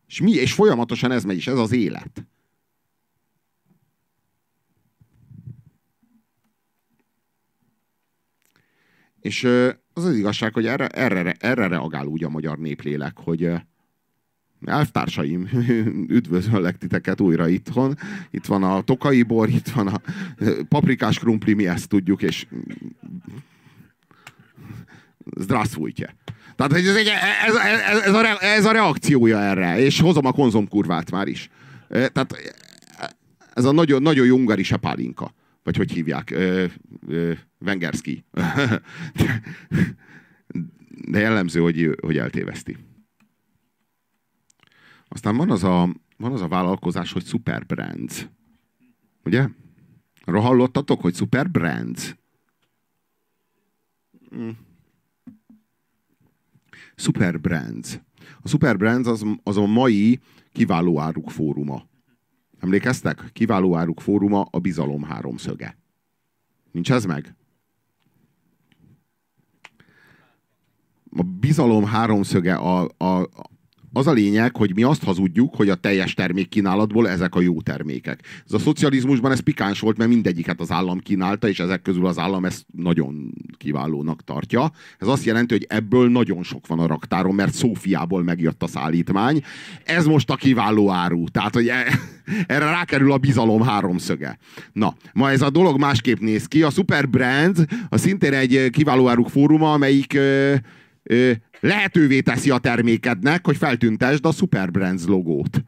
És, 0.06 0.20
mi, 0.20 0.30
és 0.30 0.52
folyamatosan 0.52 1.10
ez 1.10 1.24
megy, 1.24 1.36
és 1.36 1.46
ez 1.46 1.58
az 1.58 1.72
élet. 1.72 2.26
És 9.20 9.44
az 9.92 10.04
az 10.04 10.16
igazság, 10.16 10.52
hogy 10.52 10.66
erre, 10.66 10.86
erre, 10.86 11.32
erre 11.32 11.66
reagál 11.66 12.06
úgy 12.06 12.24
a 12.24 12.28
magyar 12.28 12.58
néplélek, 12.58 13.18
hogy 13.18 13.52
elvtársaim, 14.64 15.48
üdvözöllek 16.18 16.78
titeket 16.78 17.20
újra 17.20 17.48
itthon. 17.48 17.98
Itt 18.30 18.46
van 18.46 18.62
a 18.62 18.80
tokai 18.80 19.22
bor, 19.22 19.48
itt 19.48 19.68
van 19.68 19.86
a 19.86 20.00
paprikás 20.68 21.18
krumpli, 21.18 21.52
mi 21.52 21.66
ezt 21.66 21.88
tudjuk, 21.88 22.22
és 22.22 22.46
Zdravstvujtje. 25.36 26.16
Tehát 26.56 26.72
ez, 26.72 26.86
ez, 26.86 27.06
ez, 27.46 28.00
ez, 28.04 28.14
a, 28.14 28.44
ez 28.44 28.64
a 28.64 28.72
reakciója 28.72 29.40
erre, 29.40 29.78
és 29.78 30.00
hozom 30.00 30.26
a 30.26 30.32
konzomkurvát 30.32 31.10
már 31.10 31.26
is. 31.26 31.50
Tehát 31.88 32.36
ez 33.54 33.64
a 33.64 33.72
nagyon, 33.72 34.02
nagyon 34.02 34.26
jó 34.26 34.36
ungari 34.36 34.62
sepálinka. 34.62 35.34
Vagy 35.62 35.76
hogy 35.76 35.92
hívják? 35.92 36.30
Ö, 36.30 36.64
ö, 37.08 37.32
Vengerski. 37.58 38.24
De 41.10 41.18
jellemző, 41.18 41.60
hogy, 41.60 41.98
hogy 42.00 42.18
eltéveszti. 42.18 42.76
Aztán 45.12 45.36
van 45.36 45.50
az 45.50 45.64
a, 45.64 45.88
van 46.16 46.32
az 46.32 46.40
a 46.40 46.48
vállalkozás, 46.48 47.12
hogy 47.12 47.24
Super 47.24 47.66
Brands. 47.66 48.28
Ugye? 49.24 49.48
Arra 50.24 50.40
hallottatok, 50.40 51.00
hogy 51.00 51.14
Super 51.14 51.50
Brands? 51.50 52.16
Mm. 54.36 54.48
Super 56.94 57.40
Brands. 57.40 58.00
A 58.42 58.48
Super 58.48 58.76
Brands 58.76 59.08
az, 59.08 59.24
az 59.42 59.56
a 59.56 59.66
mai 59.66 60.20
kiváló 60.52 61.00
áruk 61.00 61.30
fóruma. 61.30 61.86
Emlékeztek? 62.58 63.30
Kiváló 63.32 63.76
áruk 63.76 64.00
fóruma 64.00 64.42
a 64.50 64.58
bizalom 64.58 65.02
háromszöge. 65.02 65.78
Nincs 66.70 66.92
ez 66.92 67.04
meg? 67.04 67.34
A 71.16 71.22
bizalom 71.22 71.84
háromszöge 71.84 72.54
a, 72.54 72.88
a, 72.96 73.28
az 73.92 74.06
a 74.06 74.12
lényeg, 74.12 74.56
hogy 74.56 74.74
mi 74.74 74.82
azt 74.82 75.04
hazudjuk, 75.04 75.54
hogy 75.54 75.68
a 75.68 75.74
teljes 75.74 76.14
termékkínálatból 76.14 77.08
ezek 77.08 77.34
a 77.34 77.40
jó 77.40 77.60
termékek. 77.60 78.20
Ez 78.46 78.52
a 78.52 78.58
szocializmusban 78.58 79.32
ez 79.32 79.40
pikáns 79.40 79.80
volt, 79.80 79.96
mert 79.96 80.10
mindegyiket 80.10 80.60
az 80.60 80.70
állam 80.70 80.98
kínálta, 80.98 81.48
és 81.48 81.60
ezek 81.60 81.82
közül 81.82 82.06
az 82.06 82.18
állam 82.18 82.44
ezt 82.44 82.64
nagyon 82.72 83.34
kiválónak 83.56 84.24
tartja. 84.24 84.70
Ez 84.98 85.08
azt 85.08 85.24
jelenti, 85.24 85.54
hogy 85.54 85.66
ebből 85.68 86.10
nagyon 86.10 86.42
sok 86.42 86.66
van 86.66 86.78
a 86.78 86.86
raktáron, 86.86 87.34
mert 87.34 87.54
Szófiából 87.54 88.22
megjött 88.22 88.62
a 88.62 88.66
szállítmány. 88.66 89.42
Ez 89.84 90.06
most 90.06 90.30
a 90.30 90.36
kiváló 90.36 90.90
áru. 90.90 91.24
Tehát, 91.24 91.54
hogy 91.54 91.68
e, 91.68 91.84
erre 92.46 92.64
rákerül 92.64 93.12
a 93.12 93.18
bizalom 93.18 93.62
háromszöge. 93.62 94.38
Na, 94.72 94.94
ma 95.12 95.30
ez 95.30 95.42
a 95.42 95.50
dolog 95.50 95.78
másképp 95.78 96.18
néz 96.18 96.46
ki. 96.46 96.62
A 96.62 96.70
Super 96.70 97.08
Brand 97.08 97.66
a 97.88 97.96
szintén 97.96 98.32
egy 98.32 98.70
kiváló 98.70 99.08
áruk 99.08 99.28
fóruma, 99.28 99.72
amelyik 99.72 100.14
ö, 100.14 100.54
lehetővé 101.62 102.20
teszi 102.20 102.50
a 102.50 102.58
termékednek, 102.58 103.46
hogy 103.46 103.56
feltüntesd 103.56 104.26
a 104.26 104.32
Superbrands 104.32 105.04
logót. 105.04 105.64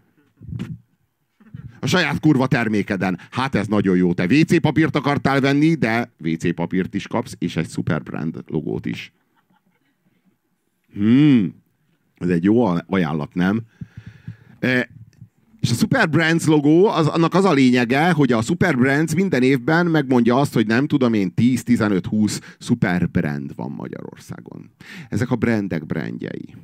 A 1.80 1.86
saját 1.86 2.20
kurva 2.20 2.46
termékeden. 2.46 3.18
Hát 3.30 3.54
ez 3.54 3.66
nagyon 3.66 3.96
jó. 3.96 4.12
Te 4.12 4.24
WC 4.24 4.60
papírt 4.60 4.96
akartál 4.96 5.40
venni, 5.40 5.74
de 5.74 6.12
WC 6.18 6.54
papírt 6.54 6.94
is 6.94 7.06
kapsz, 7.06 7.34
és 7.38 7.56
egy 7.56 7.68
Superbrand 7.68 8.44
logót 8.46 8.86
is. 8.86 9.12
Hmm. 10.92 11.62
Ez 12.14 12.28
egy 12.28 12.44
jó 12.44 12.64
ajánlat, 12.86 13.34
nem? 13.34 13.62
És 15.64 15.70
a 15.70 15.74
Super 15.74 16.08
Brands 16.10 16.46
logó, 16.46 16.86
az, 16.86 17.06
annak 17.06 17.34
az 17.34 17.44
a 17.44 17.52
lényege, 17.52 18.10
hogy 18.10 18.32
a 18.32 18.42
Super 18.42 18.76
Brands 18.76 19.14
minden 19.14 19.42
évben 19.42 19.86
megmondja 19.86 20.36
azt, 20.36 20.54
hogy 20.54 20.66
nem 20.66 20.86
tudom 20.86 21.12
én 21.12 21.32
10-15-20 21.36 22.40
Super 22.58 23.10
Brand 23.10 23.54
van 23.54 23.70
Magyarországon. 23.70 24.70
Ezek 25.08 25.30
a 25.30 25.36
brandek 25.36 25.86
brandjei. 25.86 26.54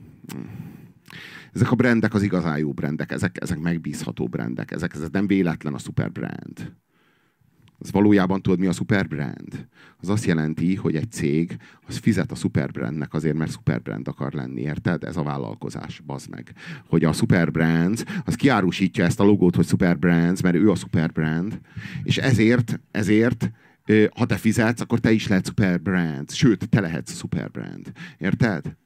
Ezek 1.52 1.70
a 1.70 1.74
brandek 1.74 2.14
az 2.14 2.22
igazán 2.22 2.58
jó 2.58 2.72
brandek, 2.72 3.12
ezek, 3.12 3.36
ezek 3.40 3.58
megbízható 3.58 4.26
brandek, 4.26 4.70
ezek, 4.70 4.94
ezek 4.94 5.10
nem 5.10 5.26
véletlen 5.26 5.74
a 5.74 5.78
Super 5.78 6.12
Brand. 6.12 6.72
Az 7.82 7.90
valójában 7.92 8.42
tudod, 8.42 8.58
mi 8.58 8.66
a 8.66 8.72
superbrand? 8.72 9.68
Az 10.00 10.08
azt 10.08 10.24
jelenti, 10.24 10.74
hogy 10.74 10.96
egy 10.96 11.10
cég 11.10 11.56
az 11.86 11.96
fizet 11.96 12.30
a 12.30 12.34
superbrandnek 12.34 13.14
azért, 13.14 13.36
mert 13.36 13.50
superbrand 13.50 14.08
akar 14.08 14.32
lenni, 14.32 14.60
érted? 14.60 15.04
Ez 15.04 15.16
a 15.16 15.22
vállalkozás, 15.22 16.00
bazd 16.06 16.30
meg. 16.30 16.52
Hogy 16.88 17.04
a 17.04 17.12
superbrand, 17.12 18.04
az 18.24 18.34
kiárusítja 18.34 19.04
ezt 19.04 19.20
a 19.20 19.24
logót, 19.24 19.56
hogy 19.56 19.66
superbrands, 19.66 20.40
mert 20.40 20.56
ő 20.56 20.70
a 20.70 20.74
superbrand, 20.74 21.60
és 22.02 22.16
ezért, 22.16 22.80
ezért 22.90 23.50
ha 24.14 24.26
te 24.26 24.36
fizetsz, 24.36 24.80
akkor 24.80 24.98
te 24.98 25.12
is 25.12 25.28
lehet 25.28 25.46
superbrand. 25.46 26.30
Sőt, 26.30 26.68
te 26.68 26.80
lehetsz 26.80 27.16
superbrand. 27.16 27.92
Érted? 28.18 28.76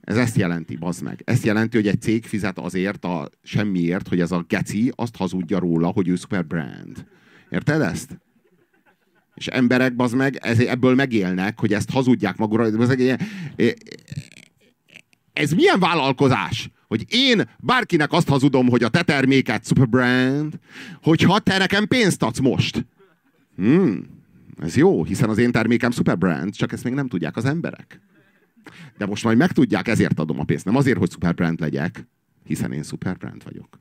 Ez 0.00 0.16
ezt 0.16 0.36
jelenti, 0.36 0.76
bazd 0.76 1.02
meg. 1.02 1.22
Ezt 1.24 1.44
jelenti, 1.44 1.76
hogy 1.76 1.86
egy 1.86 2.00
cég 2.00 2.24
fizet 2.24 2.58
azért 2.58 3.04
a 3.04 3.28
semmiért, 3.42 4.08
hogy 4.08 4.20
ez 4.20 4.32
a 4.32 4.44
geci 4.48 4.92
azt 4.94 5.16
hazudja 5.16 5.58
róla, 5.58 5.88
hogy 5.88 6.08
ő 6.08 6.14
superbrand. 6.14 7.06
Érted 7.50 7.80
ezt? 7.80 8.20
És 9.34 9.46
emberek, 9.46 9.92
az 9.96 10.12
meg, 10.12 10.36
ez, 10.36 10.58
ebből 10.58 10.94
megélnek, 10.94 11.60
hogy 11.60 11.72
ezt 11.72 11.90
hazudják 11.90 12.36
magukra. 12.36 12.66
Ez 15.32 15.52
milyen 15.52 15.78
vállalkozás? 15.78 16.70
Hogy 16.88 17.04
én 17.08 17.48
bárkinek 17.58 18.12
azt 18.12 18.28
hazudom, 18.28 18.68
hogy 18.68 18.82
a 18.82 18.88
te 18.88 19.02
terméket 19.02 19.66
superbrand, 19.66 20.58
hogyha 21.02 21.38
te 21.38 21.58
nekem 21.58 21.86
pénzt 21.86 22.22
adsz 22.22 22.38
most. 22.38 22.86
Hmm, 23.56 24.06
ez 24.62 24.76
jó, 24.76 25.04
hiszen 25.04 25.28
az 25.28 25.38
én 25.38 25.52
termékem 25.52 25.90
superbrand, 25.90 26.54
csak 26.54 26.72
ezt 26.72 26.84
még 26.84 26.92
nem 26.92 27.08
tudják 27.08 27.36
az 27.36 27.44
emberek. 27.44 28.00
De 28.98 29.06
most 29.06 29.24
majd 29.24 29.36
megtudják, 29.36 29.88
ezért 29.88 30.18
adom 30.18 30.40
a 30.40 30.44
pénzt. 30.44 30.64
Nem 30.64 30.76
azért, 30.76 30.98
hogy 30.98 31.10
superbrand 31.10 31.60
legyek, 31.60 32.06
hiszen 32.44 32.72
én 32.72 32.82
superbrand 32.82 33.44
vagyok. 33.44 33.80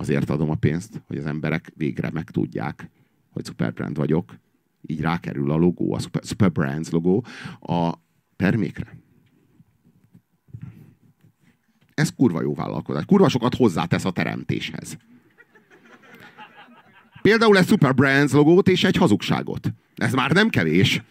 Azért 0.00 0.30
adom 0.30 0.50
a 0.50 0.54
pénzt, 0.54 1.02
hogy 1.06 1.18
az 1.18 1.26
emberek 1.26 1.72
végre 1.76 2.10
megtudják, 2.10 2.90
hogy 3.30 3.46
Superbrand 3.46 3.96
vagyok. 3.96 4.38
Így 4.86 5.00
rákerül 5.00 5.50
a 5.50 5.56
logó, 5.56 5.94
a 5.94 5.98
Super, 5.98 6.22
Super 6.24 6.52
Brands 6.52 6.90
logó 6.90 7.24
a 7.60 7.92
termékre. 8.36 8.96
Ez 11.94 12.14
kurva 12.14 12.42
jó 12.42 12.54
vállalkozás. 12.54 13.04
Kurva 13.04 13.28
sokat 13.28 13.54
hozzátesz 13.54 14.04
a 14.04 14.10
teremtéshez. 14.10 14.96
Például 17.22 17.58
egy 17.58 17.66
Super 17.66 17.94
Brands 17.94 18.32
logót 18.32 18.68
és 18.68 18.84
egy 18.84 18.96
hazugságot. 18.96 19.72
Ez 19.94 20.12
már 20.12 20.32
nem 20.32 20.48
kevés. 20.48 21.02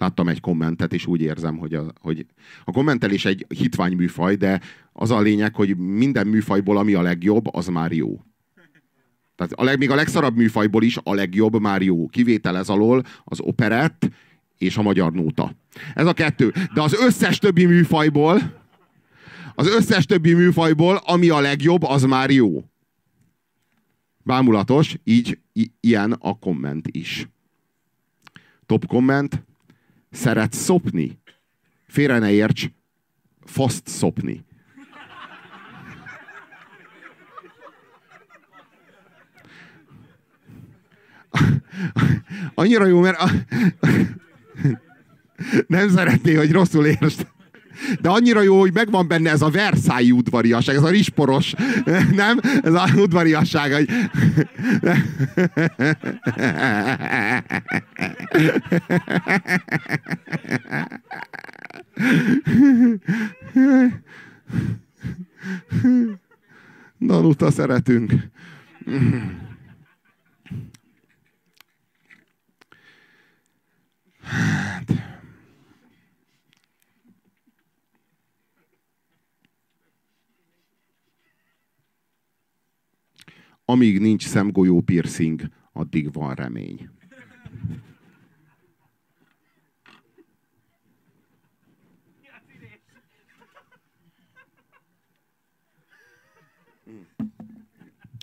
Láttam 0.00 0.28
egy 0.28 0.40
kommentet, 0.40 0.92
és 0.92 1.06
úgy 1.06 1.20
érzem, 1.20 1.56
hogy 1.56 1.74
a, 1.74 1.92
hogy 2.00 2.26
a 2.64 2.72
kommentelés 2.72 3.24
egy 3.24 3.46
hitvány 3.48 3.96
műfaj, 3.96 4.34
de 4.36 4.60
az 4.92 5.10
a 5.10 5.20
lényeg, 5.20 5.54
hogy 5.54 5.76
minden 5.76 6.26
műfajból, 6.26 6.78
ami 6.78 6.94
a 6.94 7.02
legjobb, 7.02 7.54
az 7.54 7.66
már 7.66 7.92
jó. 7.92 8.20
Tehát 9.36 9.52
a 9.52 9.64
leg, 9.64 9.78
még 9.78 9.90
a 9.90 9.94
legszarabb 9.94 10.36
műfajból 10.36 10.82
is 10.82 10.98
a 11.02 11.14
legjobb 11.14 11.60
már 11.60 11.82
jó. 11.82 12.08
Kivétel 12.08 12.56
ez 12.56 12.68
alól 12.68 13.02
az 13.24 13.40
operett 13.40 14.10
és 14.58 14.76
a 14.76 14.82
magyar 14.82 15.12
nóta. 15.12 15.54
Ez 15.94 16.06
a 16.06 16.12
kettő. 16.12 16.52
De 16.74 16.82
az 16.82 16.94
összes 16.94 17.38
többi 17.38 17.64
műfajból, 17.64 18.58
az 19.54 19.68
összes 19.68 20.06
többi 20.06 20.34
műfajból, 20.34 20.96
ami 20.96 21.28
a 21.28 21.40
legjobb, 21.40 21.82
az 21.82 22.02
már 22.02 22.30
jó. 22.30 22.64
Bámulatos, 24.22 24.96
így 25.04 25.38
i- 25.52 25.72
ilyen 25.80 26.12
a 26.12 26.38
komment 26.38 26.88
is. 26.90 27.28
Top 28.66 28.86
komment, 28.86 29.44
Szeretsz 30.10 30.56
szopni? 30.56 31.18
Félre 31.86 32.18
ne 32.18 32.30
érts, 32.30 32.66
faszt 33.44 33.88
szopni. 33.88 34.44
Annyira 42.54 42.86
jó, 42.86 43.00
mert 43.00 43.18
a... 43.18 43.30
nem 45.66 45.88
szeretné, 45.88 46.34
hogy 46.34 46.52
rosszul 46.52 46.86
értsd. 46.86 47.26
De 48.00 48.08
annyira 48.08 48.42
jó, 48.42 48.58
hogy 48.58 48.72
megvan 48.72 49.08
benne 49.08 49.30
ez 49.30 49.42
a 49.42 49.50
Versailles 49.50 50.10
udvariasság, 50.10 50.76
ez 50.76 50.82
a 50.82 50.88
risporos, 50.88 51.54
nem? 52.14 52.40
Ez 52.62 52.74
a 52.74 52.88
udvariasság, 52.96 53.72
hogy... 53.72 53.88
Danuta 66.98 67.50
szeretünk. 67.50 68.12
Hát... 74.22 75.19
Amíg 83.70 83.98
nincs 83.98 84.26
szemgolyó 84.26 84.80
piercing, 84.80 85.42
addig 85.72 86.12
van 86.12 86.34
remény. 86.34 86.88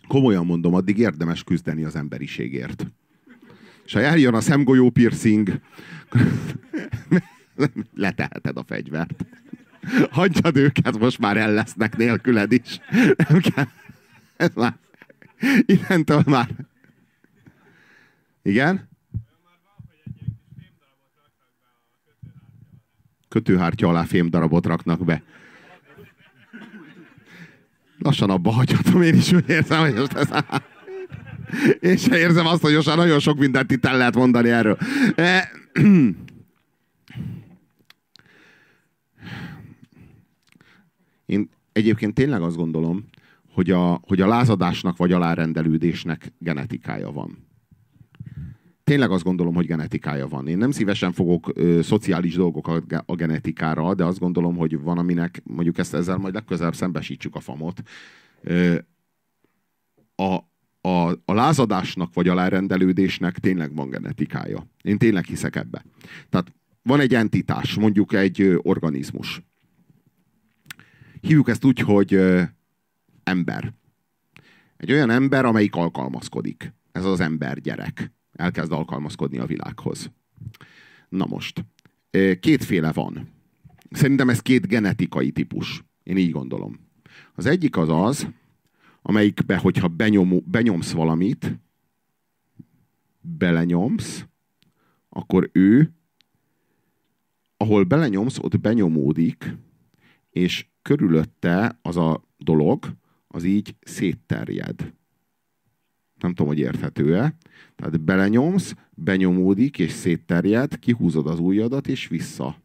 Komolyan 0.07 0.45
mondom, 0.45 0.74
addig 0.74 0.98
érdemes 0.98 1.44
küzdeni 1.44 1.84
az 1.84 1.95
emberiségért. 1.95 2.88
És 3.86 3.94
ha 3.94 3.99
eljön 3.99 4.34
a 4.34 4.41
szemgolyó 4.41 4.90
piercing, 4.90 5.61
leteheted 7.94 8.57
a 8.57 8.64
fegyvert. 8.64 9.26
Hagyjad 10.10 10.57
őket, 10.57 10.99
most 10.99 11.19
már 11.19 11.38
el 11.38 11.53
lesznek 11.53 11.98
nélküled 11.98 12.52
is. 12.52 12.80
Nem 13.30 13.40
kell. 13.40 13.68
Ez 14.38 14.52
már 14.56 14.86
Innentől 15.65 16.23
már. 16.26 16.49
Igen? 18.41 18.89
Kötőhártya 23.30 23.88
alá 23.88 24.03
fémdarabot 24.03 24.65
raknak 24.65 25.05
be. 25.05 25.23
Lassan 27.99 28.30
abba 28.30 28.51
hagyhatom, 28.51 29.01
én 29.01 29.15
is 29.15 29.31
úgy 29.31 29.49
érzem, 29.49 29.80
hogy 29.80 29.93
most 29.93 30.14
ez... 30.14 30.30
Én 31.80 31.97
sem 31.97 32.14
érzem 32.14 32.45
azt, 32.45 32.61
hogy 32.61 32.73
most 32.73 32.95
nagyon 32.95 33.19
sok 33.19 33.38
mindent 33.38 33.72
itt 33.72 33.85
el 33.85 33.97
lehet 33.97 34.15
mondani 34.15 34.49
erről. 34.49 34.77
E... 35.15 35.51
Én 41.26 41.49
egyébként 41.72 42.14
tényleg 42.14 42.41
azt 42.41 42.55
gondolom, 42.55 43.05
hogy 43.57 43.71
a, 43.71 43.99
hogy 44.07 44.21
a 44.21 44.27
lázadásnak 44.27 44.97
vagy 44.97 45.11
alárendelődésnek 45.11 46.34
genetikája 46.39 47.11
van. 47.11 47.47
Tényleg 48.84 49.11
azt 49.11 49.23
gondolom, 49.23 49.55
hogy 49.55 49.65
genetikája 49.65 50.27
van. 50.27 50.47
Én 50.47 50.57
nem 50.57 50.71
szívesen 50.71 51.11
fogok 51.11 51.51
ö, 51.53 51.81
szociális 51.81 52.35
dolgok 52.35 52.67
a, 52.67 52.81
a 53.05 53.15
genetikára, 53.15 53.93
de 53.93 54.03
azt 54.03 54.19
gondolom, 54.19 54.55
hogy 54.55 54.79
van, 54.79 54.97
aminek 54.97 55.41
mondjuk 55.43 55.77
ezt 55.77 55.93
ezzel 55.93 56.17
majd 56.17 56.34
legközelebb 56.34 56.75
szembesítsük 56.75 57.35
a 57.35 57.39
famot. 57.39 57.81
Ö, 58.41 58.77
a, 60.15 60.35
a, 60.89 61.11
a 61.25 61.34
lázadásnak 61.34 62.13
vagy 62.13 62.27
alárendelődésnek 62.27 63.38
tényleg 63.39 63.75
van 63.75 63.89
genetikája. 63.89 64.67
Én 64.81 64.97
tényleg 64.97 65.25
hiszek 65.25 65.55
ebbe. 65.55 65.85
Tehát 66.29 66.53
van 66.84 66.99
egy 66.99 67.13
entitás, 67.13 67.75
mondjuk 67.75 68.13
egy 68.13 68.59
organizmus. 68.61 69.41
Hívjuk 71.21 71.49
ezt 71.49 71.65
úgy, 71.65 71.79
hogy 71.79 72.19
ember. 73.27 73.73
Egy 74.77 74.91
olyan 74.91 75.09
ember, 75.09 75.45
amelyik 75.45 75.75
alkalmazkodik. 75.75 76.73
Ez 76.91 77.05
az 77.05 77.19
ember 77.19 77.61
gyerek. 77.61 78.11
Elkezd 78.33 78.71
alkalmazkodni 78.71 79.37
a 79.37 79.45
világhoz. 79.45 80.11
Na 81.09 81.25
most. 81.25 81.65
Kétféle 82.39 82.91
van. 82.91 83.29
Szerintem 83.91 84.29
ez 84.29 84.41
két 84.41 84.67
genetikai 84.67 85.31
típus. 85.31 85.83
Én 86.03 86.17
így 86.17 86.31
gondolom. 86.31 86.79
Az 87.35 87.45
egyik 87.45 87.77
az 87.77 87.89
az, 87.89 88.27
amelyikbe, 89.01 89.57
hogyha 89.57 89.87
benyom, 89.87 90.43
benyomsz 90.45 90.91
valamit, 90.91 91.59
belenyomsz, 93.21 94.25
akkor 95.09 95.49
ő, 95.53 95.93
ahol 97.57 97.83
belenyomsz, 97.83 98.37
ott 98.37 98.59
benyomódik, 98.59 99.55
és 100.29 100.65
körülötte 100.81 101.79
az 101.81 101.97
a 101.97 102.23
dolog, 102.37 102.95
az 103.38 103.43
így 103.43 103.76
szétterjed. 103.81 104.93
Nem 106.19 106.30
tudom, 106.34 106.47
hogy 106.47 106.59
érthető-e. 106.59 107.35
Tehát 107.76 108.01
belenyomsz, 108.01 108.76
benyomódik 108.93 109.80
és 109.80 109.91
szétterjed, 109.91 110.80
kihúzod 110.80 111.27
az 111.27 111.39
ujjadat 111.39 111.88
és 111.88 112.07
vissza. 112.07 112.61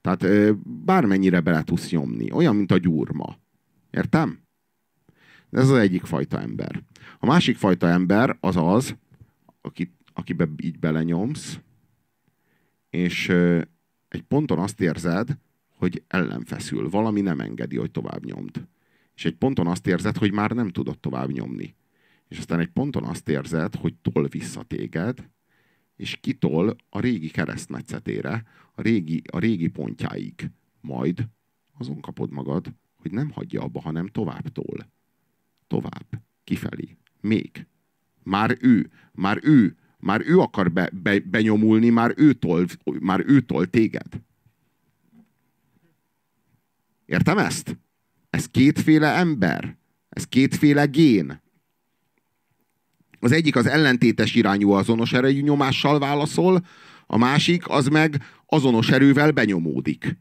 Tehát 0.00 0.54
bármennyire 0.84 1.40
bele 1.40 1.62
tudsz 1.62 1.90
nyomni. 1.90 2.32
Olyan, 2.32 2.56
mint 2.56 2.70
a 2.70 2.78
gyurma. 2.78 3.38
Értem? 3.90 4.38
Ez 5.50 5.70
az 5.70 5.76
egyik 5.76 6.04
fajta 6.04 6.40
ember. 6.40 6.82
A 7.18 7.26
másik 7.26 7.56
fajta 7.56 7.88
ember 7.88 8.36
az 8.40 8.56
az, 8.56 8.96
aki, 9.60 9.92
akibe 10.12 10.48
így 10.62 10.78
belenyomsz, 10.78 11.58
és 12.90 13.28
egy 14.08 14.22
ponton 14.28 14.58
azt 14.58 14.80
érzed, 14.80 15.38
hogy 15.76 16.02
ellenfeszül. 16.06 16.88
Valami 16.88 17.20
nem 17.20 17.40
engedi, 17.40 17.76
hogy 17.76 17.90
tovább 17.90 18.24
nyomd. 18.24 18.66
És 19.18 19.24
egy 19.24 19.34
ponton 19.34 19.66
azt 19.66 19.86
érzed, 19.86 20.16
hogy 20.16 20.32
már 20.32 20.50
nem 20.50 20.68
tudod 20.68 20.98
tovább 20.98 21.30
nyomni. 21.30 21.74
És 22.28 22.38
aztán 22.38 22.60
egy 22.60 22.68
ponton 22.68 23.04
azt 23.04 23.28
érzed, 23.28 23.74
hogy 23.74 23.94
tol 23.94 24.28
vissza 24.28 24.62
téged, 24.62 25.30
és 25.96 26.16
kitol 26.20 26.76
a 26.88 27.00
régi 27.00 27.30
keresztmetszetére, 27.30 28.44
a 28.74 28.82
régi, 28.82 29.22
a 29.30 29.38
régi 29.38 29.68
pontjáig. 29.68 30.50
Majd 30.80 31.28
azon 31.78 32.00
kapod 32.00 32.30
magad, 32.30 32.74
hogy 32.96 33.10
nem 33.10 33.30
hagyja 33.30 33.62
abba, 33.62 33.80
hanem 33.80 34.06
tovább 34.06 34.48
tol. 34.48 34.90
Tovább. 35.66 36.22
Kifelé. 36.44 36.96
Még. 37.20 37.66
Már 38.22 38.56
ő, 38.60 38.90
már 39.12 39.38
ő, 39.42 39.76
már 39.98 40.22
ő 40.26 40.38
akar 40.38 40.72
be, 40.72 40.90
be, 41.02 41.20
benyomulni, 41.20 41.88
már 41.88 42.14
ő, 42.16 42.32
tol, 42.32 42.66
már 43.00 43.24
ő 43.26 43.40
tol 43.40 43.66
téged. 43.66 44.22
Értem 47.06 47.38
ezt? 47.38 47.78
Ez 48.30 48.46
kétféle 48.46 49.14
ember. 49.14 49.76
Ez 50.08 50.24
kétféle 50.24 50.84
gén. 50.84 51.42
Az 53.20 53.32
egyik 53.32 53.56
az 53.56 53.66
ellentétes 53.66 54.34
irányú 54.34 54.70
azonos 54.70 55.12
erejű 55.12 55.40
nyomással 55.40 55.98
válaszol, 55.98 56.66
a 57.06 57.18
másik 57.18 57.68
az 57.68 57.86
meg 57.86 58.22
azonos 58.46 58.90
erővel 58.90 59.30
benyomódik. 59.30 60.16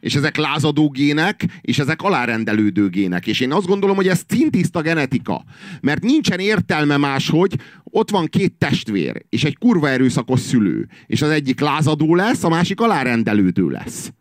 És 0.00 0.14
ezek 0.14 0.36
lázadó 0.36 0.90
gének, 0.90 1.44
és 1.60 1.78
ezek 1.78 2.02
alárendelődő 2.02 2.88
gének. 2.88 3.26
És 3.26 3.40
én 3.40 3.52
azt 3.52 3.66
gondolom, 3.66 3.96
hogy 3.96 4.08
ez 4.08 4.24
szintiszta 4.28 4.80
genetika. 4.80 5.44
Mert 5.80 6.02
nincsen 6.02 6.38
értelme 6.38 6.96
máshogy, 6.96 7.58
ott 7.84 8.10
van 8.10 8.26
két 8.26 8.54
testvér, 8.58 9.24
és 9.28 9.44
egy 9.44 9.58
kurva 9.58 9.88
erőszakos 9.88 10.40
szülő. 10.40 10.88
És 11.06 11.22
az 11.22 11.30
egyik 11.30 11.60
lázadó 11.60 12.14
lesz, 12.14 12.44
a 12.44 12.48
másik 12.48 12.80
alárendelődő 12.80 13.68
lesz. 13.68 14.12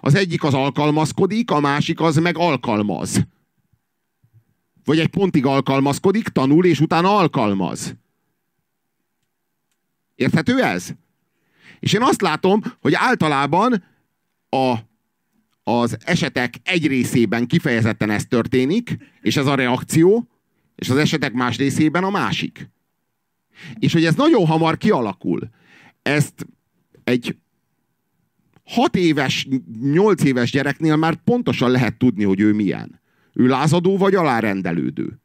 Az 0.00 0.14
egyik 0.14 0.44
az 0.44 0.54
alkalmazkodik, 0.54 1.50
a 1.50 1.60
másik 1.60 2.00
az 2.00 2.16
meg 2.16 2.38
alkalmaz. 2.38 3.26
Vagy 4.84 4.98
egy 4.98 5.08
pontig 5.08 5.46
alkalmazkodik, 5.46 6.28
tanul, 6.28 6.64
és 6.64 6.80
utána 6.80 7.16
alkalmaz. 7.16 7.96
Érthető 10.14 10.62
ez? 10.62 10.90
És 11.80 11.92
én 11.92 12.02
azt 12.02 12.20
látom, 12.20 12.60
hogy 12.80 12.94
általában 12.94 13.84
a, 14.48 14.74
az 15.62 15.96
esetek 16.04 16.54
egy 16.64 16.86
részében 16.86 17.46
kifejezetten 17.46 18.10
ez 18.10 18.26
történik, 18.26 18.96
és 19.20 19.36
ez 19.36 19.46
a 19.46 19.54
reakció, 19.54 20.28
és 20.74 20.88
az 20.88 20.96
esetek 20.96 21.32
más 21.32 21.56
részében 21.56 22.04
a 22.04 22.10
másik. 22.10 22.70
És 23.78 23.92
hogy 23.92 24.04
ez 24.04 24.14
nagyon 24.14 24.46
hamar 24.46 24.78
kialakul. 24.78 25.50
Ezt 26.02 26.46
egy 27.04 27.36
6 28.68 28.96
éves, 28.96 29.48
8 29.80 30.22
éves 30.22 30.50
gyereknél 30.50 30.96
már 30.96 31.14
pontosan 31.24 31.70
lehet 31.70 31.98
tudni, 31.98 32.24
hogy 32.24 32.40
ő 32.40 32.52
milyen. 32.52 33.00
Ő 33.32 33.46
lázadó 33.46 33.96
vagy 33.96 34.14
alárendelődő. 34.14 35.20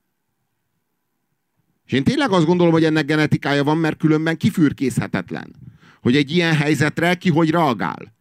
És 1.85 1.91
én 1.91 2.03
tényleg 2.03 2.31
azt 2.31 2.45
gondolom, 2.45 2.73
hogy 2.73 2.83
ennek 2.83 3.05
genetikája 3.05 3.63
van, 3.63 3.77
mert 3.77 3.97
különben 3.97 4.37
kifürkészhetetlen. 4.37 5.55
Hogy 6.01 6.15
egy 6.15 6.31
ilyen 6.31 6.55
helyzetre 6.55 7.15
ki 7.15 7.29
hogy 7.29 7.49
reagál. 7.49 8.13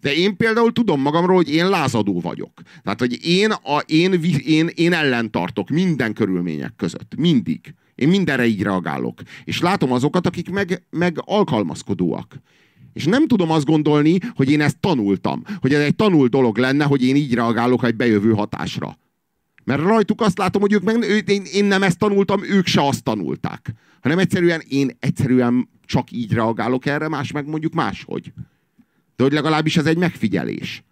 De 0.00 0.14
én 0.14 0.36
például 0.36 0.72
tudom 0.72 1.00
magamról, 1.00 1.36
hogy 1.36 1.54
én 1.54 1.68
lázadó 1.68 2.20
vagyok. 2.20 2.60
Tehát, 2.82 2.98
hogy 2.98 3.26
én, 3.26 3.50
a, 3.50 3.78
én, 3.86 4.12
én, 4.44 4.70
én 4.74 4.92
ellen 4.92 5.30
tartok 5.30 5.68
minden 5.68 6.12
körülmények 6.12 6.72
között. 6.76 7.14
Mindig. 7.16 7.74
Én 7.94 8.08
mindenre 8.08 8.46
így 8.46 8.62
reagálok. 8.62 9.20
És 9.44 9.60
látom 9.60 9.92
azokat, 9.92 10.26
akik 10.26 10.50
meg, 10.50 10.86
meg 10.90 11.16
alkalmazkodóak. 11.24 12.40
És 12.92 13.04
nem 13.04 13.26
tudom 13.26 13.50
azt 13.50 13.64
gondolni, 13.64 14.18
hogy 14.34 14.50
én 14.50 14.60
ezt 14.60 14.78
tanultam. 14.78 15.42
Hogy 15.60 15.74
ez 15.74 15.80
egy 15.80 15.96
tanult 15.96 16.30
dolog 16.30 16.58
lenne, 16.58 16.84
hogy 16.84 17.04
én 17.04 17.16
így 17.16 17.34
reagálok 17.34 17.84
egy 17.84 17.96
bejövő 17.96 18.32
hatásra. 18.32 18.98
Mert 19.64 19.82
rajtuk 19.82 20.20
azt 20.20 20.38
látom, 20.38 20.60
hogy 20.60 20.72
ők 20.72 20.82
meg, 20.82 21.02
én, 21.26 21.42
én 21.52 21.64
nem 21.64 21.82
ezt 21.82 21.98
tanultam, 21.98 22.44
ők 22.44 22.66
se 22.66 22.86
azt 22.86 23.02
tanulták. 23.02 23.74
Hanem 24.00 24.18
egyszerűen 24.18 24.62
én 24.68 24.96
egyszerűen 25.00 25.68
csak 25.84 26.10
így 26.10 26.32
reagálok 26.32 26.86
erre, 26.86 27.08
más 27.08 27.32
meg 27.32 27.46
mondjuk 27.46 27.74
máshogy. 27.74 28.32
De 29.16 29.22
hogy 29.22 29.32
legalábbis 29.32 29.76
ez 29.76 29.86
egy 29.86 29.96
megfigyelés. 29.96 30.84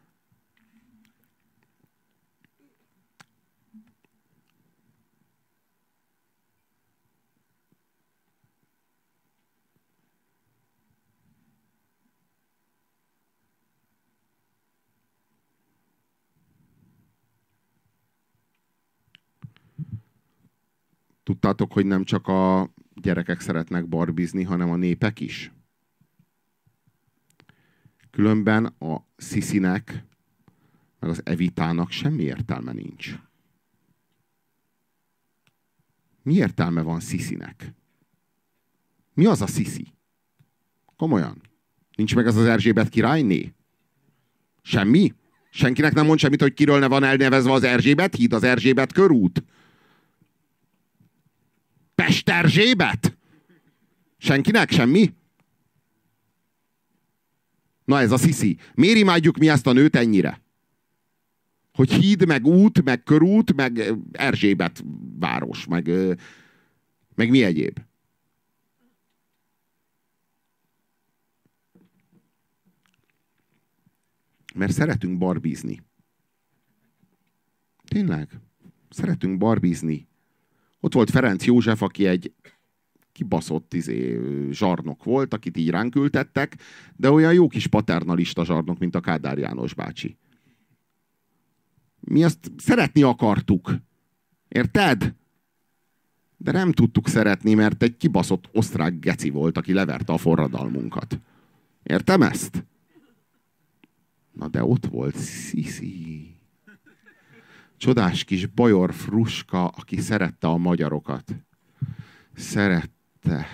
Tudtátok, 21.28 21.72
hogy 21.72 21.86
nem 21.86 22.04
csak 22.04 22.26
a 22.26 22.72
gyerekek 22.94 23.40
szeretnek 23.40 23.88
barbizni, 23.88 24.42
hanem 24.42 24.70
a 24.70 24.76
népek 24.76 25.20
is? 25.20 25.52
Különben 28.10 28.64
a 28.64 28.96
Sziszinek, 29.16 30.04
meg 30.98 31.10
az 31.10 31.20
Evitának 31.24 31.90
semmi 31.90 32.22
értelme 32.22 32.72
nincs. 32.72 33.18
Mi 36.22 36.34
értelme 36.34 36.82
van 36.82 37.00
Sziszinek? 37.00 37.74
Mi 39.14 39.26
az 39.26 39.42
a 39.42 39.46
Sziszi? 39.46 39.86
Komolyan. 40.96 41.42
Nincs 41.96 42.14
meg 42.14 42.26
az 42.26 42.36
az 42.36 42.46
Erzsébet 42.46 42.88
királyné? 42.88 43.52
Semmi? 44.62 45.14
Senkinek 45.50 45.94
nem 45.94 46.06
mond 46.06 46.18
semmit, 46.18 46.40
hogy 46.40 46.54
kiről 46.54 46.78
ne 46.78 46.86
van 46.86 47.04
elnevezve 47.04 47.52
az 47.52 47.62
Erzsébet 47.62 48.14
híd, 48.14 48.32
az 48.32 48.42
Erzsébet 48.42 48.92
körút? 48.92 49.42
Pesterzsébet? 51.98 53.18
Senkinek 54.18 54.70
semmi? 54.70 55.14
Na 57.84 58.00
ez 58.00 58.12
a 58.12 58.16
sziszi. 58.16 58.58
Miért 58.74 58.98
imádjuk 58.98 59.38
mi 59.38 59.48
ezt 59.48 59.66
a 59.66 59.72
nőt 59.72 59.96
ennyire? 59.96 60.42
Hogy 61.72 61.92
híd, 61.92 62.26
meg 62.26 62.46
út, 62.46 62.82
meg 62.82 63.02
körút, 63.02 63.54
meg 63.54 63.92
Erzsébet 64.12 64.84
város, 65.18 65.66
meg, 65.66 65.90
meg 67.14 67.30
mi 67.30 67.42
egyéb. 67.42 67.80
Mert 74.54 74.72
szeretünk 74.72 75.18
barbizni. 75.18 75.82
Tényleg? 77.84 78.40
Szeretünk 78.88 79.38
barbizni. 79.38 80.07
Ott 80.80 80.94
volt 80.94 81.10
Ferenc 81.10 81.44
József, 81.44 81.82
aki 81.82 82.06
egy 82.06 82.32
kibaszott 83.12 83.74
izé, 83.74 84.20
zsarnok 84.50 85.04
volt, 85.04 85.34
akit 85.34 85.56
így 85.56 85.70
ránk 85.70 85.94
ültettek, 85.94 86.56
de 86.96 87.10
olyan 87.10 87.32
jó 87.32 87.48
kis 87.48 87.66
paternalista 87.66 88.44
zsarnok, 88.44 88.78
mint 88.78 88.94
a 88.94 89.00
Kádár 89.00 89.38
János 89.38 89.74
bácsi. 89.74 90.16
Mi 92.00 92.24
azt 92.24 92.52
szeretni 92.56 93.02
akartuk. 93.02 93.74
Érted? 94.48 95.14
De 96.36 96.52
nem 96.52 96.72
tudtuk 96.72 97.08
szeretni, 97.08 97.54
mert 97.54 97.82
egy 97.82 97.96
kibaszott 97.96 98.48
osztrák 98.52 98.98
geci 98.98 99.30
volt, 99.30 99.58
aki 99.58 99.72
leverte 99.72 100.12
a 100.12 100.18
forradalmunkat. 100.18 101.20
Értem 101.82 102.22
ezt? 102.22 102.66
Na 104.32 104.48
de 104.48 104.64
ott 104.64 104.86
volt 104.86 105.16
Sziszi. 105.16 106.37
Csodás 107.78 108.24
kis 108.24 108.46
bajor 108.46 108.94
fruska, 108.94 109.66
aki 109.66 110.00
szerette 110.00 110.46
a 110.46 110.56
magyarokat. 110.56 111.34
Szeret 112.34 112.90
te. 113.20 113.46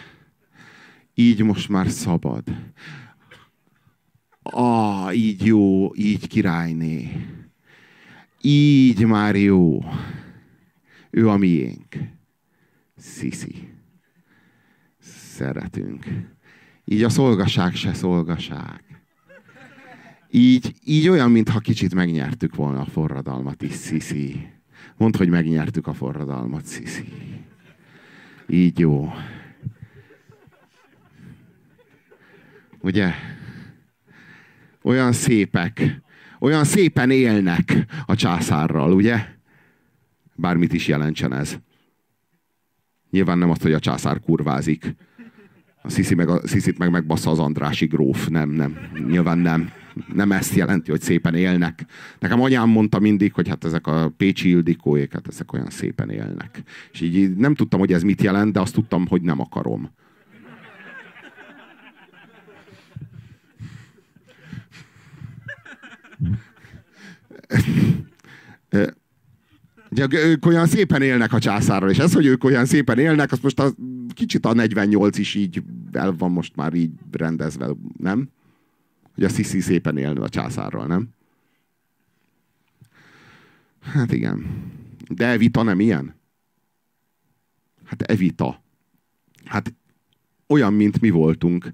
Így 1.14 1.42
most 1.42 1.68
már 1.68 1.88
szabad. 1.88 2.42
Ah, 4.42 5.16
így 5.16 5.44
jó, 5.44 5.94
így 5.94 6.26
királyné. 6.26 7.26
Így 8.40 9.06
már 9.06 9.36
jó. 9.36 9.84
Ő 11.10 11.28
a 11.28 11.36
miénk. 11.36 11.96
Sziszi. 12.96 13.68
Szeretünk. 14.98 16.06
Így 16.84 17.02
a 17.02 17.08
szolgaság 17.08 17.74
se 17.74 17.94
szolgaság. 17.94 18.93
Így, 20.36 20.74
így 20.84 21.08
olyan, 21.08 21.30
mintha 21.30 21.58
kicsit 21.58 21.94
megnyertük 21.94 22.54
volna 22.54 22.80
a 22.80 22.84
forradalmat 22.84 23.62
is, 23.62 23.72
Sziszi. 23.72 24.48
Mondd, 24.96 25.16
hogy 25.16 25.28
megnyertük 25.28 25.86
a 25.86 25.92
forradalmat, 25.92 26.64
Sziszi. 26.64 27.04
Így 28.48 28.78
jó. 28.78 29.12
Ugye? 32.80 33.12
Olyan 34.82 35.12
szépek. 35.12 36.02
Olyan 36.38 36.64
szépen 36.64 37.10
élnek 37.10 37.86
a 38.06 38.14
császárral, 38.14 38.92
ugye? 38.92 39.26
Bármit 40.34 40.72
is 40.72 40.88
jelentsen 40.88 41.32
ez. 41.32 41.58
Nyilván 43.10 43.38
nem 43.38 43.50
azt, 43.50 43.62
hogy 43.62 43.72
a 43.72 43.78
császár 43.78 44.20
kurvázik. 44.20 44.94
A 45.82 45.88
Sziszi 45.90 46.14
meg, 46.14 46.28
a 46.28 46.46
Sziszit 46.46 46.78
meg 46.78 46.90
megbassza 46.90 47.30
az 47.30 47.38
Andrási 47.38 47.86
gróf. 47.86 48.28
Nem, 48.28 48.50
nem. 48.50 48.78
Nyilván 49.08 49.38
nem. 49.38 49.82
Nem 50.14 50.32
ezt 50.32 50.54
jelenti, 50.54 50.90
hogy 50.90 51.00
szépen 51.00 51.34
élnek. 51.34 51.86
Nekem 52.18 52.40
anyám 52.40 52.68
mondta 52.68 52.98
mindig, 52.98 53.32
hogy 53.32 53.48
hát 53.48 53.64
ezek 53.64 53.86
a 53.86 54.12
Pécsi 54.16 54.48
Ildikóék, 54.48 55.12
hát 55.12 55.28
ezek 55.28 55.52
olyan 55.52 55.70
szépen 55.70 56.10
élnek. 56.10 56.62
És 56.92 57.00
így 57.00 57.36
nem 57.36 57.54
tudtam, 57.54 57.80
hogy 57.80 57.92
ez 57.92 58.02
mit 58.02 58.22
jelent, 58.22 58.52
de 58.52 58.60
azt 58.60 58.74
tudtam, 58.74 59.06
hogy 59.06 59.22
nem 59.22 59.40
akarom. 59.40 59.90
Ugye 69.90 70.06
ők 70.10 70.46
olyan 70.46 70.66
szépen 70.66 71.02
élnek 71.02 71.32
a 71.32 71.38
császárral, 71.38 71.90
és 71.90 71.98
ez, 71.98 72.12
hogy 72.12 72.26
ők 72.26 72.44
olyan 72.44 72.64
szépen 72.64 72.98
élnek, 72.98 73.32
az 73.32 73.38
most 73.38 73.60
a, 73.60 73.72
kicsit 74.14 74.46
a 74.46 74.54
48 74.54 75.18
is 75.18 75.34
így 75.34 75.62
el 75.92 76.14
van 76.18 76.30
most 76.30 76.56
már 76.56 76.74
így 76.74 76.90
rendezve, 77.12 77.66
nem? 77.98 78.28
Hogy 79.14 79.24
a 79.24 79.28
Sisi 79.28 79.60
szépen 79.60 79.96
élne 79.96 80.22
a 80.22 80.28
császárral, 80.28 80.86
nem? 80.86 81.08
Hát 83.80 84.12
igen. 84.12 84.62
De 85.08 85.26
Evita 85.26 85.62
nem 85.62 85.80
ilyen? 85.80 86.14
Hát 87.84 88.02
Evita. 88.02 88.62
Hát 89.44 89.74
olyan, 90.46 90.72
mint 90.72 91.00
mi 91.00 91.10
voltunk. 91.10 91.72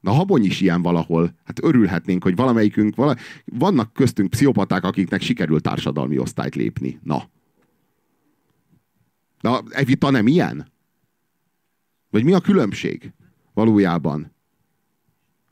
Na, 0.00 0.12
Habony 0.12 0.44
is 0.44 0.60
ilyen 0.60 0.82
valahol. 0.82 1.34
Hát 1.44 1.64
örülhetnénk, 1.64 2.22
hogy 2.22 2.36
valamelyikünk, 2.36 2.94
vala... 2.94 3.16
vannak 3.44 3.92
köztünk 3.92 4.30
pszichopaták, 4.30 4.84
akiknek 4.84 5.20
sikerült 5.20 5.62
társadalmi 5.62 6.18
osztályt 6.18 6.54
lépni. 6.54 7.00
Na. 7.02 7.30
Na, 9.40 9.62
Evita 9.70 10.10
nem 10.10 10.26
ilyen? 10.26 10.72
Vagy 12.10 12.24
mi 12.24 12.32
a 12.32 12.40
különbség 12.40 13.12
valójában? 13.54 14.32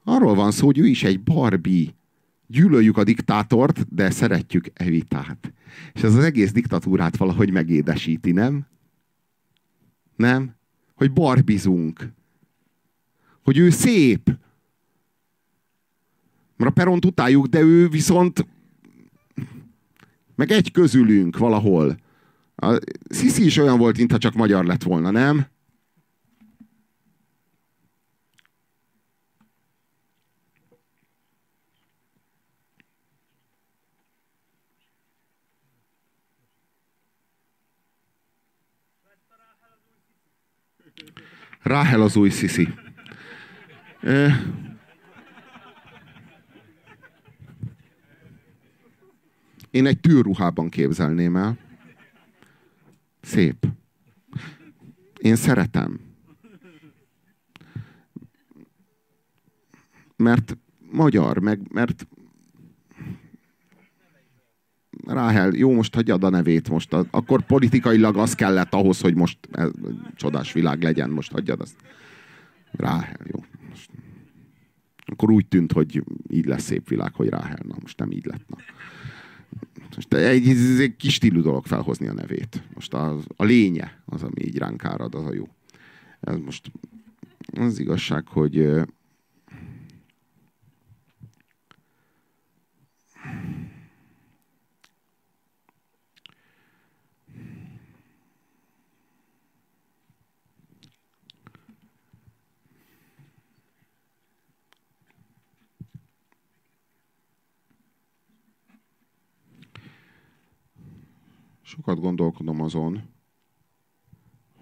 Arról 0.08 0.34
van 0.34 0.50
szó, 0.50 0.66
hogy 0.66 0.78
ő 0.78 0.86
is 0.86 1.02
egy 1.02 1.20
Barbie. 1.20 1.94
Gyűlöljük 2.46 2.96
a 2.96 3.04
diktátort, 3.04 3.94
de 3.94 4.10
szeretjük 4.10 4.66
Evitát. 4.74 5.52
És 5.92 6.02
ez 6.02 6.14
az 6.14 6.24
egész 6.24 6.52
diktatúrát 6.52 7.16
valahogy 7.16 7.52
megédesíti, 7.52 8.32
nem? 8.32 8.66
Nem? 10.16 10.54
Hogy 10.94 11.12
barbizunk 11.12 12.14
hogy 13.46 13.58
ő 13.58 13.70
szép. 13.70 14.26
Mert 16.56 16.70
a 16.70 16.74
peront 16.74 17.04
utáljuk, 17.04 17.46
de 17.46 17.60
ő 17.60 17.88
viszont 17.88 18.46
meg 20.34 20.50
egy 20.50 20.72
közülünk 20.72 21.38
valahol. 21.38 21.96
A 22.56 22.78
Sisi 23.10 23.44
is 23.44 23.56
olyan 23.56 23.78
volt, 23.78 23.96
mintha 23.96 24.18
csak 24.18 24.34
magyar 24.34 24.64
lett 24.64 24.82
volna, 24.82 25.10
nem? 25.10 25.46
Ráhel 41.66 42.02
az 42.02 42.16
új 42.16 42.30
Sisi. 42.30 42.74
Én 49.70 49.86
egy 49.86 50.00
tűrruhában 50.00 50.68
képzelném 50.68 51.36
el. 51.36 51.58
Szép. 53.20 53.66
Én 55.18 55.36
szeretem. 55.36 56.00
Mert 60.16 60.56
magyar, 60.92 61.38
meg, 61.38 61.72
mert 61.72 62.06
Ráhel, 65.06 65.52
jó, 65.52 65.72
most 65.72 65.94
hagyjad 65.94 66.24
a 66.24 66.30
nevét 66.30 66.68
most. 66.68 66.92
A, 66.92 67.06
akkor 67.10 67.46
politikailag 67.46 68.16
az 68.16 68.34
kellett 68.34 68.74
ahhoz, 68.74 69.00
hogy 69.00 69.14
most 69.14 69.38
ez, 69.52 69.70
csodás 70.14 70.52
világ 70.52 70.82
legyen, 70.82 71.10
most 71.10 71.32
hagyjad 71.32 71.60
azt. 71.60 71.76
Ráhel, 72.70 73.20
jó. 73.24 73.44
Most. 73.68 73.90
Akkor 75.04 75.30
úgy 75.30 75.46
tűnt, 75.46 75.72
hogy 75.72 76.02
így 76.28 76.46
lesz 76.46 76.62
szép 76.62 76.88
világ, 76.88 77.14
hogy 77.14 77.28
Ráhel. 77.28 77.60
Na, 77.68 77.74
most 77.80 77.98
nem 77.98 78.10
így 78.10 78.26
lett. 78.26 78.48
Na. 78.48 78.56
Most 79.94 80.14
egy, 80.14 80.48
ez 80.48 80.80
egy 80.80 80.96
kis 80.96 81.14
stílű 81.14 81.40
dolog 81.40 81.66
felhozni 81.66 82.06
a 82.06 82.12
nevét. 82.12 82.62
Most 82.74 82.94
a, 82.94 83.18
a 83.36 83.44
lénye 83.44 84.02
az, 84.04 84.22
ami 84.22 84.44
így 84.44 84.58
ránk 84.58 84.84
árad, 84.84 85.14
az 85.14 85.24
a 85.24 85.34
jó. 85.34 85.48
Ez 86.20 86.36
most 86.44 86.70
az 87.52 87.78
igazság, 87.78 88.26
hogy 88.26 88.68
sokat 111.76 112.00
gondolkodom 112.00 112.60
azon, 112.60 113.02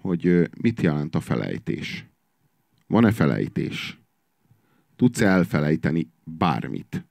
hogy 0.01 0.49
mit 0.61 0.81
jelent 0.81 1.15
a 1.15 1.19
felejtés. 1.19 2.05
Van-e 2.87 3.11
felejtés? 3.11 3.99
Tudsz-e 4.95 5.25
elfelejteni 5.25 6.11
bármit? 6.23 7.05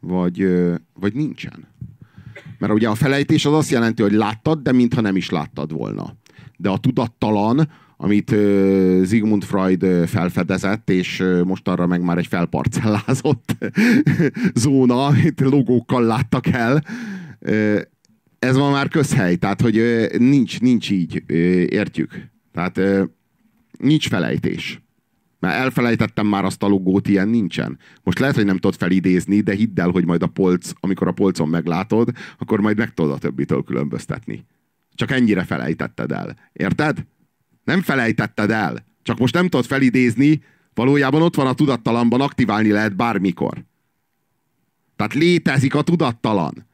Vagy, 0.00 0.46
vagy 0.92 1.14
nincsen? 1.14 1.66
Mert 2.58 2.72
ugye 2.72 2.88
a 2.88 2.94
felejtés 2.94 3.44
az 3.44 3.52
azt 3.52 3.70
jelenti, 3.70 4.02
hogy 4.02 4.12
láttad, 4.12 4.62
de 4.62 4.72
mintha 4.72 5.00
nem 5.00 5.16
is 5.16 5.30
láttad 5.30 5.72
volna. 5.72 6.16
De 6.56 6.70
a 6.70 6.78
tudattalan, 6.78 7.70
amit 8.02 8.34
Sigmund 9.06 9.44
Freud 9.44 10.08
felfedezett, 10.08 10.90
és 10.90 11.24
most 11.44 11.68
arra 11.68 11.86
meg 11.86 12.02
már 12.02 12.18
egy 12.18 12.26
felparcellázott 12.26 13.56
zóna, 14.54 15.06
amit 15.06 15.40
logókkal 15.40 16.04
láttak 16.04 16.46
el, 16.46 16.82
ez 18.38 18.56
ma 18.56 18.70
már 18.70 18.88
közhely, 18.88 19.36
tehát 19.36 19.60
hogy 19.60 20.06
nincs, 20.18 20.60
nincs 20.60 20.90
így, 20.90 21.22
értjük. 21.72 22.30
Tehát 22.52 22.80
nincs 23.78 24.08
felejtés. 24.08 24.80
Mert 25.38 25.54
elfelejtettem 25.54 26.26
már 26.26 26.44
azt 26.44 26.62
a 26.62 26.68
logót, 26.68 27.08
ilyen 27.08 27.28
nincsen. 27.28 27.78
Most 28.02 28.18
lehet, 28.18 28.34
hogy 28.34 28.44
nem 28.44 28.58
tudod 28.58 28.76
felidézni, 28.76 29.40
de 29.40 29.54
hidd 29.54 29.80
el, 29.80 29.90
hogy 29.90 30.04
majd 30.04 30.22
a 30.22 30.26
polc, 30.26 30.70
amikor 30.80 31.08
a 31.08 31.12
polcon 31.12 31.48
meglátod, 31.48 32.10
akkor 32.38 32.60
majd 32.60 32.76
meg 32.76 32.94
tudod 32.94 33.12
a 33.12 33.18
többitől 33.18 33.62
különböztetni. 33.62 34.46
Csak 34.94 35.10
ennyire 35.10 35.44
felejtetted 35.44 36.12
el. 36.12 36.36
Érted? 36.52 37.04
Nem 37.64 37.82
felejtetted 37.82 38.50
el. 38.50 38.84
Csak 39.02 39.18
most 39.18 39.34
nem 39.34 39.48
tudod 39.48 39.66
felidézni, 39.66 40.42
valójában 40.74 41.22
ott 41.22 41.34
van 41.34 41.46
a 41.46 41.54
tudattalamban, 41.54 42.20
aktiválni 42.20 42.70
lehet 42.70 42.96
bármikor. 42.96 43.64
Tehát 44.96 45.14
létezik 45.14 45.74
a 45.74 45.82
tudattalan. 45.82 46.66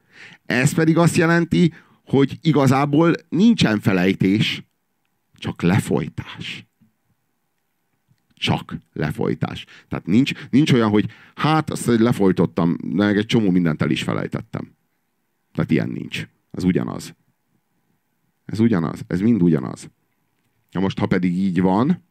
Ez 0.45 0.73
pedig 0.73 0.97
azt 0.97 1.15
jelenti, 1.15 1.73
hogy 2.05 2.37
igazából 2.41 3.13
nincsen 3.29 3.79
felejtés, 3.79 4.63
csak 5.33 5.61
lefolytás. 5.61 6.67
Csak 8.33 8.77
lefolytás. 8.93 9.65
Tehát 9.87 10.05
nincs, 10.05 10.31
nincs 10.49 10.71
olyan, 10.71 10.89
hogy 10.89 11.09
hát 11.35 11.69
azt 11.69 11.85
lefolytottam, 11.85 12.77
de 12.83 13.05
egy 13.05 13.25
csomó 13.25 13.49
mindent 13.49 13.81
el 13.81 13.89
is 13.89 14.03
felejtettem. 14.03 14.75
Tehát 15.53 15.71
ilyen 15.71 15.89
nincs. 15.89 16.27
Az 16.51 16.63
ugyanaz. 16.63 17.15
Ez 18.45 18.59
ugyanaz. 18.59 19.03
Ez 19.07 19.19
mind 19.19 19.41
ugyanaz. 19.41 19.89
Na 20.71 20.79
most, 20.79 20.99
ha 20.99 21.05
pedig 21.05 21.37
így 21.37 21.61
van, 21.61 22.03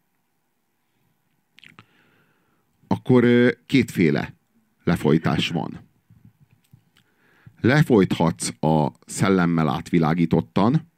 akkor 2.87 3.25
kétféle 3.67 4.35
lefolytás 4.85 5.49
van. 5.49 5.87
Lefolythatsz 7.61 8.53
a 8.61 8.93
szellemmel 9.07 9.69
átvilágítottan, 9.69 10.91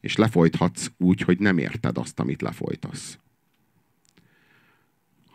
és 0.00 0.16
lefolythatsz 0.16 0.90
úgy, 0.96 1.20
hogy 1.20 1.38
nem 1.38 1.58
érted 1.58 1.98
azt, 1.98 2.20
amit 2.20 2.42
lefolytasz. 2.42 3.18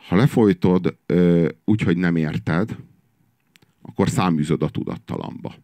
Ha 0.07 0.15
lefolytod 0.15 0.97
ö, 1.05 1.49
úgy, 1.65 1.81
hogy 1.81 1.97
nem 1.97 2.15
érted, 2.15 2.77
akkor 3.81 4.09
száműzöd 4.09 4.63
a 4.63 4.69
tudattalamba. 4.69 5.55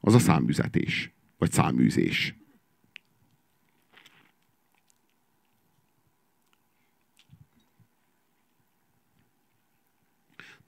Az 0.00 0.14
a 0.14 0.18
száműzetés, 0.18 1.12
vagy 1.38 1.52
száműzés. 1.52 2.34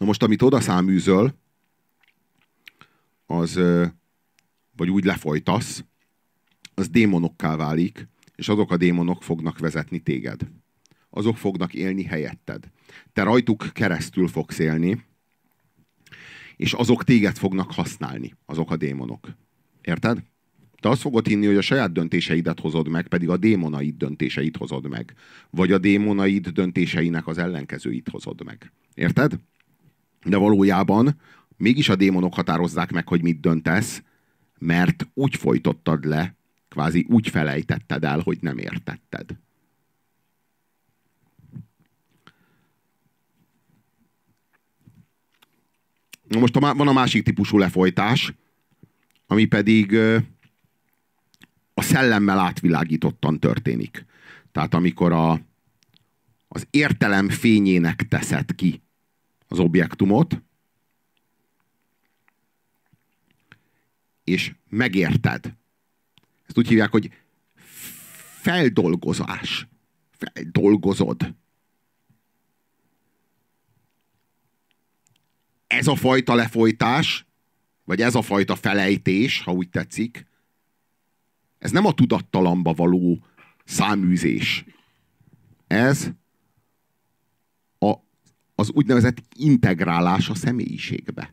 Na 0.00 0.06
most, 0.06 0.22
amit 0.22 0.42
oda 0.42 0.60
száműzöl, 0.60 1.34
az, 3.26 3.60
vagy 4.76 4.90
úgy 4.90 5.04
lefolytasz, 5.04 5.84
az 6.74 6.88
démonokká 6.88 7.56
válik, 7.56 8.08
és 8.34 8.48
azok 8.48 8.70
a 8.70 8.76
démonok 8.76 9.22
fognak 9.22 9.58
vezetni 9.58 9.98
téged. 9.98 10.40
Azok 11.10 11.36
fognak 11.36 11.74
élni 11.74 12.04
helyetted. 12.04 12.70
Te 13.12 13.22
rajtuk 13.22 13.70
keresztül 13.72 14.28
fogsz 14.28 14.58
élni, 14.58 15.04
és 16.56 16.72
azok 16.72 17.04
téged 17.04 17.36
fognak 17.36 17.72
használni, 17.72 18.34
azok 18.46 18.70
a 18.70 18.76
démonok. 18.76 19.28
Érted? 19.82 20.22
Te 20.78 20.88
azt 20.88 21.00
fogod 21.00 21.26
hinni, 21.26 21.46
hogy 21.46 21.56
a 21.56 21.62
saját 21.62 21.92
döntéseidet 21.92 22.60
hozod 22.60 22.88
meg, 22.88 23.08
pedig 23.08 23.28
a 23.28 23.36
démonaid 23.36 23.96
döntéseit 23.96 24.56
hozod 24.56 24.88
meg. 24.88 25.14
Vagy 25.50 25.72
a 25.72 25.78
démonaid 25.78 26.48
döntéseinek 26.48 27.26
az 27.26 27.38
ellenkezőit 27.38 28.08
hozod 28.08 28.44
meg. 28.44 28.72
Érted? 28.94 29.38
De 30.24 30.36
valójában 30.36 31.20
mégis 31.56 31.88
a 31.88 31.96
démonok 31.96 32.34
határozzák 32.34 32.90
meg, 32.90 33.08
hogy 33.08 33.22
mit 33.22 33.40
döntesz, 33.40 34.02
mert 34.58 35.08
úgy 35.14 35.36
folytottad 35.36 36.04
le, 36.04 36.34
kvázi 36.68 37.06
úgy 37.08 37.28
felejtetted 37.28 38.04
el, 38.04 38.20
hogy 38.20 38.38
nem 38.40 38.58
értetted. 38.58 39.36
Most 46.38 46.56
a, 46.56 46.74
van 46.74 46.88
a 46.88 46.92
másik 46.92 47.22
típusú 47.22 47.58
lefolytás, 47.58 48.34
ami 49.26 49.44
pedig 49.44 49.96
a 51.74 51.82
szellemmel 51.82 52.38
átvilágítottan 52.38 53.38
történik. 53.38 54.04
Tehát 54.52 54.74
amikor 54.74 55.12
a, 55.12 55.40
az 56.48 56.66
értelem 56.70 57.28
fényének 57.28 58.08
teszed 58.08 58.54
ki 58.54 58.82
az 59.50 59.58
objektumot, 59.58 60.42
és 64.24 64.54
megérted. 64.68 65.54
Ezt 66.46 66.58
úgy 66.58 66.68
hívják, 66.68 66.90
hogy 66.90 67.10
feldolgozás. 68.40 69.68
Feldolgozod. 70.10 71.34
Ez 75.66 75.86
a 75.86 75.94
fajta 75.94 76.34
lefolytás, 76.34 77.26
vagy 77.84 78.00
ez 78.00 78.14
a 78.14 78.22
fajta 78.22 78.56
felejtés, 78.56 79.40
ha 79.40 79.52
úgy 79.52 79.68
tetszik, 79.68 80.26
ez 81.58 81.70
nem 81.70 81.86
a 81.86 81.94
tudattalamba 81.94 82.72
való 82.72 83.24
száműzés. 83.64 84.64
Ez 85.66 86.10
az 88.60 88.70
úgynevezett 88.70 89.22
integrálás 89.36 90.28
a 90.28 90.34
személyiségbe 90.34 91.32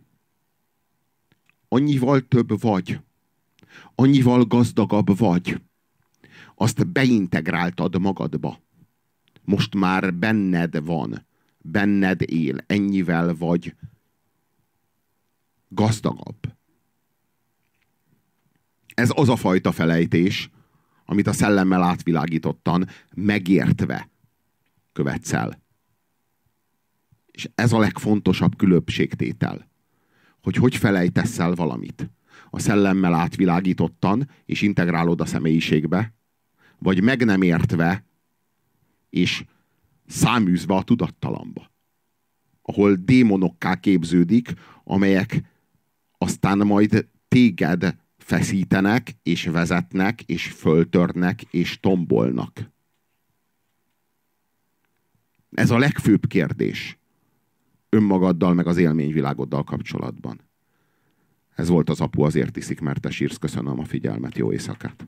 annyival 1.70 2.28
több 2.28 2.62
vagy, 2.62 3.00
annyival 3.96 4.44
gazdagabb 4.46 5.18
vagy, 5.18 5.62
azt 6.56 6.88
beintegráltad 6.88 8.00
magadba. 8.00 8.60
Most 9.44 9.76
már 9.76 10.14
benned 10.14 10.86
van, 10.86 11.26
benned 11.58 12.22
él, 12.32 12.58
ennyivel 12.68 13.36
vagy 13.36 13.76
gazdagabb. 15.68 16.56
Ez 18.94 19.10
az 19.16 19.30
a 19.30 19.36
fajta 19.36 19.72
felejtés, 19.72 20.50
amit 21.06 21.28
a 21.28 21.34
szellemmel 21.34 21.84
átvilágítottan, 21.84 22.88
megértve, 23.16 24.10
követsz 24.94 25.34
el. 25.34 25.66
És 27.38 27.50
ez 27.56 27.74
a 27.74 27.80
legfontosabb 27.80 28.56
különbségtétel. 28.56 29.70
Hogy 30.42 30.56
hogy 30.56 30.76
felejtesz 30.76 31.40
el 31.40 31.54
valamit. 31.54 32.10
A 32.50 32.60
szellemmel 32.60 33.14
átvilágítottan, 33.14 34.30
és 34.46 34.62
integrálod 34.62 35.22
a 35.22 35.26
személyiségbe, 35.26 36.14
vagy 36.80 37.04
meg 37.04 37.26
nem 37.26 37.42
értve, 37.42 38.06
és 39.10 39.44
száműzve 40.08 40.76
a 40.76 40.84
tudattalamba. 40.84 41.72
Ahol 42.62 42.96
démonokká 42.96 43.76
képződik, 43.76 44.54
amelyek 44.84 45.42
aztán 46.18 46.58
majd 46.58 47.08
téged 47.28 47.96
feszítenek, 48.18 49.16
és 49.24 49.46
vezetnek, 49.46 50.22
és 50.22 50.48
föltörnek, 50.48 51.42
és 51.42 51.80
tombolnak. 51.80 52.72
Ez 55.52 55.72
a 55.72 55.78
legfőbb 55.78 56.28
kérdés 56.28 56.97
önmagaddal, 57.90 58.54
meg 58.54 58.68
az 58.68 58.78
élményvilágoddal 58.78 59.64
kapcsolatban. 59.64 60.40
Ez 61.56 61.68
volt 61.68 61.90
az 61.90 62.02
apu, 62.02 62.22
azért 62.22 62.58
iszik, 62.58 62.82
mert 62.82 63.02
te 63.02 63.10
sírsz. 63.10 63.38
Köszönöm 63.38 63.80
a 63.80 63.84
figyelmet, 63.84 64.38
jó 64.38 64.52
éjszakát! 64.52 65.06